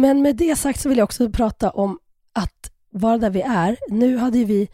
Men 0.00 0.22
med 0.22 0.36
det 0.36 0.56
sagt 0.56 0.80
så 0.80 0.88
vill 0.88 0.98
jag 0.98 1.04
också 1.04 1.30
prata 1.30 1.70
om 1.70 1.98
att 2.32 2.72
vara 2.90 3.18
där 3.18 3.30
vi 3.30 3.40
är. 3.40 3.76
Nu 3.88 4.16
hade 4.16 4.44
vi 4.44 4.68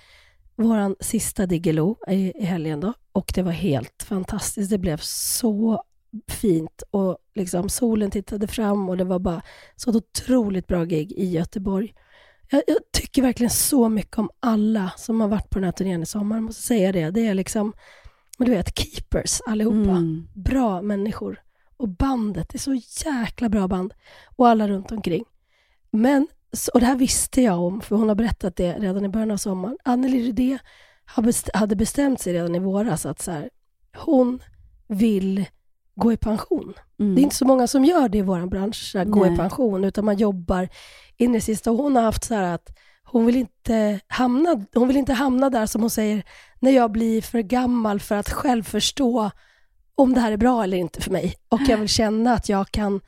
vår 0.56 1.04
sista 1.04 1.47
Diggiloo 1.47 1.97
i, 2.09 2.33
i 2.37 2.45
helgen 2.45 2.80
då 2.80 2.92
och 3.12 3.33
det 3.35 3.42
var 3.42 3.52
helt 3.52 4.02
fantastiskt. 4.02 4.71
Det 4.71 4.78
blev 4.78 4.99
så 5.02 5.83
fint 6.28 6.83
och 6.90 7.18
liksom 7.35 7.68
solen 7.68 8.11
tittade 8.11 8.47
fram 8.47 8.88
och 8.88 8.97
det 8.97 9.04
var 9.04 9.18
bara 9.18 9.42
så 9.76 9.90
ett 9.90 9.97
otroligt 9.97 10.66
bra 10.66 10.85
gig 10.85 11.12
i 11.12 11.26
Göteborg. 11.26 11.95
Jag, 12.50 12.62
jag 12.66 12.76
tycker 12.92 13.23
verkligen 13.23 13.50
så 13.50 13.88
mycket 13.88 14.18
om 14.18 14.30
alla 14.40 14.92
som 14.97 15.21
har 15.21 15.28
varit 15.28 15.50
på 15.50 15.59
den 15.59 15.64
här 15.64 15.73
turnén 15.73 16.02
i 16.02 16.06
sommar, 16.06 16.40
måste 16.40 16.62
säga 16.62 16.92
det. 16.92 17.11
Det 17.11 17.26
är 17.26 17.35
liksom, 17.35 17.73
men 18.39 18.47
du 18.47 18.54
vet, 18.54 18.78
keepers 18.78 19.41
allihopa. 19.47 19.91
Mm. 19.91 20.28
Bra 20.34 20.82
människor. 20.82 21.41
Och 21.76 21.89
bandet, 21.89 22.49
det 22.49 22.56
är 22.56 22.58
så 22.58 22.75
jäkla 23.06 23.49
bra 23.49 23.69
band. 23.69 23.95
Och 24.36 24.49
alla 24.49 24.69
runt 24.69 24.93
omkring. 24.93 25.25
Men, 25.91 26.26
och 26.75 26.80
det 26.80 26.86
här 26.86 26.97
visste 26.97 27.43
jag 27.43 27.60
om, 27.60 27.80
för 27.80 27.97
hon 27.97 28.08
har 28.08 28.15
berättat 28.15 28.56
det 28.56 28.73
redan 28.78 29.04
i 29.04 29.08
början 29.08 29.30
av 29.30 29.36
sommaren. 29.36 29.78
Anneli 29.84 30.23
Rydé 30.23 30.58
hade 31.54 31.76
bestämt 31.76 32.21
sig 32.21 32.32
redan 32.32 32.54
i 32.54 32.58
våras 32.58 33.06
att 33.06 33.23
så 33.23 33.30
här, 33.30 33.50
hon 33.97 34.43
vill 34.86 35.45
gå 35.95 36.12
i 36.12 36.17
pension. 36.17 36.75
Mm. 36.99 37.15
Det 37.15 37.21
är 37.21 37.23
inte 37.23 37.36
så 37.36 37.45
många 37.45 37.67
som 37.67 37.84
gör 37.84 38.08
det 38.08 38.19
i 38.19 38.23
vår 38.23 38.47
bransch, 38.47 38.97
att 38.97 39.08
gå 39.08 39.26
i 39.26 39.36
pension, 39.36 39.84
utan 39.84 40.04
man 40.04 40.17
jobbar 40.17 40.69
in 41.17 41.34
i 41.34 41.41
sista. 41.41 41.71
Och 41.71 41.76
hon 41.76 41.97
har 41.97 42.02
haft 42.02 42.25
så 42.25 42.34
här 42.34 42.54
att 42.54 42.78
hon 43.04 43.26
vill, 43.26 43.36
inte 43.36 44.00
hamna, 44.06 44.65
hon 44.75 44.89
vill 44.89 44.97
inte 44.97 45.12
hamna 45.12 45.50
där, 45.50 45.67
som 45.67 45.80
hon 45.80 45.91
säger, 45.91 46.23
när 46.60 46.71
jag 46.71 46.93
blir 46.93 47.23
för 47.23 47.41
gammal 47.41 48.00
för 48.00 48.15
att 48.15 48.30
själv 48.30 48.62
förstå 48.62 49.30
om 49.97 50.15
det 50.15 50.21
här 50.21 50.32
är 50.32 50.37
bra 50.37 50.65
eller 50.65 50.76
inte 50.76 51.00
för 51.02 51.11
mig. 51.11 51.35
Och 51.49 51.61
jag 51.69 51.76
vill 51.78 51.89
känna 51.89 52.32
att 52.32 52.49
jag 52.49 52.71
kan, 52.71 53.00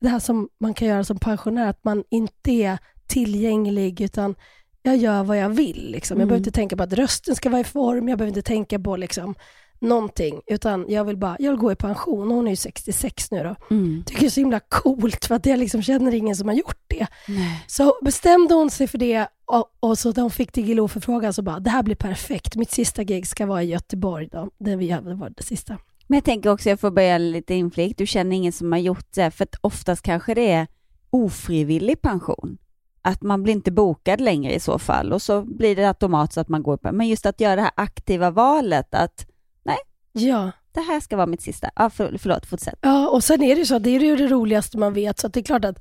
det 0.00 0.08
här 0.08 0.18
som 0.18 0.48
man 0.60 0.74
kan 0.74 0.88
göra 0.88 1.04
som 1.04 1.18
pensionär, 1.18 1.66
att 1.70 1.84
man 1.84 2.04
inte 2.10 2.50
är 2.50 2.78
tillgänglig, 3.06 4.00
utan 4.00 4.34
jag 4.82 4.96
gör 4.96 5.24
vad 5.24 5.38
jag 5.38 5.48
vill. 5.48 5.90
Liksom. 5.90 6.14
Jag 6.14 6.20
Mm. 6.22 6.28
behöver 6.28 6.40
inte 6.40 6.50
tänka 6.50 6.76
på 6.76 6.82
att 6.82 6.92
rösten 6.92 7.36
ska 7.36 7.50
vara 7.50 7.60
i 7.60 7.64
form, 7.64 8.08
jag 8.08 8.18
behöver 8.18 8.28
inte 8.38 8.42
tänka 8.48 8.78
på 8.78 8.96
liksom, 8.96 9.34
någonting, 9.80 10.40
utan 10.46 10.84
jag 10.88 11.04
vill 11.04 11.16
bara, 11.16 11.36
jag 11.38 11.50
vill 11.50 11.60
gå 11.60 11.72
i 11.72 11.76
pension. 11.76 12.30
Hon 12.30 12.46
är 12.46 12.50
ju 12.50 12.56
66 12.56 13.30
nu 13.30 13.42
då. 13.42 13.56
Mm. 13.74 14.02
Tycker 14.06 14.20
det 14.20 14.26
är 14.26 14.30
så 14.30 14.40
himla 14.40 14.60
coolt, 14.60 15.24
för 15.24 15.34
att 15.34 15.46
jag 15.46 15.58
liksom 15.58 15.82
känner 15.82 16.14
ingen 16.14 16.36
som 16.36 16.48
har 16.48 16.54
gjort 16.54 16.80
det. 16.86 17.06
Nej. 17.28 17.64
Så 17.66 17.94
bestämde 18.02 18.54
hon 18.54 18.70
sig 18.70 18.86
för 18.86 18.98
det 18.98 19.26
och, 19.46 19.66
och 19.80 19.98
så 19.98 20.08
när 20.12 20.22
hon 20.22 20.30
fick 20.30 20.52
Diggiloo-förfrågan 20.52 21.32
så 21.32 21.42
bara, 21.42 21.60
det 21.60 21.70
här 21.70 21.82
blir 21.82 21.96
perfekt. 21.96 22.56
Mitt 22.56 22.70
sista 22.70 23.04
gig 23.04 23.26
ska 23.26 23.46
vara 23.46 23.62
i 23.62 23.66
Göteborg 23.66 24.28
då, 24.32 24.50
där 24.58 24.76
vi 24.76 24.90
hade 24.90 25.14
varit 25.14 25.36
det 25.36 25.42
sista. 25.44 25.78
Men 26.06 26.16
jag 26.16 26.24
tänker 26.24 26.50
också, 26.50 26.68
jag 26.68 26.80
får 26.80 26.90
börja 26.90 27.18
lite 27.18 27.54
inflick, 27.54 27.98
du 27.98 28.06
känner 28.06 28.36
ingen 28.36 28.52
som 28.52 28.72
har 28.72 28.78
gjort 28.78 29.06
det, 29.14 29.30
för 29.30 29.44
att 29.44 29.54
oftast 29.60 30.02
kanske 30.02 30.34
det 30.34 30.50
är 30.52 30.66
ofrivillig 31.10 32.02
pension. 32.02 32.58
Att 33.02 33.22
man 33.22 33.42
blir 33.42 33.52
inte 33.54 33.70
bokad 33.72 34.20
längre 34.20 34.54
i 34.54 34.60
så 34.60 34.78
fall 34.78 35.12
och 35.12 35.22
så 35.22 35.42
blir 35.42 35.76
det 35.76 35.88
automatiskt 35.88 36.38
att 36.38 36.48
man 36.48 36.62
går 36.62 36.76
på, 36.76 36.92
men 36.92 37.08
just 37.08 37.26
att 37.26 37.40
göra 37.40 37.56
det 37.56 37.62
här 37.62 37.70
aktiva 37.76 38.30
valet 38.30 38.94
att 38.94 39.26
nej, 39.62 39.76
Ja. 40.12 40.50
det 40.72 40.80
här 40.80 41.00
ska 41.00 41.16
vara 41.16 41.26
mitt 41.26 41.42
sista. 41.42 41.70
Ja, 41.76 41.90
för, 41.90 42.16
förlåt, 42.18 42.46
fortsätt. 42.46 42.78
Ja, 42.80 43.08
och 43.08 43.24
sen 43.24 43.42
är 43.42 43.54
det 43.54 43.58
ju 43.58 43.66
så, 43.66 43.78
det 43.78 43.90
är 43.90 44.00
ju 44.00 44.16
det 44.16 44.26
roligaste 44.26 44.78
man 44.78 44.92
vet, 44.94 45.18
så 45.18 45.26
att 45.26 45.32
det 45.32 45.40
är 45.40 45.44
klart 45.44 45.64
att, 45.64 45.78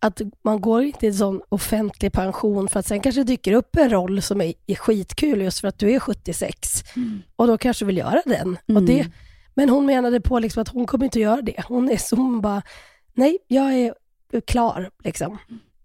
att 0.00 0.20
man 0.44 0.60
går 0.60 0.82
inte 0.82 1.06
i 1.06 1.08
en 1.08 1.14
sån 1.14 1.40
offentlig 1.48 2.12
pension 2.12 2.68
för 2.68 2.80
att 2.80 2.86
sen 2.86 3.00
kanske 3.00 3.24
dyker 3.24 3.52
upp 3.52 3.76
en 3.76 3.90
roll 3.90 4.22
som 4.22 4.40
är, 4.40 4.54
är 4.66 4.74
skitkul 4.74 5.40
just 5.42 5.60
för 5.60 5.68
att 5.68 5.78
du 5.78 5.90
är 5.92 5.98
76 6.00 6.84
och 7.36 7.46
då 7.46 7.58
kanske 7.58 7.84
vill 7.84 7.96
göra 7.96 8.22
den. 8.26 8.52
Och 8.64 8.70
Mm. 8.70 8.86
det, 8.86 9.06
men 9.54 9.68
hon 9.68 9.86
menade 9.86 10.20
på 10.20 10.38
liksom 10.38 10.62
att 10.62 10.68
hon 10.68 10.86
kommer 10.86 11.04
inte 11.04 11.18
att 11.18 11.22
göra 11.22 11.42
det. 11.42 11.64
Hon 11.68 11.90
är 11.90 11.96
så, 11.96 12.16
hon 12.16 12.40
bara, 12.40 12.62
nej, 13.14 13.38
jag 13.46 13.72
är 13.72 13.94
klar 14.46 14.90
liksom. 15.04 15.38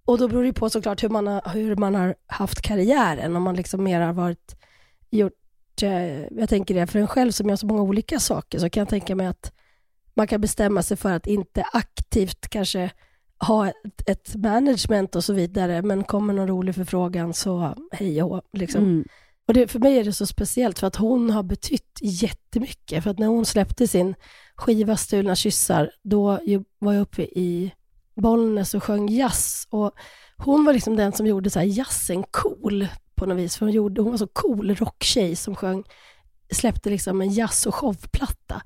Och 0.05 0.17
då 0.17 0.27
beror 0.27 0.43
det 0.43 0.53
på 0.53 0.69
såklart 0.69 1.03
hur 1.03 1.09
man 1.09 1.27
har, 1.27 1.53
hur 1.53 1.75
man 1.75 1.95
har 1.95 2.15
haft 2.27 2.61
karriären, 2.61 3.35
om 3.35 3.43
man 3.43 3.55
liksom 3.55 3.83
mer 3.83 4.01
har 4.01 4.13
varit, 4.13 4.55
gjort, 5.09 5.33
eh, 5.81 6.21
jag 6.21 6.49
tänker 6.49 6.75
det, 6.75 6.87
för 6.87 6.99
en 6.99 7.07
själv 7.07 7.31
som 7.31 7.49
gör 7.49 7.55
så 7.55 7.65
många 7.65 7.81
olika 7.81 8.19
saker, 8.19 8.59
så 8.59 8.69
kan 8.69 8.81
jag 8.81 8.89
tänka 8.89 9.15
mig 9.15 9.27
att 9.27 9.51
man 10.13 10.27
kan 10.27 10.41
bestämma 10.41 10.83
sig 10.83 10.97
för 10.97 11.11
att 11.11 11.27
inte 11.27 11.63
aktivt 11.73 12.49
kanske 12.49 12.91
ha 13.39 13.67
ett, 13.67 14.09
ett 14.09 14.35
management 14.35 15.15
och 15.15 15.23
så 15.23 15.33
vidare, 15.33 15.81
men 15.81 16.03
kommer 16.03 16.33
någon 16.33 16.47
rolig 16.47 16.75
förfrågan 16.75 17.33
så 17.33 17.75
hej 17.91 18.23
och 18.23 18.29
hå, 18.29 18.41
liksom. 18.53 18.83
Mm. 18.83 19.05
Och 19.47 19.53
det, 19.53 19.67
för 19.67 19.79
mig 19.79 19.97
är 19.99 20.03
det 20.03 20.13
så 20.13 20.25
speciellt 20.25 20.79
för 20.79 20.87
att 20.87 20.95
hon 20.95 21.29
har 21.29 21.43
betytt 21.43 21.99
jättemycket. 22.01 23.03
För 23.03 23.11
att 23.11 23.19
när 23.19 23.27
hon 23.27 23.45
släppte 23.45 23.87
sin 23.87 24.15
skiva 24.55 24.97
Stulna 24.97 25.35
kyssar, 25.35 25.91
då 26.03 26.39
var 26.79 26.93
jag 26.93 27.01
uppe 27.01 27.21
i 27.21 27.73
Bollnäs 28.15 28.73
och 28.73 28.83
sjöng 28.83 29.09
jazz. 29.09 29.67
Och 29.69 29.91
hon 30.37 30.65
var 30.65 30.73
liksom 30.73 30.95
den 30.95 31.11
som 31.11 31.27
gjorde 31.27 31.49
så 31.49 31.59
här 31.59 31.65
jazzen 31.65 32.23
cool 32.31 32.87
på 33.15 33.25
något 33.25 33.37
vis. 33.37 33.57
För 33.57 33.65
hon, 33.65 33.73
gjorde, 33.73 34.01
hon 34.01 34.11
var 34.11 34.17
så 34.17 34.27
cool 34.27 34.75
rocktjej 34.75 35.35
som 35.35 35.55
sjöng, 35.55 35.83
släppte 36.51 36.89
liksom 36.89 37.21
en 37.21 37.29
jazz 37.29 37.65
och 37.65 37.75
showplatta. 37.75 38.61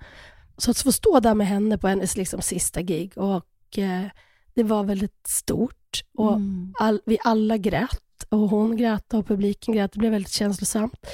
Så 0.57 0.71
att 0.71 0.77
få 0.77 0.91
stå 0.91 1.19
där 1.19 1.33
med 1.33 1.47
henne 1.47 1.77
på 1.77 1.87
hennes 1.87 2.17
liksom 2.17 2.41
sista 2.41 2.81
gig 2.81 3.17
och 3.17 3.77
eh, 3.77 4.05
det 4.53 4.63
var 4.63 4.83
väldigt 4.83 5.27
stort. 5.27 6.01
Och 6.17 6.33
Mm. 6.33 6.73
all, 6.79 7.01
vi 7.05 7.17
alla 7.23 7.57
grät 7.57 8.01
och 8.29 8.49
hon 8.49 8.77
grät 8.77 9.13
och 9.13 9.27
publiken 9.27 9.73
grät. 9.73 9.91
Det 9.93 9.99
blev 9.99 10.11
väldigt 10.11 10.31
känslosamt. 10.33 11.05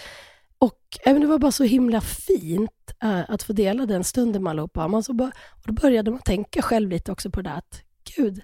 Och 0.60 0.80
även 1.06 1.22
det 1.22 1.28
var 1.28 1.40
bara 1.40 1.52
så 1.52 1.64
himla 1.64 2.02
fint 2.02 2.72
eh, 3.04 3.20
att 3.28 3.44
få 3.44 3.54
dela 3.54 3.86
den 3.86 4.04
stunden 4.04 4.44
med 4.44 4.52
allihopa. 4.52 4.88
Man 4.88 5.04
så 5.04 5.14
bara, 5.14 5.32
och 5.56 5.64
då 5.68 5.74
började 5.74 6.12
man 6.12 6.20
tänka 6.20 6.62
själv 6.62 6.90
lite 6.90 7.12
också 7.12 7.32
på 7.32 7.42
det 7.42 7.50
där 7.50 7.58
att 7.58 7.82
gud, 8.16 8.42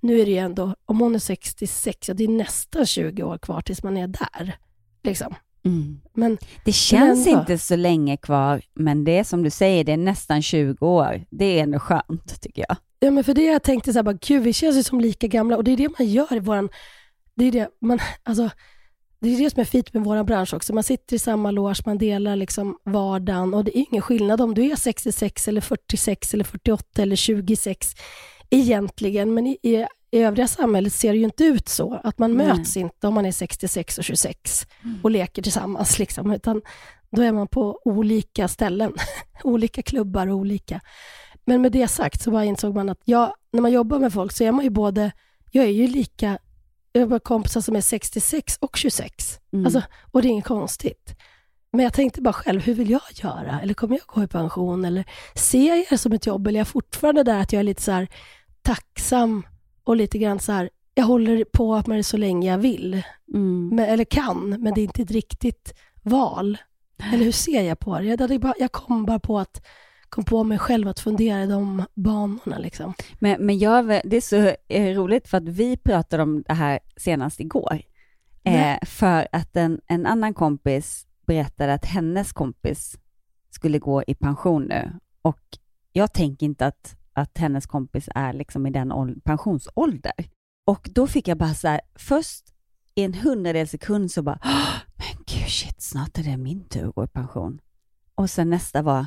nu 0.00 0.20
är 0.20 0.24
det 0.24 0.30
ju 0.30 0.38
ändå, 0.38 0.74
om 0.86 1.00
hon 1.00 1.14
är 1.14 1.18
66, 1.18 2.08
ja, 2.08 2.14
det 2.14 2.24
är 2.24 2.28
nästan 2.28 2.86
20 2.86 3.22
år 3.22 3.38
kvar 3.38 3.60
tills 3.60 3.82
man 3.82 3.96
är 3.96 4.06
där. 4.08 4.56
Liksom. 5.02 5.34
Mm. 5.64 6.00
Men 6.12 6.38
Det 6.64 6.72
känns 6.72 7.26
ändå. 7.26 7.40
inte 7.40 7.58
så 7.58 7.76
länge 7.76 8.16
kvar, 8.16 8.62
men 8.74 9.04
det 9.04 9.18
är 9.18 9.24
som 9.24 9.42
du 9.42 9.50
säger, 9.50 9.84
det 9.84 9.92
är 9.92 9.96
nästan 9.96 10.42
20 10.42 10.86
år. 10.86 11.24
Det 11.30 11.44
är 11.44 11.62
ändå 11.62 11.78
skönt, 11.78 12.40
tycker 12.40 12.64
jag. 12.68 12.76
Ja, 13.00 13.10
men 13.10 13.24
för 13.24 13.34
det 13.34 13.44
jag 13.44 13.62
tänkte 13.62 13.92
så 13.92 13.98
här, 13.98 14.02
bara, 14.04 14.18
gud 14.20 14.42
vi 14.42 14.52
känns 14.52 14.76
ju 14.76 14.82
som 14.82 15.00
lika 15.00 15.26
gamla 15.26 15.56
och 15.56 15.64
det 15.64 15.70
är 15.70 15.76
det 15.76 15.98
man 15.98 16.06
gör 16.08 16.36
i 16.36 16.38
våran, 16.38 16.68
det 17.40 17.46
är 17.46 17.52
det 17.52 17.68
man, 17.80 17.98
alltså, 18.22 18.50
det 19.20 19.34
är 19.34 19.38
det 19.38 19.50
som 19.50 19.60
är 19.60 19.64
fint 19.64 19.94
med 19.94 20.04
vår 20.04 20.24
bransch 20.24 20.54
också. 20.54 20.72
Man 20.72 20.82
sitter 20.82 21.16
i 21.16 21.18
samma 21.18 21.50
loge, 21.50 21.82
man 21.86 21.98
delar 21.98 22.36
liksom 22.36 22.78
vardagen 22.84 23.54
och 23.54 23.64
det 23.64 23.78
är 23.78 23.84
ingen 23.90 24.02
skillnad 24.02 24.40
om 24.40 24.54
du 24.54 24.70
är 24.72 24.76
66 24.76 25.48
eller 25.48 25.60
46 25.60 26.34
eller 26.34 26.44
48 26.44 27.02
eller 27.02 27.16
26 27.16 27.94
egentligen, 28.50 29.34
men 29.34 29.46
i, 29.46 29.58
i, 29.62 29.86
i 30.10 30.18
övriga 30.18 30.48
samhället 30.48 30.92
ser 30.92 31.12
det 31.12 31.18
ju 31.18 31.24
inte 31.24 31.44
ut 31.44 31.68
så. 31.68 32.00
Att 32.04 32.18
man 32.18 32.36
Nej. 32.36 32.46
möts 32.46 32.76
inte 32.76 33.06
om 33.06 33.14
man 33.14 33.26
är 33.26 33.32
66 33.32 33.98
och 33.98 34.04
26 34.04 34.66
och 35.02 35.10
leker 35.10 35.42
tillsammans, 35.42 35.98
liksom, 35.98 36.30
utan 36.30 36.62
då 37.10 37.22
är 37.22 37.32
man 37.32 37.48
på 37.48 37.80
olika 37.84 38.48
ställen, 38.48 38.92
olika 39.44 39.82
klubbar 39.82 40.26
och 40.26 40.36
olika. 40.36 40.80
Men 41.44 41.62
med 41.62 41.72
det 41.72 41.88
sagt 41.88 42.22
så 42.22 42.30
bara 42.30 42.44
insåg 42.44 42.74
man 42.74 42.88
att 42.88 43.00
jag, 43.04 43.34
när 43.52 43.60
man 43.60 43.72
jobbar 43.72 43.98
med 43.98 44.12
folk 44.12 44.32
så 44.32 44.44
är 44.44 44.52
man 44.52 44.64
ju 44.64 44.70
både, 44.70 45.12
jag 45.50 45.64
är 45.64 45.70
ju 45.70 45.86
lika, 45.86 46.38
jag 46.92 47.06
har 47.06 47.18
kompisar 47.18 47.60
som 47.60 47.76
är 47.76 47.80
66 47.80 48.58
och 48.60 48.76
26. 48.76 49.40
Mm. 49.52 49.64
Alltså, 49.64 49.82
och 50.10 50.22
det 50.22 50.28
är 50.28 50.30
inget 50.30 50.44
konstigt. 50.44 51.14
Men 51.72 51.84
jag 51.84 51.92
tänkte 51.92 52.22
bara 52.22 52.32
själv, 52.32 52.60
hur 52.60 52.74
vill 52.74 52.90
jag 52.90 53.02
göra? 53.12 53.60
Eller 53.60 53.74
kommer 53.74 53.96
jag 53.96 54.06
gå 54.06 54.22
i 54.22 54.26
pension? 54.26 54.84
Eller 54.84 55.04
ser 55.34 55.76
jag 55.76 55.86
det 55.90 55.98
som 55.98 56.12
ett 56.12 56.26
jobb? 56.26 56.46
Eller 56.46 56.58
är 56.58 56.60
jag 56.60 56.68
fortfarande 56.68 57.22
där 57.22 57.40
att 57.40 57.52
jag 57.52 57.60
är 57.60 57.64
lite 57.64 57.82
så 57.82 57.92
här 57.92 58.08
tacksam 58.62 59.46
och 59.84 59.96
lite 59.96 60.18
grann 60.18 60.38
så 60.38 60.52
här, 60.52 60.70
jag 60.94 61.04
håller 61.04 61.44
på 61.44 61.82
med 61.86 61.98
det 61.98 62.04
så 62.04 62.16
länge 62.16 62.50
jag 62.50 62.58
vill. 62.58 63.02
Mm. 63.34 63.68
Men, 63.68 63.84
eller 63.84 64.04
kan, 64.04 64.48
men 64.48 64.74
det 64.74 64.80
är 64.80 64.82
inte 64.82 65.02
ett 65.02 65.10
riktigt 65.10 65.74
val. 66.02 66.58
Eller 67.12 67.24
hur 67.24 67.32
ser 67.32 67.62
jag 67.62 67.78
på 67.78 67.98
det? 67.98 68.04
Jag, 68.04 68.40
bara, 68.40 68.54
jag 68.58 68.72
kom 68.72 69.04
bara 69.04 69.18
på 69.18 69.38
att 69.38 69.66
kom 70.10 70.24
på 70.24 70.44
mig 70.44 70.58
själv 70.58 70.88
att 70.88 71.00
fundera 71.00 71.42
i 71.42 71.46
de 71.46 71.84
banorna. 71.94 72.58
Liksom. 72.58 72.94
Men, 73.18 73.46
men 73.46 73.58
jag, 73.58 73.86
det 73.86 74.16
är 74.16 74.20
så 74.20 74.54
eh, 74.68 74.94
roligt 74.94 75.28
för 75.28 75.36
att 75.36 75.48
vi 75.48 75.76
pratade 75.76 76.22
om 76.22 76.42
det 76.42 76.54
här 76.54 76.78
senast 76.96 77.40
igår. 77.40 77.82
Eh, 78.44 78.78
för 78.86 79.28
att 79.32 79.56
en, 79.56 79.80
en 79.86 80.06
annan 80.06 80.34
kompis 80.34 81.06
berättade 81.26 81.74
att 81.74 81.84
hennes 81.84 82.32
kompis 82.32 82.98
skulle 83.50 83.78
gå 83.78 84.02
i 84.06 84.14
pension 84.14 84.62
nu. 84.62 84.92
Och 85.22 85.40
jag 85.92 86.12
tänker 86.12 86.46
inte 86.46 86.66
att, 86.66 86.96
att 87.12 87.38
hennes 87.38 87.66
kompis 87.66 88.08
är 88.14 88.32
liksom 88.32 88.66
i 88.66 88.70
den 88.70 88.92
ål- 88.92 89.20
pensionsålder. 89.24 90.12
Och 90.66 90.88
då 90.94 91.06
fick 91.06 91.28
jag 91.28 91.38
bara 91.38 91.54
så 91.54 91.68
här, 91.68 91.80
först 91.94 92.44
i 92.94 93.02
en 93.04 93.14
hundradel 93.14 93.68
sekund 93.68 94.10
så 94.10 94.22
bara, 94.22 94.38
"Åh, 94.44 94.74
men 94.96 95.24
gud 95.26 95.48
shit, 95.48 95.82
snart 95.82 96.18
är 96.18 96.22
det 96.22 96.36
min 96.36 96.64
tur 96.64 96.88
att 96.88 96.94
gå 96.94 97.04
i 97.04 97.08
pension. 97.08 97.60
Och 98.14 98.30
sen 98.30 98.50
nästa 98.50 98.82
var, 98.82 99.06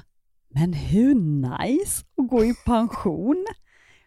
men 0.53 0.73
hur 0.73 1.15
nice 1.15 2.05
att 2.17 2.27
gå 2.29 2.45
i 2.45 2.53
pension? 2.65 3.45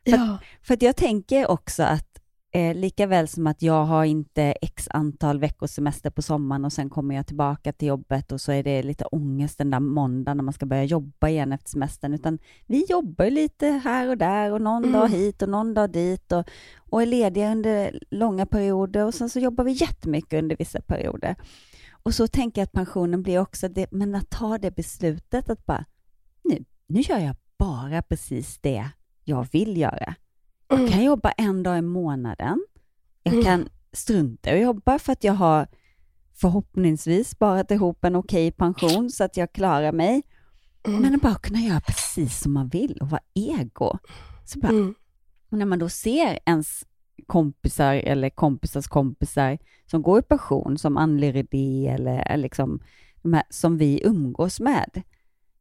För, 0.04 0.16
Ja. 0.16 0.38
för 0.62 0.74
att 0.74 0.82
jag 0.82 0.96
tänker 0.96 1.50
också 1.50 1.82
att 1.82 2.08
eh, 2.54 2.74
lika 2.74 3.06
väl 3.06 3.28
som 3.28 3.46
att 3.46 3.62
jag 3.62 3.84
har 3.84 4.04
inte 4.04 4.42
x 4.42 4.88
antal 4.90 5.38
veckors 5.40 5.70
semester 5.70 6.10
på 6.10 6.22
sommaren 6.22 6.64
och 6.64 6.72
sen 6.72 6.90
kommer 6.90 7.14
jag 7.14 7.26
tillbaka 7.26 7.72
till 7.72 7.88
jobbet 7.88 8.32
och 8.32 8.40
så 8.40 8.52
är 8.52 8.62
det 8.62 8.82
lite 8.82 9.04
ångest 9.04 9.58
den 9.58 9.70
där 9.70 9.80
måndagen 9.80 10.36
när 10.36 10.44
man 10.44 10.54
ska 10.54 10.66
börja 10.66 10.84
jobba 10.84 11.28
igen 11.28 11.52
efter 11.52 11.70
semestern, 11.70 12.14
utan 12.14 12.38
vi 12.66 12.84
jobbar 12.88 13.30
lite 13.30 13.66
här 13.66 14.08
och 14.08 14.18
där 14.18 14.52
och 14.52 14.60
någon 14.60 14.84
Mm. 14.84 14.92
dag 15.00 15.08
hit 15.08 15.42
och 15.42 15.48
någon 15.48 15.74
dag 15.74 15.90
dit 15.90 16.32
och, 16.32 16.44
och 16.90 17.02
är 17.02 17.06
lediga 17.06 17.52
under 17.52 17.98
långa 18.10 18.46
perioder 18.46 19.04
och 19.06 19.14
sen 19.14 19.30
så 19.30 19.38
jobbar 19.40 19.64
vi 19.64 19.72
jättemycket 19.72 20.38
under 20.42 20.56
vissa 20.56 20.80
perioder. 20.80 21.36
Och 22.02 22.14
så 22.14 22.26
tänker 22.28 22.60
jag 22.60 22.64
att 22.66 22.72
pensionen 22.72 23.22
blir 23.22 23.38
också 23.38 23.68
det, 23.68 23.86
men 23.92 24.14
att 24.14 24.30
ta 24.30 24.58
det 24.58 24.70
beslutet 24.70 25.50
att 25.50 25.66
bara, 25.66 25.84
nu, 26.48 26.64
nu 26.86 27.00
gör 27.00 27.18
jag 27.18 27.36
bara 27.58 28.02
precis 28.02 28.58
det 28.58 28.90
jag 29.24 29.48
vill 29.52 29.76
göra. 29.76 30.14
Jag 30.68 30.90
kan 30.92 31.04
jobba 31.04 31.30
en 31.30 31.62
dag 31.62 31.78
i 31.78 31.82
månaden. 31.82 32.66
Jag 33.22 33.34
Mm. 33.34 33.44
kan 33.44 33.68
strunta 33.92 34.50
att 34.50 34.60
jobba 34.60 34.98
för 34.98 35.12
att 35.12 35.24
jag 35.24 35.32
har 35.32 35.66
förhoppningsvis 36.34 37.28
sparat 37.30 37.70
ihop 37.70 38.04
en 38.04 38.16
okej 38.16 38.50
pension 38.52 39.10
så 39.10 39.24
att 39.24 39.36
jag 39.36 39.52
klarar 39.52 39.92
mig. 39.92 40.22
Mm. 40.86 41.00
Men 41.02 41.14
att 41.14 41.22
bara 41.22 41.34
kunna 41.34 41.58
göra 41.60 41.80
precis 41.80 42.40
som 42.40 42.52
man 42.52 42.68
vill 42.68 42.98
och 43.00 43.10
vara 43.10 43.22
ego. 43.34 43.98
Så 44.44 44.58
bara, 44.58 44.68
Mm. 44.72 44.94
och 45.50 45.58
när 45.58 45.66
man 45.66 45.78
då 45.78 45.88
ser 45.88 46.38
ens 46.46 46.84
kompisar 47.26 47.94
eller 47.94 48.30
kompisars 48.30 48.86
kompisar 48.88 49.58
som 49.90 50.02
går 50.02 50.18
i 50.18 50.22
pension, 50.22 50.78
som 50.78 50.96
Anneli 50.96 51.32
Rydé 51.32 51.86
eller 51.88 52.18
eller 52.32 52.42
liksom 52.42 52.80
de 53.22 53.32
här 53.32 53.42
som 53.50 53.78
vi 53.78 54.00
umgås 54.04 54.60
med, 54.60 55.02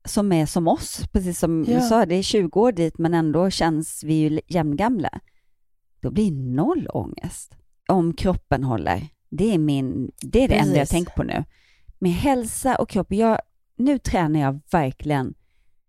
som 0.05 0.31
är 0.31 0.45
som 0.45 0.67
oss, 0.67 1.01
precis 1.11 1.39
som 1.39 1.65
Ja. 1.67 1.75
du 1.75 1.81
sa, 1.81 2.05
det 2.05 2.15
är 2.15 2.23
20 2.23 2.59
år 2.59 2.71
dit 2.71 2.97
men 2.97 3.13
ändå 3.13 3.49
känns 3.49 4.03
vi 4.03 4.13
ju 4.13 4.39
jämngamla. 4.47 5.09
Då 5.99 6.11
blir 6.11 6.31
noll 6.31 6.87
ångest. 6.93 7.55
Om 7.87 8.13
kroppen 8.13 8.63
håller. 8.63 9.07
Det 9.29 9.53
är, 9.53 9.57
min, 9.57 10.11
det, 10.21 10.43
är 10.43 10.47
det 10.47 10.55
enda 10.55 10.77
jag 10.77 10.89
tänker 10.89 11.13
på 11.13 11.23
nu. 11.23 11.43
Med 11.99 12.11
hälsa 12.11 12.75
och 12.75 12.89
kropp, 12.89 13.11
jag, 13.11 13.39
nu 13.77 13.97
tränar 13.99 14.39
jag 14.39 14.59
verkligen 14.71 15.33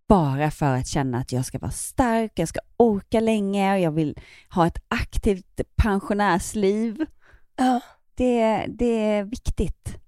bara 0.08 0.50
för 0.50 0.74
att 0.74 0.86
känna 0.86 1.18
att 1.18 1.32
jag 1.32 1.44
ska 1.46 1.58
vara 1.58 1.70
stark, 1.70 2.32
jag 2.34 2.48
ska 2.48 2.60
orka 2.76 3.20
länge 3.20 3.74
och 3.74 3.80
jag 3.80 3.90
vill 3.92 4.18
ha 4.50 4.66
ett 4.66 4.78
aktivt 4.88 5.60
pensionärsliv. 5.76 7.06
Ja. 7.56 7.80
Det, 8.14 8.66
det 8.68 9.04
är 9.04 9.24
viktigt. 9.24 9.98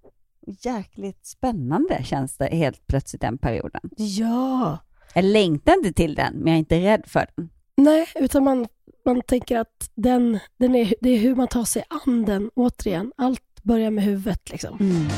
Jäkligt 0.61 1.27
spännande 1.27 2.05
känns 2.05 2.37
det 2.37 2.47
helt 2.47 2.87
plötsligt 2.87 3.21
den 3.21 3.39
perioden. 3.39 3.81
ja. 3.97 4.79
Jag 5.15 5.25
längtar 5.25 5.73
inte 5.73 5.93
till 5.93 6.15
den, 6.15 6.35
men 6.35 6.47
jag 6.47 6.55
är 6.55 6.59
inte 6.59 6.81
rädd 6.81 7.03
för 7.07 7.27
den. 7.37 7.51
Nej, 7.77 8.07
utan 8.15 8.45
man, 8.45 8.67
man 9.05 9.23
tänker 9.23 9.59
att 9.59 9.91
den, 9.95 10.39
den 10.57 10.75
är, 10.75 10.95
det 11.01 11.11
är 11.11 11.19
hur 11.19 11.35
man 11.35 11.49
tar 11.49 11.65
sig 11.65 11.85
an 11.89 12.25
den, 12.25 12.51
återigen. 12.55 13.13
Allt 13.17 13.63
börjar 13.63 13.91
med 13.91 14.05
huvudet. 14.05 14.51
Liksom. 14.51 14.79
Mm. 14.81 15.09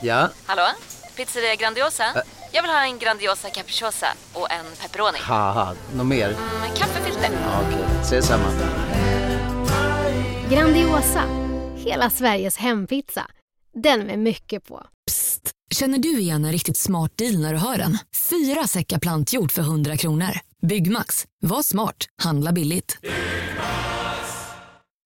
Ja, 0.00 0.28
Hallå? 0.46 0.62
Pizzeria 1.16 1.54
Grandiosa? 1.54 2.04
Jag 2.52 2.62
vill 2.62 2.70
ha 2.70 2.84
en 2.84 2.98
Grandiosa 2.98 3.50
capriciosa 3.50 4.06
och 4.32 4.52
en 4.52 4.64
pepperoni. 4.82 5.18
haha, 5.20 5.74
något 5.94 6.06
mer? 6.06 6.28
Med 6.60 6.76
kaffefilter. 6.76 7.30
Ja, 7.44 7.60
Okej, 7.68 7.84
ses 8.02 8.26
samma. 8.26 8.44
Grandiosa, 10.50 11.22
hela 11.76 12.10
Sveriges 12.10 12.56
hempizza. 12.56 13.26
Den 13.82 14.00
med 14.00 14.18
mycket 14.18 14.64
på. 14.68 14.86
Känner 15.74 15.98
du 15.98 16.18
igen 16.20 16.44
en 16.44 16.52
riktigt 16.52 16.76
smart 16.78 17.12
deal 17.16 17.38
när 17.38 17.52
du 17.52 17.58
hör 17.58 17.76
den? 17.78 17.98
Fyra 18.30 18.66
säckar 18.66 18.98
plantjord 18.98 19.52
för 19.52 19.62
100 19.62 19.96
kronor. 19.96 20.30
Byggmax. 20.66 21.24
Var 21.40 21.62
smart. 21.62 21.96
Handla 22.22 22.52
billigt. 22.52 22.98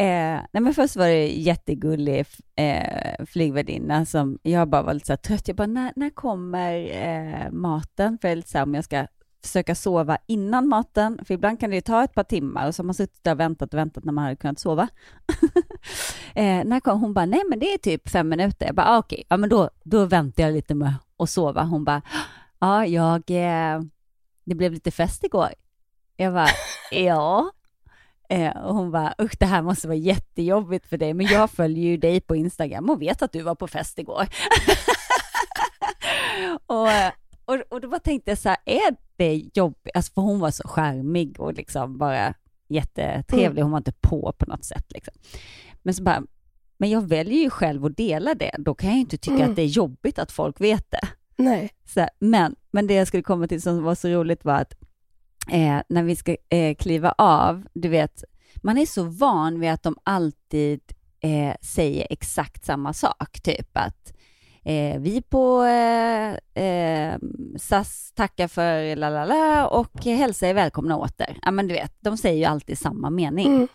eh, 0.00 0.40
nej 0.52 0.62
men 0.62 0.74
först 0.74 0.96
var 0.96 1.06
det 1.06 1.26
jättegullig 1.26 2.26
eh, 2.56 3.24
flygvärdinna 3.26 4.06
som, 4.06 4.38
jag 4.42 4.68
bara 4.68 4.82
var 4.82 4.94
lite 4.94 5.06
så 5.06 5.12
här 5.12 5.16
trött, 5.16 5.48
jag 5.48 5.56
bara, 5.56 5.66
när, 5.66 5.92
när 5.96 6.10
kommer 6.10 6.74
eh, 6.90 7.50
maten? 7.50 8.18
För 8.20 8.28
jag 8.28 8.32
är 8.32 8.36
lite 8.36 8.50
så 8.50 8.58
här, 8.58 8.62
om 8.62 8.74
jag 8.74 8.84
ska 8.84 9.06
försöka 9.42 9.74
sova 9.74 10.18
innan 10.26 10.68
maten, 10.68 11.20
för 11.24 11.34
ibland 11.34 11.60
kan 11.60 11.70
det 11.70 11.76
ju 11.76 11.82
ta 11.82 12.04
ett 12.04 12.14
par 12.14 12.24
timmar 12.24 12.66
och 12.66 12.74
så 12.74 12.82
har 12.82 12.84
man 12.84 12.94
suttit 12.94 13.24
där 13.24 13.32
och 13.32 13.40
väntat 13.40 13.74
och 13.74 13.78
väntat 13.78 14.04
när 14.04 14.12
man 14.12 14.24
hade 14.24 14.36
kunnat 14.36 14.58
sova. 14.58 14.88
eh, 16.34 16.64
när 16.64 16.80
kom 16.80 17.00
hon 17.00 17.14
bara, 17.14 17.26
nej 17.26 17.42
men 17.48 17.58
det 17.58 17.72
är 17.72 17.78
typ 17.78 18.08
fem 18.08 18.28
minuter. 18.28 18.66
Jag 18.66 18.74
bara, 18.74 18.86
ah, 18.86 18.98
okej, 18.98 19.24
ja 19.28 19.36
men 19.36 19.50
då, 19.50 19.70
då 19.82 20.04
väntar 20.04 20.42
jag 20.42 20.52
lite 20.52 20.74
med 20.74 20.94
att 21.18 21.30
sova. 21.30 21.62
Hon 21.62 21.84
bara, 21.84 22.02
ja 22.58 22.86
jag, 22.86 23.30
eh, 23.30 23.80
det 24.44 24.54
blev 24.54 24.72
lite 24.72 24.90
fest 24.90 25.24
igår. 25.24 25.48
Jag 26.16 26.32
bara, 26.32 26.48
ja. 26.92 27.50
Eh, 28.30 28.56
och 28.56 28.74
hon 28.74 28.90
bara, 28.90 29.14
usch 29.22 29.36
det 29.38 29.46
här 29.46 29.62
måste 29.62 29.88
vara 29.88 29.96
jättejobbigt 29.96 30.86
för 30.86 30.96
dig, 30.96 31.14
men 31.14 31.26
jag 31.26 31.50
följer 31.60 31.84
ju 31.84 31.96
dig 31.96 32.20
på 32.20 32.36
Instagram 32.36 32.90
och 32.90 33.02
vet 33.02 33.22
att 33.22 33.32
du 33.32 33.42
var 33.42 33.54
på 33.54 33.68
fest 33.68 33.98
igår. 33.98 34.26
och, 36.66 36.88
och, 37.44 37.62
och 37.68 37.80
då 37.80 37.88
bara 37.88 38.00
tänkte 38.00 38.30
jag 38.30 38.38
så 38.38 38.48
här, 38.48 38.58
är 38.64 38.96
det 39.16 39.42
jobbigt? 39.54 39.90
Alltså 39.94 40.12
för 40.12 40.22
hon 40.22 40.40
var 40.40 40.50
så 40.50 40.68
charmig 40.68 41.40
och 41.40 41.54
liksom 41.54 41.98
bara 41.98 42.34
jättetrevlig, 42.68 43.62
hon 43.62 43.70
var 43.70 43.78
inte 43.78 43.92
på 43.92 44.32
på 44.38 44.46
något 44.46 44.64
sätt. 44.64 44.92
Liksom. 44.92 45.14
Men 45.82 45.94
så 45.94 46.02
bara, 46.02 46.22
men 46.78 46.90
jag 46.90 47.08
väljer 47.08 47.42
ju 47.42 47.50
själv 47.50 47.84
att 47.84 47.96
dela 47.96 48.34
det. 48.34 48.54
Då 48.58 48.74
kan 48.74 48.88
jag 48.88 48.94
ju 48.96 49.00
inte 49.00 49.18
tycka 49.18 49.34
Mm. 49.36 49.50
att 49.50 49.56
det 49.56 49.62
är 49.62 49.66
jobbigt 49.66 50.18
att 50.18 50.32
folk 50.32 50.60
vet 50.60 50.90
det. 50.90 51.08
Nej. 51.36 51.70
Så, 51.86 52.08
men, 52.18 52.56
men 52.70 52.86
det 52.86 52.94
jag 52.94 53.06
skulle 53.08 53.22
komma 53.22 53.46
till 53.48 53.62
som 53.62 53.82
var 53.82 53.94
så 53.94 54.08
roligt 54.08 54.44
var 54.44 54.54
att 54.54 54.74
eh, 55.50 55.82
när 55.88 56.02
vi 56.02 56.16
ska 56.16 56.36
eh, 56.48 56.74
kliva 56.74 57.14
av, 57.18 57.66
du 57.72 57.88
vet, 57.88 58.24
man 58.62 58.78
är 58.78 58.86
så 58.86 59.02
van 59.02 59.60
vid 59.60 59.70
att 59.70 59.82
de 59.82 59.96
alltid 60.04 60.80
eh, 61.20 61.54
säger 61.62 62.06
exakt 62.10 62.64
samma 62.64 62.92
sak, 62.92 63.40
typ 63.42 63.76
att 63.76 64.12
eh, 64.64 65.00
vi 65.00 65.22
på 65.22 65.62
eh, 65.62 66.64
eh, 66.64 67.18
SAS 67.58 68.12
tackar 68.12 68.48
för 68.48 68.96
la 68.96 69.10
la 69.10 69.24
la 69.24 69.66
och 69.66 70.04
hälsa 70.04 70.48
er 70.48 70.54
välkomna 70.54 70.96
åter. 70.96 71.38
Ja 71.42 71.50
men 71.50 71.68
du 71.68 71.74
vet, 71.74 71.92
de 72.00 72.16
säger 72.16 72.38
ju 72.38 72.44
alltid 72.44 72.78
samma 72.78 73.10
mening. 73.10 73.46
Mm. 73.46 73.68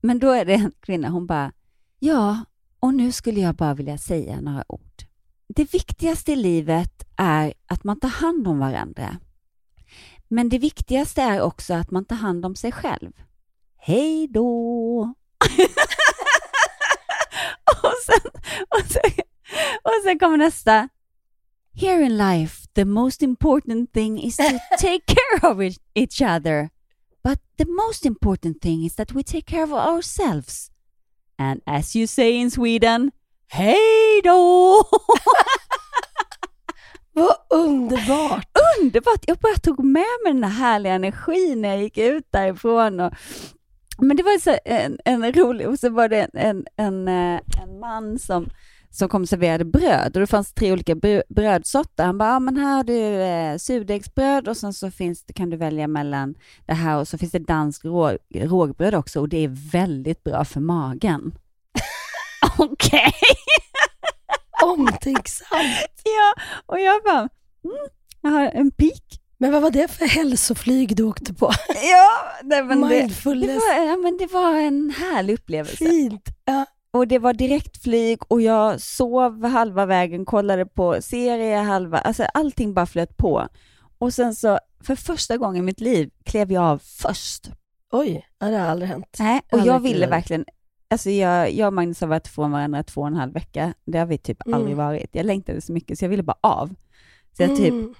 Men 0.00 0.18
då 0.18 0.30
är 0.30 0.44
det 0.44 0.54
en 0.54 0.72
kvinna, 0.80 1.08
hon 1.08 1.26
bara, 1.26 1.52
ja, 1.98 2.44
och 2.80 2.94
nu 2.94 3.12
skulle 3.12 3.40
jag 3.40 3.54
bara 3.54 3.74
vilja 3.74 3.98
säga 3.98 4.40
några 4.40 4.64
ord. 4.68 5.02
Det 5.48 5.74
viktigaste 5.74 6.32
i 6.32 6.36
livet 6.36 7.04
är 7.16 7.54
att 7.66 7.84
man 7.84 8.00
tar 8.00 8.08
hand 8.08 8.48
om 8.48 8.58
varandra. 8.58 9.16
Men 10.32 10.48
det 10.48 10.58
viktigaste 10.58 11.22
är 11.22 11.40
också 11.40 11.74
att 11.74 11.90
man 11.90 12.04
tar 12.04 12.16
hand 12.16 12.46
om 12.46 12.54
sig 12.56 12.72
själv. 12.72 13.12
Hej 13.76 14.28
då! 14.28 14.98
och, 17.82 17.94
sen, 18.06 18.30
och, 18.68 18.86
sen, 18.92 19.10
och 19.82 20.02
sen 20.04 20.18
kommer 20.18 20.36
nästa. 20.36 20.88
Here 21.74 22.04
in 22.04 22.18
life, 22.18 22.66
the 22.74 22.84
most 22.84 23.22
important 23.22 23.92
thing 23.92 24.22
is 24.22 24.36
to 24.36 24.42
take 24.80 25.00
care 25.06 25.52
of 25.52 25.60
it- 25.60 25.82
each 25.94 26.22
other. 26.22 26.70
But 27.24 27.38
the 27.58 27.66
most 27.66 28.06
important 28.06 28.62
thing 28.62 28.84
is 28.86 28.94
that 28.94 29.12
we 29.12 29.22
take 29.22 29.46
care 29.46 29.64
of 29.64 29.72
ourselves. 29.72 30.70
And 31.38 31.60
as 31.66 31.96
you 31.96 32.06
say 32.06 32.30
in 32.30 32.50
Sweden, 32.50 33.10
hej 33.48 34.20
då! 34.24 34.82
Vad 37.12 37.36
underbart! 37.50 38.48
Underbart! 38.80 39.24
Jag 39.26 39.38
bara 39.38 39.56
tog 39.56 39.84
med 39.84 40.04
mig 40.24 40.32
den 40.32 40.44
här 40.44 40.50
härliga 40.50 40.92
energin 40.92 41.62
när 41.62 41.68
jag 41.68 41.82
gick 41.82 41.98
ut 41.98 42.26
därifrån. 42.30 43.00
Och, 43.00 43.12
men 43.98 44.16
det 44.16 44.22
var 44.22 44.38
så 44.38 44.58
en, 44.64 44.98
en 45.04 45.32
rolig, 45.32 45.68
och 45.68 45.78
så 45.78 45.90
var 45.90 46.08
det 46.08 46.20
en, 46.22 46.30
en, 46.34 46.66
en, 46.76 47.08
eh, 47.08 47.40
en 47.62 47.80
man 47.80 48.18
som, 48.18 48.50
som 48.90 49.08
kom 49.08 49.22
och 49.22 49.28
serverade 49.28 49.64
bröd 49.64 50.16
och 50.16 50.20
det 50.20 50.26
fanns 50.26 50.52
tre 50.52 50.72
olika 50.72 50.94
brödsorter. 51.28 52.04
Han 52.04 52.18
bara, 52.18 52.28
ja 52.28 52.38
men 52.38 52.56
här 52.56 52.76
har 52.76 52.84
du 52.84 53.22
eh, 53.22 53.56
surdegsbröd 53.56 54.48
och 54.48 54.56
sen 54.56 54.72
så 54.72 54.90
finns 54.90 55.24
det, 55.24 55.32
kan 55.32 55.50
du 55.50 55.56
välja 55.56 55.88
mellan 55.88 56.34
det 56.66 56.74
här 56.74 56.98
och 56.98 57.08
så 57.08 57.18
finns 57.18 57.32
det 57.32 57.38
dansk 57.38 57.84
rå, 57.84 58.18
rågbröd 58.34 58.94
också 58.94 59.20
och 59.20 59.28
det 59.28 59.44
är 59.44 59.70
väldigt 59.72 60.24
bra 60.24 60.44
för 60.44 60.60
magen. 60.60 61.34
Okej. 62.58 63.12
Omtänksamt. 64.62 65.50
ja, 66.04 66.42
och 66.66 66.80
jag 66.80 67.02
bara, 67.02 67.18
mm, 67.64 67.88
jag 68.20 68.30
har 68.30 68.42
en 68.42 68.70
pik. 68.70 69.18
Men 69.38 69.52
vad 69.52 69.62
var 69.62 69.70
det 69.70 69.88
för 69.88 70.06
hälsoflyg 70.06 70.96
du 70.96 71.02
åkte 71.02 71.34
på? 71.34 71.46
Ja, 71.68 72.08
nej, 72.42 72.62
men 72.62 72.80
det, 72.80 73.06
det, 73.24 73.54
var, 73.54 73.86
ja, 73.86 73.96
men 73.96 74.16
det 74.16 74.26
var 74.26 74.54
en 74.54 74.94
härlig 74.98 75.34
upplevelse. 75.34 75.76
Fint. 75.76 76.28
Ja. 76.44 76.66
Och 76.92 77.08
det 77.08 77.18
var 77.18 77.32
direktflyg 77.32 78.18
och 78.28 78.42
jag 78.42 78.80
sov 78.80 79.44
halva 79.44 79.86
vägen, 79.86 80.24
kollade 80.24 80.66
på 80.66 81.02
serie 81.02 81.56
halva, 81.56 81.98
alltså 81.98 82.24
allting 82.24 82.74
bara 82.74 82.86
flöt 82.86 83.16
på. 83.16 83.48
Och 83.98 84.14
sen 84.14 84.34
så, 84.34 84.58
för 84.80 84.94
första 84.94 85.36
gången 85.36 85.62
i 85.62 85.66
mitt 85.66 85.80
liv 85.80 86.10
klev 86.24 86.52
jag 86.52 86.64
av 86.64 86.78
först. 86.78 87.50
Oj, 87.92 88.26
det 88.38 88.46
har 88.46 88.68
aldrig 88.68 88.88
hänt. 88.88 89.16
Nej, 89.18 89.40
och 89.52 89.60
jag 89.60 89.80
ville 89.80 90.06
verkligen, 90.06 90.44
alltså 90.92 91.10
jag, 91.10 91.52
jag 91.52 91.66
och 91.66 91.72
Magnus 91.74 92.00
har 92.00 92.08
varit 92.08 92.28
från 92.28 92.50
varandra 92.50 92.82
två 92.82 93.00
och 93.00 93.06
en 93.06 93.14
halv 93.16 93.32
vecka. 93.32 93.74
Det 93.84 93.98
har 93.98 94.06
vi 94.06 94.18
typ 94.18 94.46
Mm. 94.46 94.58
aldrig 94.58 94.76
varit. 94.76 95.10
Jag 95.12 95.26
längtade 95.26 95.60
så 95.60 95.72
mycket 95.72 95.98
så 95.98 96.04
jag 96.04 96.10
ville 96.10 96.22
bara 96.22 96.38
av. 96.40 96.74
Så 97.36 97.42
jag 97.42 97.56
typ 97.56 97.70
Mm. 97.72 97.94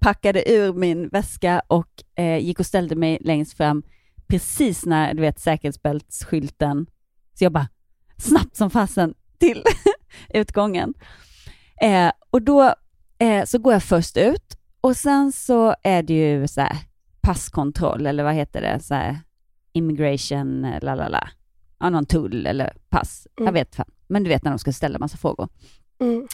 packade 0.00 0.52
ur 0.52 0.72
min 0.72 1.08
väska 1.08 1.62
och 1.66 1.88
eh, 2.14 2.38
gick 2.38 2.60
och 2.60 2.66
ställde 2.66 2.94
mig 2.96 3.18
längst 3.20 3.56
fram 3.56 3.82
precis 4.26 4.86
när, 4.86 5.14
du 5.14 5.20
vet, 5.20 5.40
säkerhetsbältsskylten. 5.40 6.86
Så 7.38 7.44
jag 7.44 7.52
bara 7.52 7.68
snabbt 8.16 8.56
som 8.56 8.70
fasen 8.70 9.14
till 9.38 9.62
utgången. 10.34 10.94
Eh, 11.80 12.10
och 12.30 12.42
då 12.42 12.74
eh, 13.18 13.44
så 13.44 13.58
går 13.58 13.72
jag 13.72 13.82
först 13.82 14.16
ut 14.16 14.58
och 14.80 14.96
sen 14.96 15.32
så 15.32 15.74
är 15.82 16.02
det 16.02 16.14
ju 16.14 16.48
så 16.48 16.60
här 16.60 16.76
passkontroll 17.20 18.06
eller 18.06 18.24
vad 18.24 18.34
heter 18.34 18.60
det, 18.60 18.80
så 18.80 18.94
här 18.94 19.18
immigration, 19.72 20.74
la 20.82 20.94
la 20.94 21.08
la. 21.08 21.28
Ja, 21.78 21.90
någon 21.90 22.06
tull 22.06 22.46
eller 22.46 22.76
pass. 22.88 23.26
Jag 23.36 23.42
Mm. 23.42 23.54
vet 23.54 23.74
fan. 23.76 23.90
Men 24.06 24.22
du 24.24 24.28
vet 24.28 24.44
när 24.44 24.50
de 24.50 24.58
ska 24.58 24.72
ställa 24.72 24.98
massa 24.98 25.16
frågor. 25.16 25.48
Mm. 26.00 26.26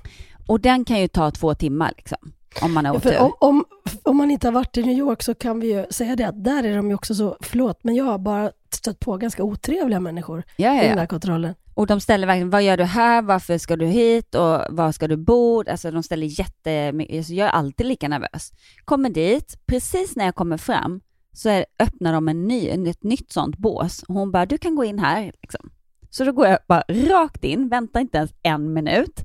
Och 0.47 0.61
den 0.61 0.85
kan 0.85 1.01
ju 1.01 1.09
ta 1.09 1.31
två 1.31 1.55
timmar 1.55 1.93
liksom, 1.97 2.19
om 2.63 2.73
man 2.73 2.87
har 2.87 3.01
Ja, 3.13 3.21
om, 3.25 3.33
om, 3.41 3.65
om 4.03 4.17
man 4.17 4.31
inte 4.31 4.47
har 4.47 4.53
varit 4.53 4.77
i 4.77 4.83
New 4.83 4.99
York 4.99 5.23
så 5.23 5.35
kan 5.35 5.61
vi 5.61 5.73
ju 5.75 5.87
säga 5.91 6.17
det 6.17 6.25
att 6.29 6.45
där 6.45 6.65
är 6.65 6.77
de 6.77 6.89
ju 6.89 6.95
också 6.95 7.15
så, 7.15 7.37
förlåt, 7.41 7.79
men 7.85 7.95
jag 7.95 8.05
har 8.05 8.19
bara 8.19 8.51
stött 8.71 9.01
på 9.01 9.17
ganska 9.17 9.43
otrevliga 9.43 10.01
människor 10.01 10.43
Ja, 10.57 10.75
ja, 10.75 10.83
i 10.83 10.89
den 10.89 10.99
här 10.99 11.07
kontrollen. 11.07 11.55
Och 11.75 11.87
de 11.87 12.01
ställer 12.01 12.27
verkligen, 12.27 12.51
vad 12.51 12.63
gör 12.63 12.77
du 12.77 12.85
här, 12.85 13.23
varför 13.23 13.59
ska 13.59 13.77
du 13.77 13.87
hit 13.87 14.35
och 14.35 14.61
var 14.71 14.93
ska 14.93 15.09
du 15.09 15.17
bo? 15.17 15.71
Alltså 15.71 15.91
de 15.91 16.03
ställer 16.03 16.27
jättemycket, 16.41 17.17
alltså, 17.17 17.33
jag 17.33 17.47
är 17.49 17.53
alltid 17.53 17.87
lika 17.87 18.09
nervös. 18.09 18.53
Kommer 18.85 19.11
dit, 19.11 19.59
precis 19.67 20.17
när 20.17 20.25
jag 20.25 20.35
kommer 20.35 20.57
fram 20.57 21.01
så 21.33 21.49
är, 21.49 21.67
öppnar 21.79 22.13
de 22.13 22.29
en 22.29 22.49
ny, 22.49 22.69
ett 22.69 23.03
nytt 23.03 23.33
sånt 23.33 23.59
bås 23.59 24.03
och 24.03 24.15
hon 24.15 24.31
bara, 24.31 24.47
du 24.47 24.59
kan 24.59 24.75
gå 24.75 24.85
in 24.85 24.99
här. 24.99 25.33
Liksom. 25.43 25.71
Så 26.11 26.25
då 26.25 26.33
går 26.33 26.47
jag 26.47 26.59
bara 26.69 26.85
rakt 26.89 27.45
in, 27.45 27.69
väntar 27.69 28.01
inte 28.01 28.19
ens 28.19 28.31
en 28.43 28.73
minut, 28.73 29.21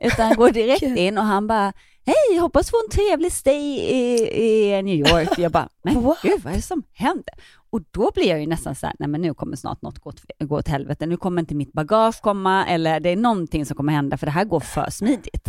utan 0.00 0.34
går 0.34 0.50
direkt 0.52 0.82
in 0.82 1.18
och 1.18 1.24
han 1.24 1.46
bara, 1.46 1.72
hej, 2.06 2.38
hoppas 2.38 2.70
få 2.70 2.76
en 2.84 2.90
trevlig 2.90 3.32
stay 3.32 3.78
i, 3.78 4.28
i 4.44 4.82
New 4.82 4.94
York. 4.94 5.38
Jag 5.38 5.52
bara, 5.52 5.68
men 5.82 5.94
gud, 6.22 6.40
vad 6.44 6.52
är 6.52 6.56
det 6.56 6.62
som 6.62 6.82
händer? 6.92 7.34
Och 7.70 7.80
då 7.90 8.10
blir 8.14 8.28
jag 8.28 8.40
ju 8.40 8.46
nästan 8.46 8.74
så 8.74 8.86
här, 8.86 8.96
nej 8.98 9.08
men 9.08 9.20
nu 9.20 9.34
kommer 9.34 9.56
snart 9.56 9.82
något 9.82 9.98
gå 9.98 10.10
åt, 10.10 10.20
gå 10.38 10.58
åt 10.58 10.68
helvete, 10.68 11.06
nu 11.06 11.16
kommer 11.16 11.42
inte 11.42 11.54
mitt 11.54 11.72
bagage 11.72 12.20
komma, 12.20 12.66
eller 12.66 13.00
det 13.00 13.08
är 13.08 13.16
någonting 13.16 13.66
som 13.66 13.76
kommer 13.76 13.92
hända, 13.92 14.16
för 14.16 14.26
det 14.26 14.32
här 14.32 14.44
går 14.44 14.60
för 14.60 14.90
smidigt. 14.90 15.48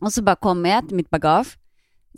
Och 0.00 0.12
så 0.12 0.22
bara 0.22 0.36
kommer 0.36 0.70
jag 0.70 0.88
till 0.88 0.96
mitt 0.96 1.10
bagage, 1.10 1.58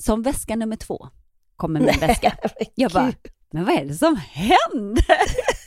som 0.01 0.23
väska 0.23 0.57
nummer 0.57 0.77
två 0.77 1.09
kommer 1.57 1.81
min 1.81 2.01
väska. 2.01 2.33
Jag 2.75 2.91
bara, 2.91 3.13
men 3.53 3.65
vad 3.65 3.75
är 3.75 3.85
det 3.85 3.95
som 3.95 4.17
händer? 4.17 5.05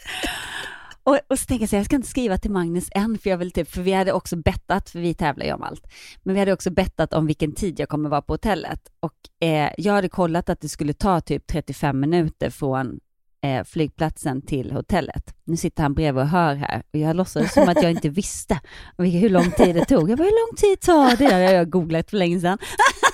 Och, 1.03 1.19
och 1.27 1.39
så 1.39 1.45
tänker 1.45 1.63
jag 1.63 1.69
så 1.69 1.75
här, 1.75 1.79
jag 1.79 1.85
ska 1.85 1.95
inte 1.95 2.07
skriva 2.07 2.37
till 2.37 2.51
Magnus 2.51 2.89
än, 2.91 3.17
för 3.17 3.29
jag 3.29 3.37
vill 3.37 3.51
typ, 3.51 3.69
för 3.69 3.81
vi 3.81 3.91
hade 3.91 4.13
också 4.13 4.35
bettat, 4.35 4.89
för 4.89 4.99
vi 4.99 5.13
tävlar 5.13 5.45
ju 5.45 5.53
om 5.53 5.63
allt, 5.63 5.87
men 6.23 6.33
vi 6.33 6.39
hade 6.39 6.53
också 6.53 6.69
bettat 6.69 7.13
om 7.13 7.27
vilken 7.27 7.51
tid 7.51 7.79
jag 7.79 7.89
kommer 7.89 8.09
vara 8.09 8.21
på 8.21 8.33
hotellet. 8.33 8.81
Och 8.99 9.47
eh, 9.47 9.71
jag 9.77 9.93
hade 9.93 10.09
kollat 10.09 10.49
att 10.49 10.61
det 10.61 10.69
skulle 10.69 10.93
ta 10.93 11.21
typ 11.21 11.47
35 11.47 11.99
minuter 11.99 12.49
från 12.49 12.99
eh, 13.43 13.63
flygplatsen 13.63 14.41
till 14.41 14.71
hotellet. 14.71 15.35
Nu 15.43 15.57
sitter 15.57 15.83
han 15.83 15.93
bredvid 15.93 16.23
och 16.23 16.29
hör 16.29 16.55
här 16.55 16.83
och 16.93 16.99
jag 16.99 17.15
låtsades 17.15 17.53
som 17.53 17.69
att 17.69 17.83
jag 17.83 17.91
inte 17.91 18.09
visste 18.09 18.59
hur 18.97 19.29
lång 19.29 19.51
tid 19.51 19.75
det 19.75 19.85
tog. 19.85 20.09
Jag 20.09 20.17
bara, 20.17 20.23
hur 20.23 20.47
lång 20.47 20.55
tid 20.57 20.79
tar 20.81 21.09
det? 21.17 21.27
Det 21.27 21.33
har 21.33 21.53
jag 21.53 21.69
googlat 21.69 22.09
för 22.09 22.17
länge 22.17 22.39
sedan. 22.39 22.57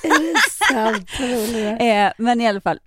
Är 0.04 0.20
det. 1.54 1.86
Eh, 1.96 2.12
men 2.18 2.42
i 2.42 2.48
alla 2.48 2.62
fall, 2.62 2.80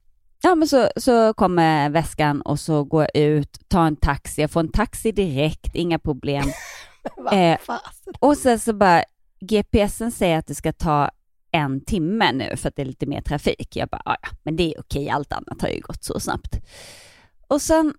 ja 0.42 0.55
men 0.55 0.68
så, 0.68 0.88
så 0.96 1.35
kommer 1.35 1.90
väskan 1.90 2.40
och 2.42 2.61
så 2.61 2.85
går 2.85 3.03
jag 3.14 3.22
ut, 3.22 3.68
tar 3.68 3.87
en 3.87 3.96
taxi, 3.96 4.40
jag 4.40 4.51
får 4.51 4.61
en 4.61 4.72
taxi 4.72 5.12
direkt, 5.12 5.74
inga 5.74 5.98
problem. 5.98 6.44
eh, 7.33 7.59
och 8.20 8.37
sen 8.37 8.59
så 8.59 8.72
bara, 8.72 9.03
GPSen 9.40 10.12
säger 10.12 10.38
att 10.38 10.46
det 10.46 10.55
ska 10.55 10.72
ta 10.72 11.11
en 11.53 11.85
timme 11.85 12.33
nu 12.33 12.57
för 12.57 12.68
att 12.68 12.77
det 12.77 12.83
är 12.83 12.87
lite 12.87 13.07
mer 13.07 13.20
trafik. 13.20 13.77
Jag 13.77 13.88
bara, 13.88 14.03
"Ja, 14.05 14.16
ja, 14.22 14.29
men 14.42 14.57
det 14.57 14.74
är 14.74 14.81
okej, 14.81 15.11
allt 15.11 15.33
annat 15.33 15.62
har 15.62 15.68
ju 15.68 15.81
gått 15.81 16.05
så 16.05 16.20
snabbt. 16.20 16.57
Och 17.49 17.63
sen, 17.63 17.95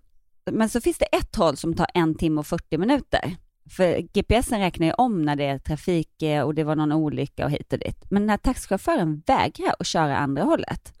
men 0.50 0.68
så 0.68 0.80
finns 0.80 0.98
det 0.98 1.04
ett 1.04 1.36
håll 1.36 1.56
som 1.56 1.74
tar 1.74 1.86
en 1.94 2.14
timme 2.14 2.40
och 2.40 2.46
40 2.46 2.78
minuter. 2.78 3.36
För 3.76 3.98
GPSen 4.00 4.60
räknar 4.60 4.86
ju 4.86 4.92
om 4.92 5.22
när 5.22 5.36
det 5.36 5.44
är 5.44 5.58
trafik 5.58 6.22
eh, 6.22 6.42
och 6.42 6.54
det 6.54 6.64
var 6.64 6.76
någon 6.76 6.92
olycka 6.92 7.44
och 7.44 7.50
hit 7.50 7.72
och 7.72 7.78
dit. 7.78 8.04
Men 8.10 8.22
den 8.22 8.30
här 8.30 8.36
taxichauffören 8.36 9.22
vägrar 9.26 9.74
att 9.78 9.86
köra 9.86 10.16
andra 10.16 10.42
hållet. 10.42 10.92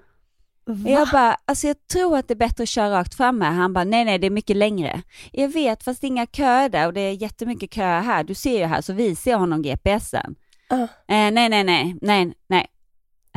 Jag 0.86 1.08
bara, 1.08 1.36
alltså 1.44 1.66
jag 1.66 1.86
tror 1.92 2.18
att 2.18 2.28
det 2.28 2.34
är 2.34 2.36
bättre 2.36 2.62
att 2.62 2.68
köra 2.68 2.90
rakt 2.90 3.14
fram 3.14 3.40
här. 3.40 3.50
Han 3.50 3.72
bara, 3.72 3.84
nej 3.84 4.04
nej 4.04 4.18
det 4.18 4.26
är 4.26 4.30
mycket 4.30 4.56
längre. 4.56 5.02
Jag 5.32 5.48
vet, 5.48 5.82
fast 5.82 6.00
det 6.00 6.06
är 6.06 6.08
inga 6.08 6.26
köer 6.26 6.68
där 6.68 6.86
och 6.86 6.92
det 6.92 7.00
är 7.00 7.22
jättemycket 7.22 7.74
köer 7.74 8.00
här. 8.00 8.24
Du 8.24 8.34
ser 8.34 8.58
ju 8.58 8.64
här, 8.64 8.80
så 8.80 8.92
visar 8.92 9.30
jag 9.30 9.38
honom 9.38 9.62
GPSen. 9.62 10.34
Ja. 10.68 10.76
Eh, 10.82 10.88
nej, 11.30 11.48
nej, 11.48 11.64
nej, 11.64 11.96
nej, 12.02 12.34
nej. 12.48 12.66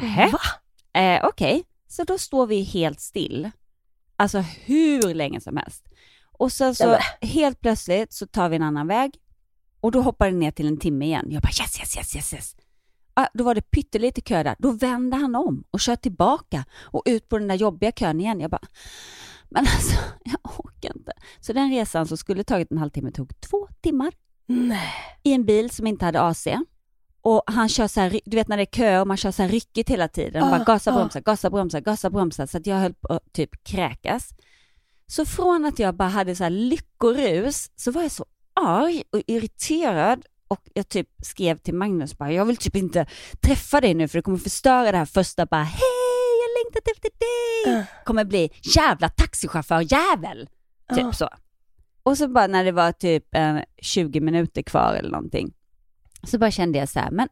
Nähä? 0.02 0.32
Va? 0.32 0.40
Eh, 1.02 1.26
Okej, 1.26 1.64
så 1.88 2.04
då 2.04 2.18
står 2.18 2.48
vi 2.48 2.62
helt 2.64 3.00
still. 3.00 3.52
Alltså 4.18 4.40
hur 4.40 5.14
länge 5.14 5.42
som 5.42 5.58
helst. 5.58 5.86
Och 6.32 6.52
sen 6.52 6.76
så 6.76 6.98
helt 7.22 7.62
plötsligt 7.62 8.14
så 8.14 8.28
tar 8.28 8.50
vi 8.50 8.56
en 8.56 8.62
annan 8.64 8.88
väg 8.88 9.12
och 9.82 9.92
då 9.92 10.02
hoppar 10.02 10.32
det 10.32 10.38
ner 10.38 10.52
till 10.52 10.68
en 10.68 10.78
timme 10.78 11.06
igen. 11.06 11.28
Jag 11.30 11.42
bara 11.42 11.50
yes, 11.62 11.80
yes, 11.80 11.98
yes, 11.98 12.16
yes, 12.16 12.34
yes. 12.34 12.56
Ah, 13.14 13.28
då 13.34 13.44
var 13.44 13.56
det 13.56 13.62
pyttelite 13.62 14.22
kö 14.22 14.44
där. 14.44 14.56
Då 14.60 14.72
vände 14.72 15.18
han 15.18 15.36
om 15.36 15.64
och 15.72 15.80
kör 15.80 15.96
tillbaka 15.96 16.66
och 16.82 17.04
ut 17.06 17.30
på 17.30 17.38
den 17.38 17.48
där 17.48 17.56
jobbiga 17.56 17.92
kön 17.92 18.22
igen. 18.22 18.40
Jag 18.40 18.52
bara, 18.52 18.68
Men 19.50 19.60
alltså, 19.60 19.96
jag 20.26 20.60
orkar 20.60 20.98
inte. 20.98 21.12
Så 21.40 21.54
den 21.54 21.72
resan 21.72 22.08
som 22.08 22.18
skulle 22.18 22.44
tagit 22.44 22.72
en 22.72 22.78
halvtimme 22.78 23.12
tog 23.12 23.42
två 23.42 23.68
timmar. 23.82 24.14
Nej. 24.46 24.94
I 25.24 25.34
en 25.34 25.46
bil 25.46 25.70
som 25.70 25.88
inte 25.88 26.06
hade 26.06 26.22
AC. 26.22 26.48
Och 27.24 27.44
han 27.46 27.70
kör 27.70 27.88
så 27.88 28.02
här, 28.02 28.20
du 28.26 28.38
vet 28.38 28.48
när 28.48 28.58
det 28.58 28.64
är 28.64 28.66
kö 28.66 29.00
och 29.00 29.08
man 29.08 29.18
kör 29.18 29.32
så 29.32 29.42
här 29.42 29.50
ryckigt 29.50 29.90
hela 29.90 30.08
tiden. 30.08 30.44
Ah, 30.44 30.50
bara 30.50 30.64
gasa, 30.64 30.92
ah. 30.92 30.96
bromsa, 30.96 31.20
gasa, 31.20 31.50
bromsa, 31.50 31.80
gasa, 31.80 32.10
bromsa. 32.10 32.48
Så 32.48 32.58
att 32.58 32.68
jag 32.68 32.76
höll 32.76 32.94
på 32.94 33.14
att 33.14 33.34
typ 33.34 33.64
kräkas. 33.64 34.30
Så 35.08 35.26
från 35.26 35.66
att 35.66 35.80
jag 35.80 35.96
bara 35.96 36.10
hade 36.10 36.36
så 36.36 36.44
här 36.44 36.50
lyckorus 36.50 37.72
så 37.76 37.92
var 37.92 38.02
jag 38.02 38.12
så 38.12 38.26
arg 38.54 39.04
och 39.12 39.22
irriterad 39.28 40.26
och 40.48 40.62
jag 40.74 40.90
typ 40.90 41.10
skrev 41.24 41.58
till 41.58 41.74
Magnus 41.74 42.18
bara, 42.18 42.32
jag 42.32 42.46
vill 42.46 42.58
typ 42.58 42.76
inte 42.76 43.06
träffa 43.42 43.82
dig 43.82 43.94
nu 43.94 44.08
för 44.08 44.18
det 44.18 44.22
kommer 44.22 44.38
förstöra 44.38 44.92
det 44.92 44.98
här 44.98 45.06
första 45.06 45.46
bara, 45.46 45.64
hej 45.64 46.04
jag 46.42 46.66
längtat 46.66 46.96
efter 46.96 47.10
dig. 47.20 47.86
Kommer 48.06 48.26
bli 48.26 48.50
jävla 48.76 49.10
taxichaufför 49.10 49.94
jävel. 49.94 50.50
Typ 50.96 51.16
så. 51.16 51.30
Och 52.04 52.18
så 52.18 52.28
bara 52.28 52.48
när 52.48 52.64
det 52.64 52.72
var 52.72 52.92
typ 52.92 53.26
en 53.32 53.64
20 53.82 54.20
minuter 54.20 54.62
kvar 54.62 54.94
eller 54.94 55.10
någonting, 55.10 55.54
så 56.24 56.38
bara 56.38 56.52
kände 56.52 56.78
jag 56.78 56.90
så 56.90 57.00
här, 57.00 57.12
men 57.12 57.30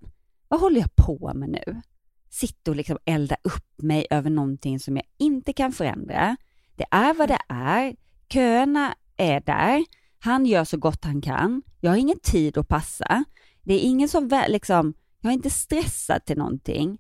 vad 0.48 0.60
håller 0.60 0.80
jag 0.80 0.96
på 0.96 1.32
med 1.36 1.50
nu? 1.50 1.82
Sitta 2.30 2.72
och 2.72 2.78
liksom 2.78 2.98
elda 3.06 3.36
upp 3.44 3.82
mig 3.82 4.08
över 4.10 4.30
någonting 4.30 4.80
som 4.80 4.96
jag 4.96 5.06
inte 5.18 5.54
kan 5.54 5.72
förändra. 5.72 6.38
Det 6.76 6.86
är 6.92 7.14
vad 7.14 7.30
det 7.30 7.40
är. 7.48 7.96
Köerna 8.30 8.96
är 9.18 9.42
där. 9.42 9.86
Han 10.20 10.46
gör 10.46 10.64
så 10.64 10.78
gott 10.78 11.06
han 11.06 11.22
kan. 11.22 11.62
Jag 11.80 11.92
har 11.92 11.98
ingen 11.98 12.20
tid 12.20 12.58
att 12.58 12.68
passa. 12.68 13.24
Det 13.62 13.74
är 13.74 13.80
ingen 13.80 14.10
som 14.10 14.28
väl, 14.28 14.52
liksom, 14.52 14.94
jag 15.22 15.30
är 15.30 15.34
inte 15.34 15.50
stressad 15.50 16.26
till 16.26 16.38
någonting. 16.38 16.98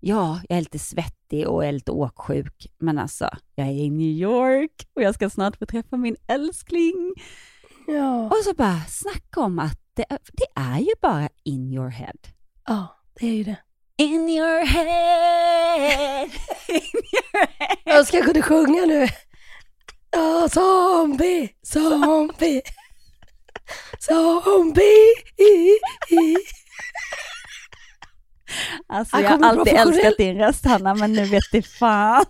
Ja, 0.00 0.40
jag 0.48 0.56
är 0.56 0.60
lite 0.60 0.78
svettig 0.78 1.48
och 1.48 1.64
är 1.64 1.72
lite 1.72 1.92
åksjuk, 1.92 2.66
men 2.78 2.98
alltså, 2.98 3.30
jag 3.54 3.66
är 3.66 3.72
i 3.72 3.90
New 3.90 4.10
York 4.10 4.88
och 4.94 5.02
jag 5.02 5.14
ska 5.14 5.30
snart 5.30 5.56
få 5.56 5.66
träffa 5.66 5.96
min 5.96 6.16
älskling. 6.26 7.14
Ja. 7.86 8.26
Och 8.26 8.44
så 8.44 8.54
bara 8.54 8.80
snacka 8.88 9.40
om 9.40 9.58
att 9.58 9.83
det, 9.96 10.06
det 10.32 10.46
är 10.60 10.78
ju 10.78 10.92
bara 11.02 11.28
in 11.44 11.72
your 11.72 11.88
head. 11.88 12.12
Ja, 12.66 12.96
det 13.20 13.26
är 13.26 13.32
ju 13.32 13.44
det. 13.44 13.56
In 13.96 14.28
your 14.28 14.64
head. 14.66 16.28
Jag 17.84 18.06
ska 18.06 18.22
kunna 18.22 18.42
sjunga 18.42 18.84
nu. 18.86 19.08
Ja, 20.10 20.48
zombie, 20.48 21.48
zombie, 21.62 22.62
zombie. 23.98 25.14
Alltså, 28.86 29.20
jag 29.20 29.30
har 29.30 29.42
alltid 29.42 29.74
professionell- 29.74 29.88
älskat 29.94 30.16
din 30.18 30.38
röst 30.38 30.64
Hanna, 30.66 30.94
men 30.94 31.12
nu 31.12 31.24
vet 31.24 31.44
det 31.52 31.62
fan. 31.62 32.24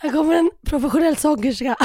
Här 0.00 0.10
kommer 0.12 0.34
en 0.34 0.50
professionell 0.66 1.16
sångerska. 1.16 1.76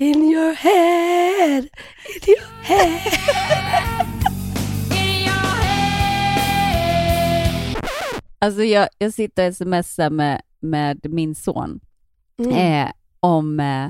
In 0.00 0.22
your 0.30 0.52
head, 0.54 1.68
in 2.06 2.22
your 2.26 2.62
head. 2.62 3.12
Alltså 8.38 8.62
jag, 8.62 8.88
jag 8.98 9.12
sitter 9.14 9.48
och 9.48 9.54
smsar 9.56 10.10
med, 10.10 10.42
med 10.60 10.98
min 11.12 11.34
son 11.34 11.80
Mm. 12.40 12.52
eh, 12.86 12.90
om, 13.20 13.60
eh, 13.60 13.88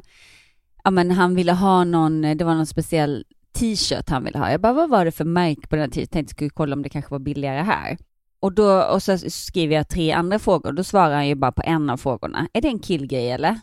ja 0.84 0.90
men 0.90 1.10
han 1.10 1.34
ville 1.34 1.52
ha 1.52 1.84
någon, 1.84 2.22
det 2.22 2.44
var 2.44 2.54
någon 2.54 2.66
speciell 2.66 3.24
t-shirt 3.58 4.08
han 4.10 4.24
ville 4.24 4.38
ha. 4.38 4.50
Jag 4.50 4.60
bara, 4.60 4.72
vad 4.72 4.88
var 4.90 5.04
det 5.04 5.10
för 5.12 5.24
märke 5.24 5.68
på 5.68 5.76
den 5.76 5.82
här 5.82 5.88
t-shirten? 5.90 6.12
Tänkte 6.12 6.34
skulle 6.34 6.50
kolla 6.50 6.76
om 6.76 6.82
det 6.82 6.88
kanske 6.88 7.10
var 7.10 7.18
billigare 7.18 7.62
här. 7.62 7.98
Och, 8.40 8.52
då, 8.52 8.82
och 8.82 9.02
så 9.02 9.18
skriver 9.18 9.76
jag 9.76 9.88
tre 9.88 10.12
andra 10.12 10.38
frågor, 10.38 10.72
då 10.72 10.84
svarar 10.84 11.14
han 11.14 11.28
ju 11.28 11.34
bara 11.34 11.52
på 11.52 11.62
en 11.64 11.90
av 11.90 11.96
frågorna. 11.96 12.48
Är 12.52 12.60
det 12.60 12.68
en 12.68 12.78
killgrej 12.78 13.30
eller? 13.30 13.60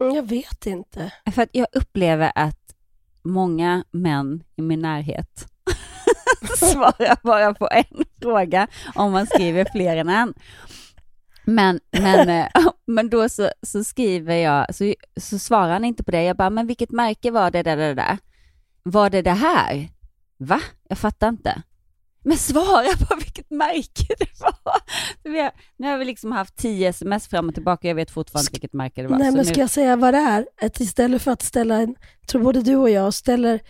Mm, 0.00 0.14
jag 0.14 0.28
vet 0.28 0.66
inte. 0.66 1.12
För 1.34 1.42
att 1.42 1.48
jag 1.52 1.66
upplever 1.72 2.32
att 2.34 2.74
många 3.22 3.84
män 3.90 4.42
i 4.56 4.62
min 4.62 4.80
närhet 4.80 5.46
svarar 6.56 7.18
bara 7.22 7.54
på 7.54 7.68
en 7.70 8.04
fråga 8.22 8.66
om 8.94 9.12
man 9.12 9.26
skriver 9.26 9.66
fler 9.72 9.96
än 9.96 10.08
en. 10.08 10.34
Men, 11.44 11.80
men, 11.90 12.28
eh, 12.28 12.46
men 12.86 13.10
då 13.10 13.28
så, 13.28 13.50
så 13.62 13.84
skriver 13.84 14.36
jag, 14.36 14.74
så, 14.74 14.94
så 15.16 15.38
svarar 15.38 15.72
han 15.72 15.84
inte 15.84 16.04
på 16.04 16.10
det. 16.10 16.22
Jag 16.22 16.36
bara, 16.36 16.50
men 16.50 16.66
vilket 16.66 16.90
märke 16.90 17.30
var 17.30 17.50
det 17.50 17.62
där, 17.62 17.76
där, 17.76 17.94
där? 17.94 18.18
Var 18.82 19.10
det 19.10 19.22
det 19.22 19.30
här? 19.30 19.88
Va? 20.38 20.60
Jag 20.88 20.98
fattar 20.98 21.28
inte. 21.28 21.62
Men 22.22 22.36
svara 22.36 22.96
på 23.08 23.14
vilket 23.16 23.50
märke 23.50 24.14
det 24.18 24.40
var. 24.40 24.52
Har, 25.42 25.50
nu 25.76 25.86
har 25.86 25.98
vi 25.98 26.04
liksom 26.04 26.32
haft 26.32 26.56
tio 26.56 26.88
sms 26.88 27.28
fram 27.28 27.48
och 27.48 27.54
tillbaka 27.54 27.88
jag 27.88 27.94
vet 27.94 28.10
fortfarande 28.10 28.44
inte 28.46 28.52
vilket 28.52 28.72
märke 28.72 29.02
det 29.02 29.08
var. 29.08 29.18
Nej, 29.18 29.26
men 29.30 29.38
nu- 29.38 29.44
ska 29.44 29.60
jag 29.60 29.70
säga 29.70 29.96
vad 29.96 30.14
det 30.14 30.18
är? 30.18 30.46
Att 30.62 30.80
istället 30.80 31.22
för 31.22 31.30
att 31.30 31.42
ställa 31.42 31.74
en, 31.76 31.94
jag 32.20 32.28
tror 32.28 32.42
både 32.42 32.62
du 32.62 32.76
och 32.76 32.90
jag 32.90 33.14
ställer, 33.14 33.60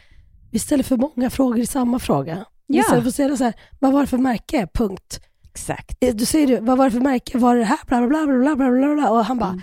vi 0.51 0.59
ställer 0.59 0.85
för 0.85 0.97
många 0.97 1.31
frågor 1.31 1.59
i 1.59 1.67
samma 1.67 1.99
fråga. 1.99 2.45
Ja. 2.67 2.81
Istället 2.81 3.03
för 3.03 3.09
att 3.09 3.15
säga 3.15 3.37
så 3.37 3.45
här, 3.45 3.55
vad 3.79 3.93
var 3.93 4.01
det 4.01 4.07
för 4.07 4.19
märke? 4.19 4.67
Punkt. 4.75 5.21
Exakt. 5.53 5.97
Eh, 6.01 6.15
Du 6.15 6.25
säger 6.27 6.47
du, 6.47 6.61
vad 6.61 6.79
var 6.79 6.85
det 6.85 6.91
för 6.91 7.01
märke? 7.01 7.39
Var 7.39 7.55
det 7.55 7.61
det 7.61 7.65
här? 7.67 7.79
Bla, 7.87 8.07
bla, 8.07 8.27
bla, 8.27 8.37
bla, 8.37 8.57
bla, 8.57 8.71
bla, 8.71 8.95
bla. 8.95 9.11
Och 9.11 9.25
han 9.25 9.39
bara, 9.39 9.61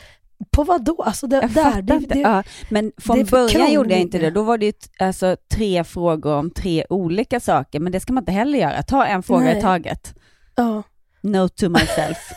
på 0.52 0.64
vad 0.64 0.84
då? 0.86 1.04
Alltså 1.04 1.28
det. 1.28 1.36
Jag 1.42 1.52
där, 1.52 1.82
det, 1.82 1.94
inte. 1.96 2.14
det, 2.14 2.20
ja, 2.20 2.44
men 2.70 2.92
från 2.98 3.26
början 3.26 3.72
gjorde 3.72 3.90
jag 3.90 4.02
inte 4.02 4.20
det. 4.20 4.30
Då 4.30 4.44
var 4.44 4.58
det 4.58 4.66
ju 4.66 4.74
alltså, 5.00 5.38
tre 5.52 5.84
frågor 5.84 6.34
om 6.34 6.52
tre 6.52 6.86
olika 6.90 7.40
saker, 7.40 7.80
men 7.80 7.92
det 7.92 8.00
ska 8.00 8.14
man 8.14 8.22
inte 8.22 8.32
heller 8.32 8.60
göra. 8.60 8.84
Ta 8.84 9.06
en 9.06 9.24
fråga 9.24 9.46
Nej. 9.46 9.58
i 9.58 9.62
taget. 9.62 10.14
Ja. 10.56 10.84
No 11.22 11.50
to 11.50 11.70
myself. 11.70 12.18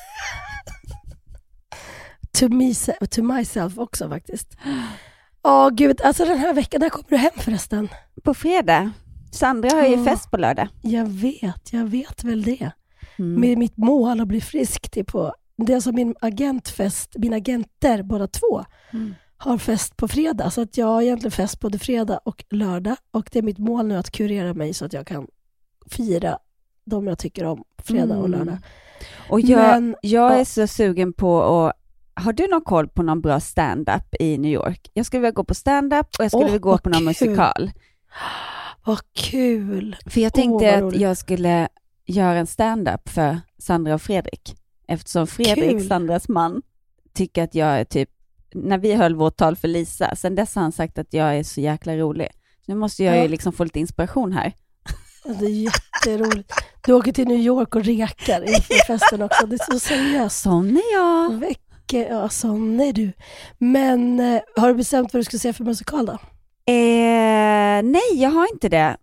to, 2.32 2.48
me, 2.48 2.74
to 3.10 3.22
myself 3.22 3.78
också 3.78 4.08
faktiskt. 4.08 4.56
Åh 5.42 5.70
gud, 5.70 6.00
alltså 6.02 6.24
den 6.24 6.38
här 6.38 6.54
veckan, 6.54 6.80
när 6.80 6.88
kommer 6.88 7.08
du 7.10 7.16
hem 7.16 7.30
förresten? 7.36 7.88
på 8.24 8.34
fredag. 8.34 8.90
Sandra 9.32 9.70
har 9.70 9.86
ju 9.86 9.96
Ja. 9.96 10.04
fest 10.04 10.30
på 10.30 10.36
lördag. 10.36 10.68
Jag 10.82 11.06
vet, 11.06 11.72
jag 11.72 11.84
vet 11.84 12.24
väl 12.24 12.42
det. 12.42 12.70
Mm. 13.18 13.40
Med 13.40 13.58
mitt 13.58 13.76
mål 13.76 14.20
att 14.20 14.28
bli 14.28 14.40
frisk 14.40 14.90
till 14.90 15.04
på, 15.04 15.34
det 15.66 15.72
är 15.72 15.74
alltså 15.74 15.92
min 15.92 16.14
agentfest, 16.20 17.14
mina 17.18 17.36
agenter 17.36 18.02
båda 18.02 18.26
två 18.26 18.64
Mm. 18.92 19.14
har 19.36 19.58
fest 19.58 19.96
på 19.96 20.08
fredag. 20.08 20.50
Så 20.50 20.60
att 20.62 20.76
jag 20.76 20.86
har 20.86 21.02
egentligen 21.02 21.30
fest 21.32 21.60
både 21.60 21.78
fredag 21.78 22.18
och 22.24 22.44
lördag. 22.50 22.96
Och 23.10 23.28
det 23.32 23.38
är 23.38 23.42
mitt 23.42 23.58
mål 23.58 23.86
nu 23.86 23.96
att 23.96 24.10
kurera 24.10 24.54
mig 24.54 24.74
så 24.74 24.84
att 24.84 24.92
jag 24.92 25.06
kan 25.06 25.26
fira 25.90 26.38
de 26.84 27.06
jag 27.06 27.18
tycker 27.18 27.44
om 27.44 27.64
fredag 27.78 28.16
och 28.18 28.26
Mm. 28.26 28.38
lördag. 28.38 28.58
Och 29.30 29.40
jag, 29.40 29.58
Men- 29.82 29.96
jag 30.02 30.34
är 30.34 30.38
ja. 30.38 30.44
så 30.44 30.66
sugen 30.66 31.12
på 31.12 31.42
att 31.42 31.76
har 32.14 32.32
du 32.32 32.48
någon 32.48 32.60
koll 32.64 32.88
på 32.88 33.02
någon 33.02 33.20
bra 33.20 33.40
stand-up 33.40 34.14
i 34.20 34.38
New 34.38 34.52
York? 34.52 34.90
Jag 34.94 35.06
skulle 35.06 35.20
vilja 35.20 35.30
gå 35.32 35.44
på 35.44 35.54
stand-up 35.54 36.06
och 36.18 36.24
jag 36.24 36.30
skulle 36.30 36.44
Åh, 36.44 36.48
vilja 36.50 36.58
gå 36.58 36.78
på 36.78 36.88
någon 36.88 36.98
kul. 36.98 37.06
musikal. 37.06 37.70
Vad 38.84 38.98
kul! 39.12 39.96
För 40.06 40.20
jag 40.20 40.32
tänkte 40.32 40.64
vad 40.66 40.74
att 40.74 40.80
roligt. 40.82 41.00
jag 41.00 41.16
skulle 41.16 41.68
göra 42.06 42.38
en 42.38 42.46
stand-up 42.46 43.08
för 43.08 43.40
Sandra 43.58 43.94
och 43.94 44.02
Fredrik. 44.02 44.54
Eftersom 44.90 45.26
Fredrik, 45.26 45.70
Kul. 45.70 45.88
Sandras 45.88 46.28
man, 46.28 46.62
tycker 47.14 47.42
att 47.44 47.54
jag 47.54 47.68
är 47.80 47.84
typ, 47.84 48.08
när 48.54 48.78
vi 48.78 48.94
höll 48.94 49.14
vårt 49.14 49.36
tal 49.36 49.56
för 49.56 49.68
Lisa, 49.68 50.16
sen 50.16 50.34
dess 50.34 50.54
har 50.54 50.62
han 50.62 50.72
sagt 50.72 50.98
att 50.98 51.12
jag 51.14 51.36
är 51.36 51.42
så 51.42 51.60
jäkla 51.60 51.96
rolig. 51.96 52.28
Så 52.66 52.72
nu 52.72 52.74
måste 52.78 53.04
jag 53.04 53.16
Ja. 53.16 53.22
ju 53.22 53.28
liksom 53.28 53.52
få 53.52 53.64
lite 53.64 53.80
inspiration 53.80 54.32
här. 54.32 54.52
Det 55.24 55.44
är 55.44 55.48
jätteroligt. 55.48 56.52
Du 56.86 56.92
åker 56.92 57.12
till 57.12 57.28
New 57.28 57.38
York 57.40 57.74
och 57.74 57.84
rekar 57.84 58.42
inför 58.42 58.86
festen 58.86 59.22
också. 59.22 59.46
Det 59.46 59.54
är 59.56 59.72
så 59.72 59.78
seriöst. 59.78 60.42
Sån 60.42 60.76
är 60.76 60.94
jag. 60.94 61.38
Vecka, 61.40 62.08
ja, 62.08 62.28
sån 62.28 62.80
är 62.80 62.92
du. 62.92 63.12
Men 63.58 64.20
eh, 64.20 64.40
har 64.56 64.68
du 64.68 64.74
bestämt 64.74 65.12
vad 65.12 65.20
du 65.20 65.24
ska 65.24 65.38
se 65.38 65.52
för 65.52 65.64
musikal 65.64 66.06
då? 66.06 66.12
Eh, 66.72 67.82
nej, 67.82 68.02
jag 68.14 68.30
har 68.30 68.52
inte 68.52 68.68
det. 68.68 68.96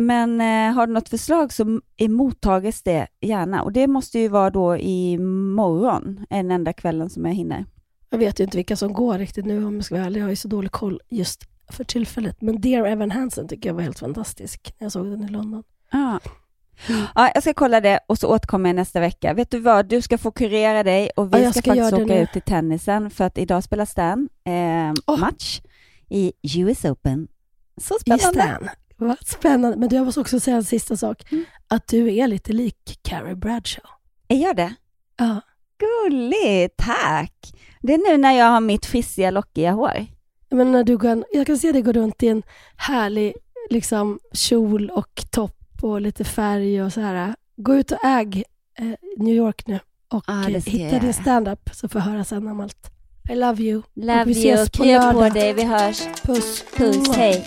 Men 0.00 0.40
eh, 0.40 0.74
har 0.74 0.86
du 0.86 0.92
något 0.92 1.08
förslag 1.08 1.52
så 1.52 1.80
emottages 1.96 2.82
det 2.82 3.06
gärna. 3.20 3.62
Och 3.62 3.72
det 3.72 3.86
måste 3.86 4.18
ju 4.18 4.28
vara 4.28 4.50
då 4.50 4.76
i 4.76 5.18
morgon, 5.18 6.26
en 6.30 6.50
enda 6.50 6.72
kvällen 6.72 7.10
som 7.10 7.24
jag 7.26 7.32
hinner. 7.34 7.64
Jag 8.10 8.18
vet 8.18 8.40
ju 8.40 8.44
inte 8.44 8.56
vilka 8.56 8.76
som 8.76 8.92
går 8.92 9.18
riktigt 9.18 9.44
nu 9.46 9.64
om 9.64 9.74
jag 9.74 9.84
ska 9.84 9.94
vara 9.94 10.04
ärlig. 10.06 10.20
Jag 10.20 10.24
har 10.24 10.30
ju 10.30 10.36
så 10.36 10.48
dålig 10.48 10.70
koll 10.72 11.00
just 11.08 11.44
för 11.72 11.84
tillfället. 11.84 12.40
Men 12.40 12.60
Dear 12.60 12.86
Evan 12.86 13.10
Hansen 13.10 13.48
tycker 13.48 13.68
jag 13.68 13.74
var 13.74 13.82
helt 13.82 13.98
fantastisk 13.98 14.74
när 14.78 14.84
jag 14.84 14.92
såg 14.92 15.06
den 15.06 15.22
i 15.24 15.28
London. 15.28 15.62
Ja. 15.92 16.20
Ja, 17.14 17.30
jag 17.34 17.42
ska 17.42 17.54
kolla 17.54 17.80
det 17.80 18.00
och 18.06 18.18
så 18.18 18.28
återkommer 18.28 18.68
jag 18.68 18.76
nästa 18.76 19.00
vecka. 19.00 19.34
Vet 19.34 19.50
du 19.50 19.58
vad, 19.60 19.86
du 19.86 20.02
ska 20.02 20.18
få 20.18 20.30
kurera 20.30 20.82
dig 20.82 21.10
och 21.16 21.34
vi 21.34 21.42
Ja, 21.42 21.52
ska, 21.52 21.60
ska 21.60 21.70
faktiskt 21.74 21.92
åka 21.92 22.14
nu. 22.14 22.20
ut 22.20 22.32
till 22.32 22.42
tennisen 22.42 23.10
för 23.10 23.24
att 23.24 23.38
idag 23.38 23.64
spelas 23.64 23.94
den 23.94 24.28
eh, 24.44 25.16
match 25.20 25.60
i 26.08 26.32
US 26.60 26.84
Open. 26.84 27.28
Så 27.80 27.94
spännande. 28.00 28.70
Vad 29.00 29.26
spännande. 29.26 29.76
Men 29.76 29.88
jag 29.92 30.04
måste 30.04 30.20
också 30.20 30.40
säga 30.40 30.56
en 30.56 30.64
sista 30.64 30.96
sak. 30.96 31.32
Mm. 31.32 31.44
Att 31.68 31.88
du 31.88 32.14
är 32.14 32.26
lite 32.26 32.52
lik 32.52 32.98
Carrie 33.02 33.34
Bradshaw. 33.34 33.88
Är 34.28 34.36
jag 34.36 34.56
det? 34.56 34.74
Ja. 35.16 35.40
Gulligt, 35.78 36.76
tack. 36.76 37.52
Det 37.82 37.94
är 37.94 38.10
nu 38.10 38.16
när 38.18 38.32
jag 38.32 38.46
har 38.46 38.60
mitt 38.60 38.86
frissiga, 38.86 39.30
lockiga 39.30 39.72
hår. 39.72 40.06
Men 40.50 40.72
när 40.72 40.84
du 40.84 40.98
går, 40.98 41.24
jag 41.32 41.46
kan 41.46 41.58
se 41.58 41.72
dig 41.72 41.82
gå 41.82 41.92
runt 41.92 42.22
i 42.22 42.28
en 42.28 42.42
härlig 42.76 43.34
liksom, 43.70 44.18
kjol 44.32 44.90
och 44.90 45.22
topp 45.30 45.58
och 45.82 46.00
lite 46.00 46.24
färg 46.24 46.82
och 46.82 46.92
så 46.92 47.00
här. 47.00 47.34
Gå 47.56 47.74
ut 47.74 47.92
och 47.92 48.04
äg 48.04 48.44
eh, 48.78 48.86
New 49.16 49.34
York 49.34 49.66
nu 49.66 49.80
och 50.08 50.24
jag 50.26 50.60
hitta 50.60 50.98
din 50.98 51.12
stand-up 51.12 51.70
så 51.72 51.88
får 51.88 52.00
jag 52.00 52.06
höra 52.06 52.24
sen 52.24 52.48
om 52.48 52.60
allt. 52.60 52.90
I 53.30 53.34
love 53.34 53.62
you. 53.62 53.82
Love 53.94 54.22
Och 54.22 54.28
vi 54.28 54.46
you. 54.48 54.54
ses 54.54 54.70
på 54.70 54.82
Krya 54.82 55.12
på 55.12 55.28
dig. 55.28 55.52
Vi 55.52 55.64
hörs. 55.64 56.06
Puss. 56.22 56.64
Puss. 56.76 57.16
Hej. 57.16 57.46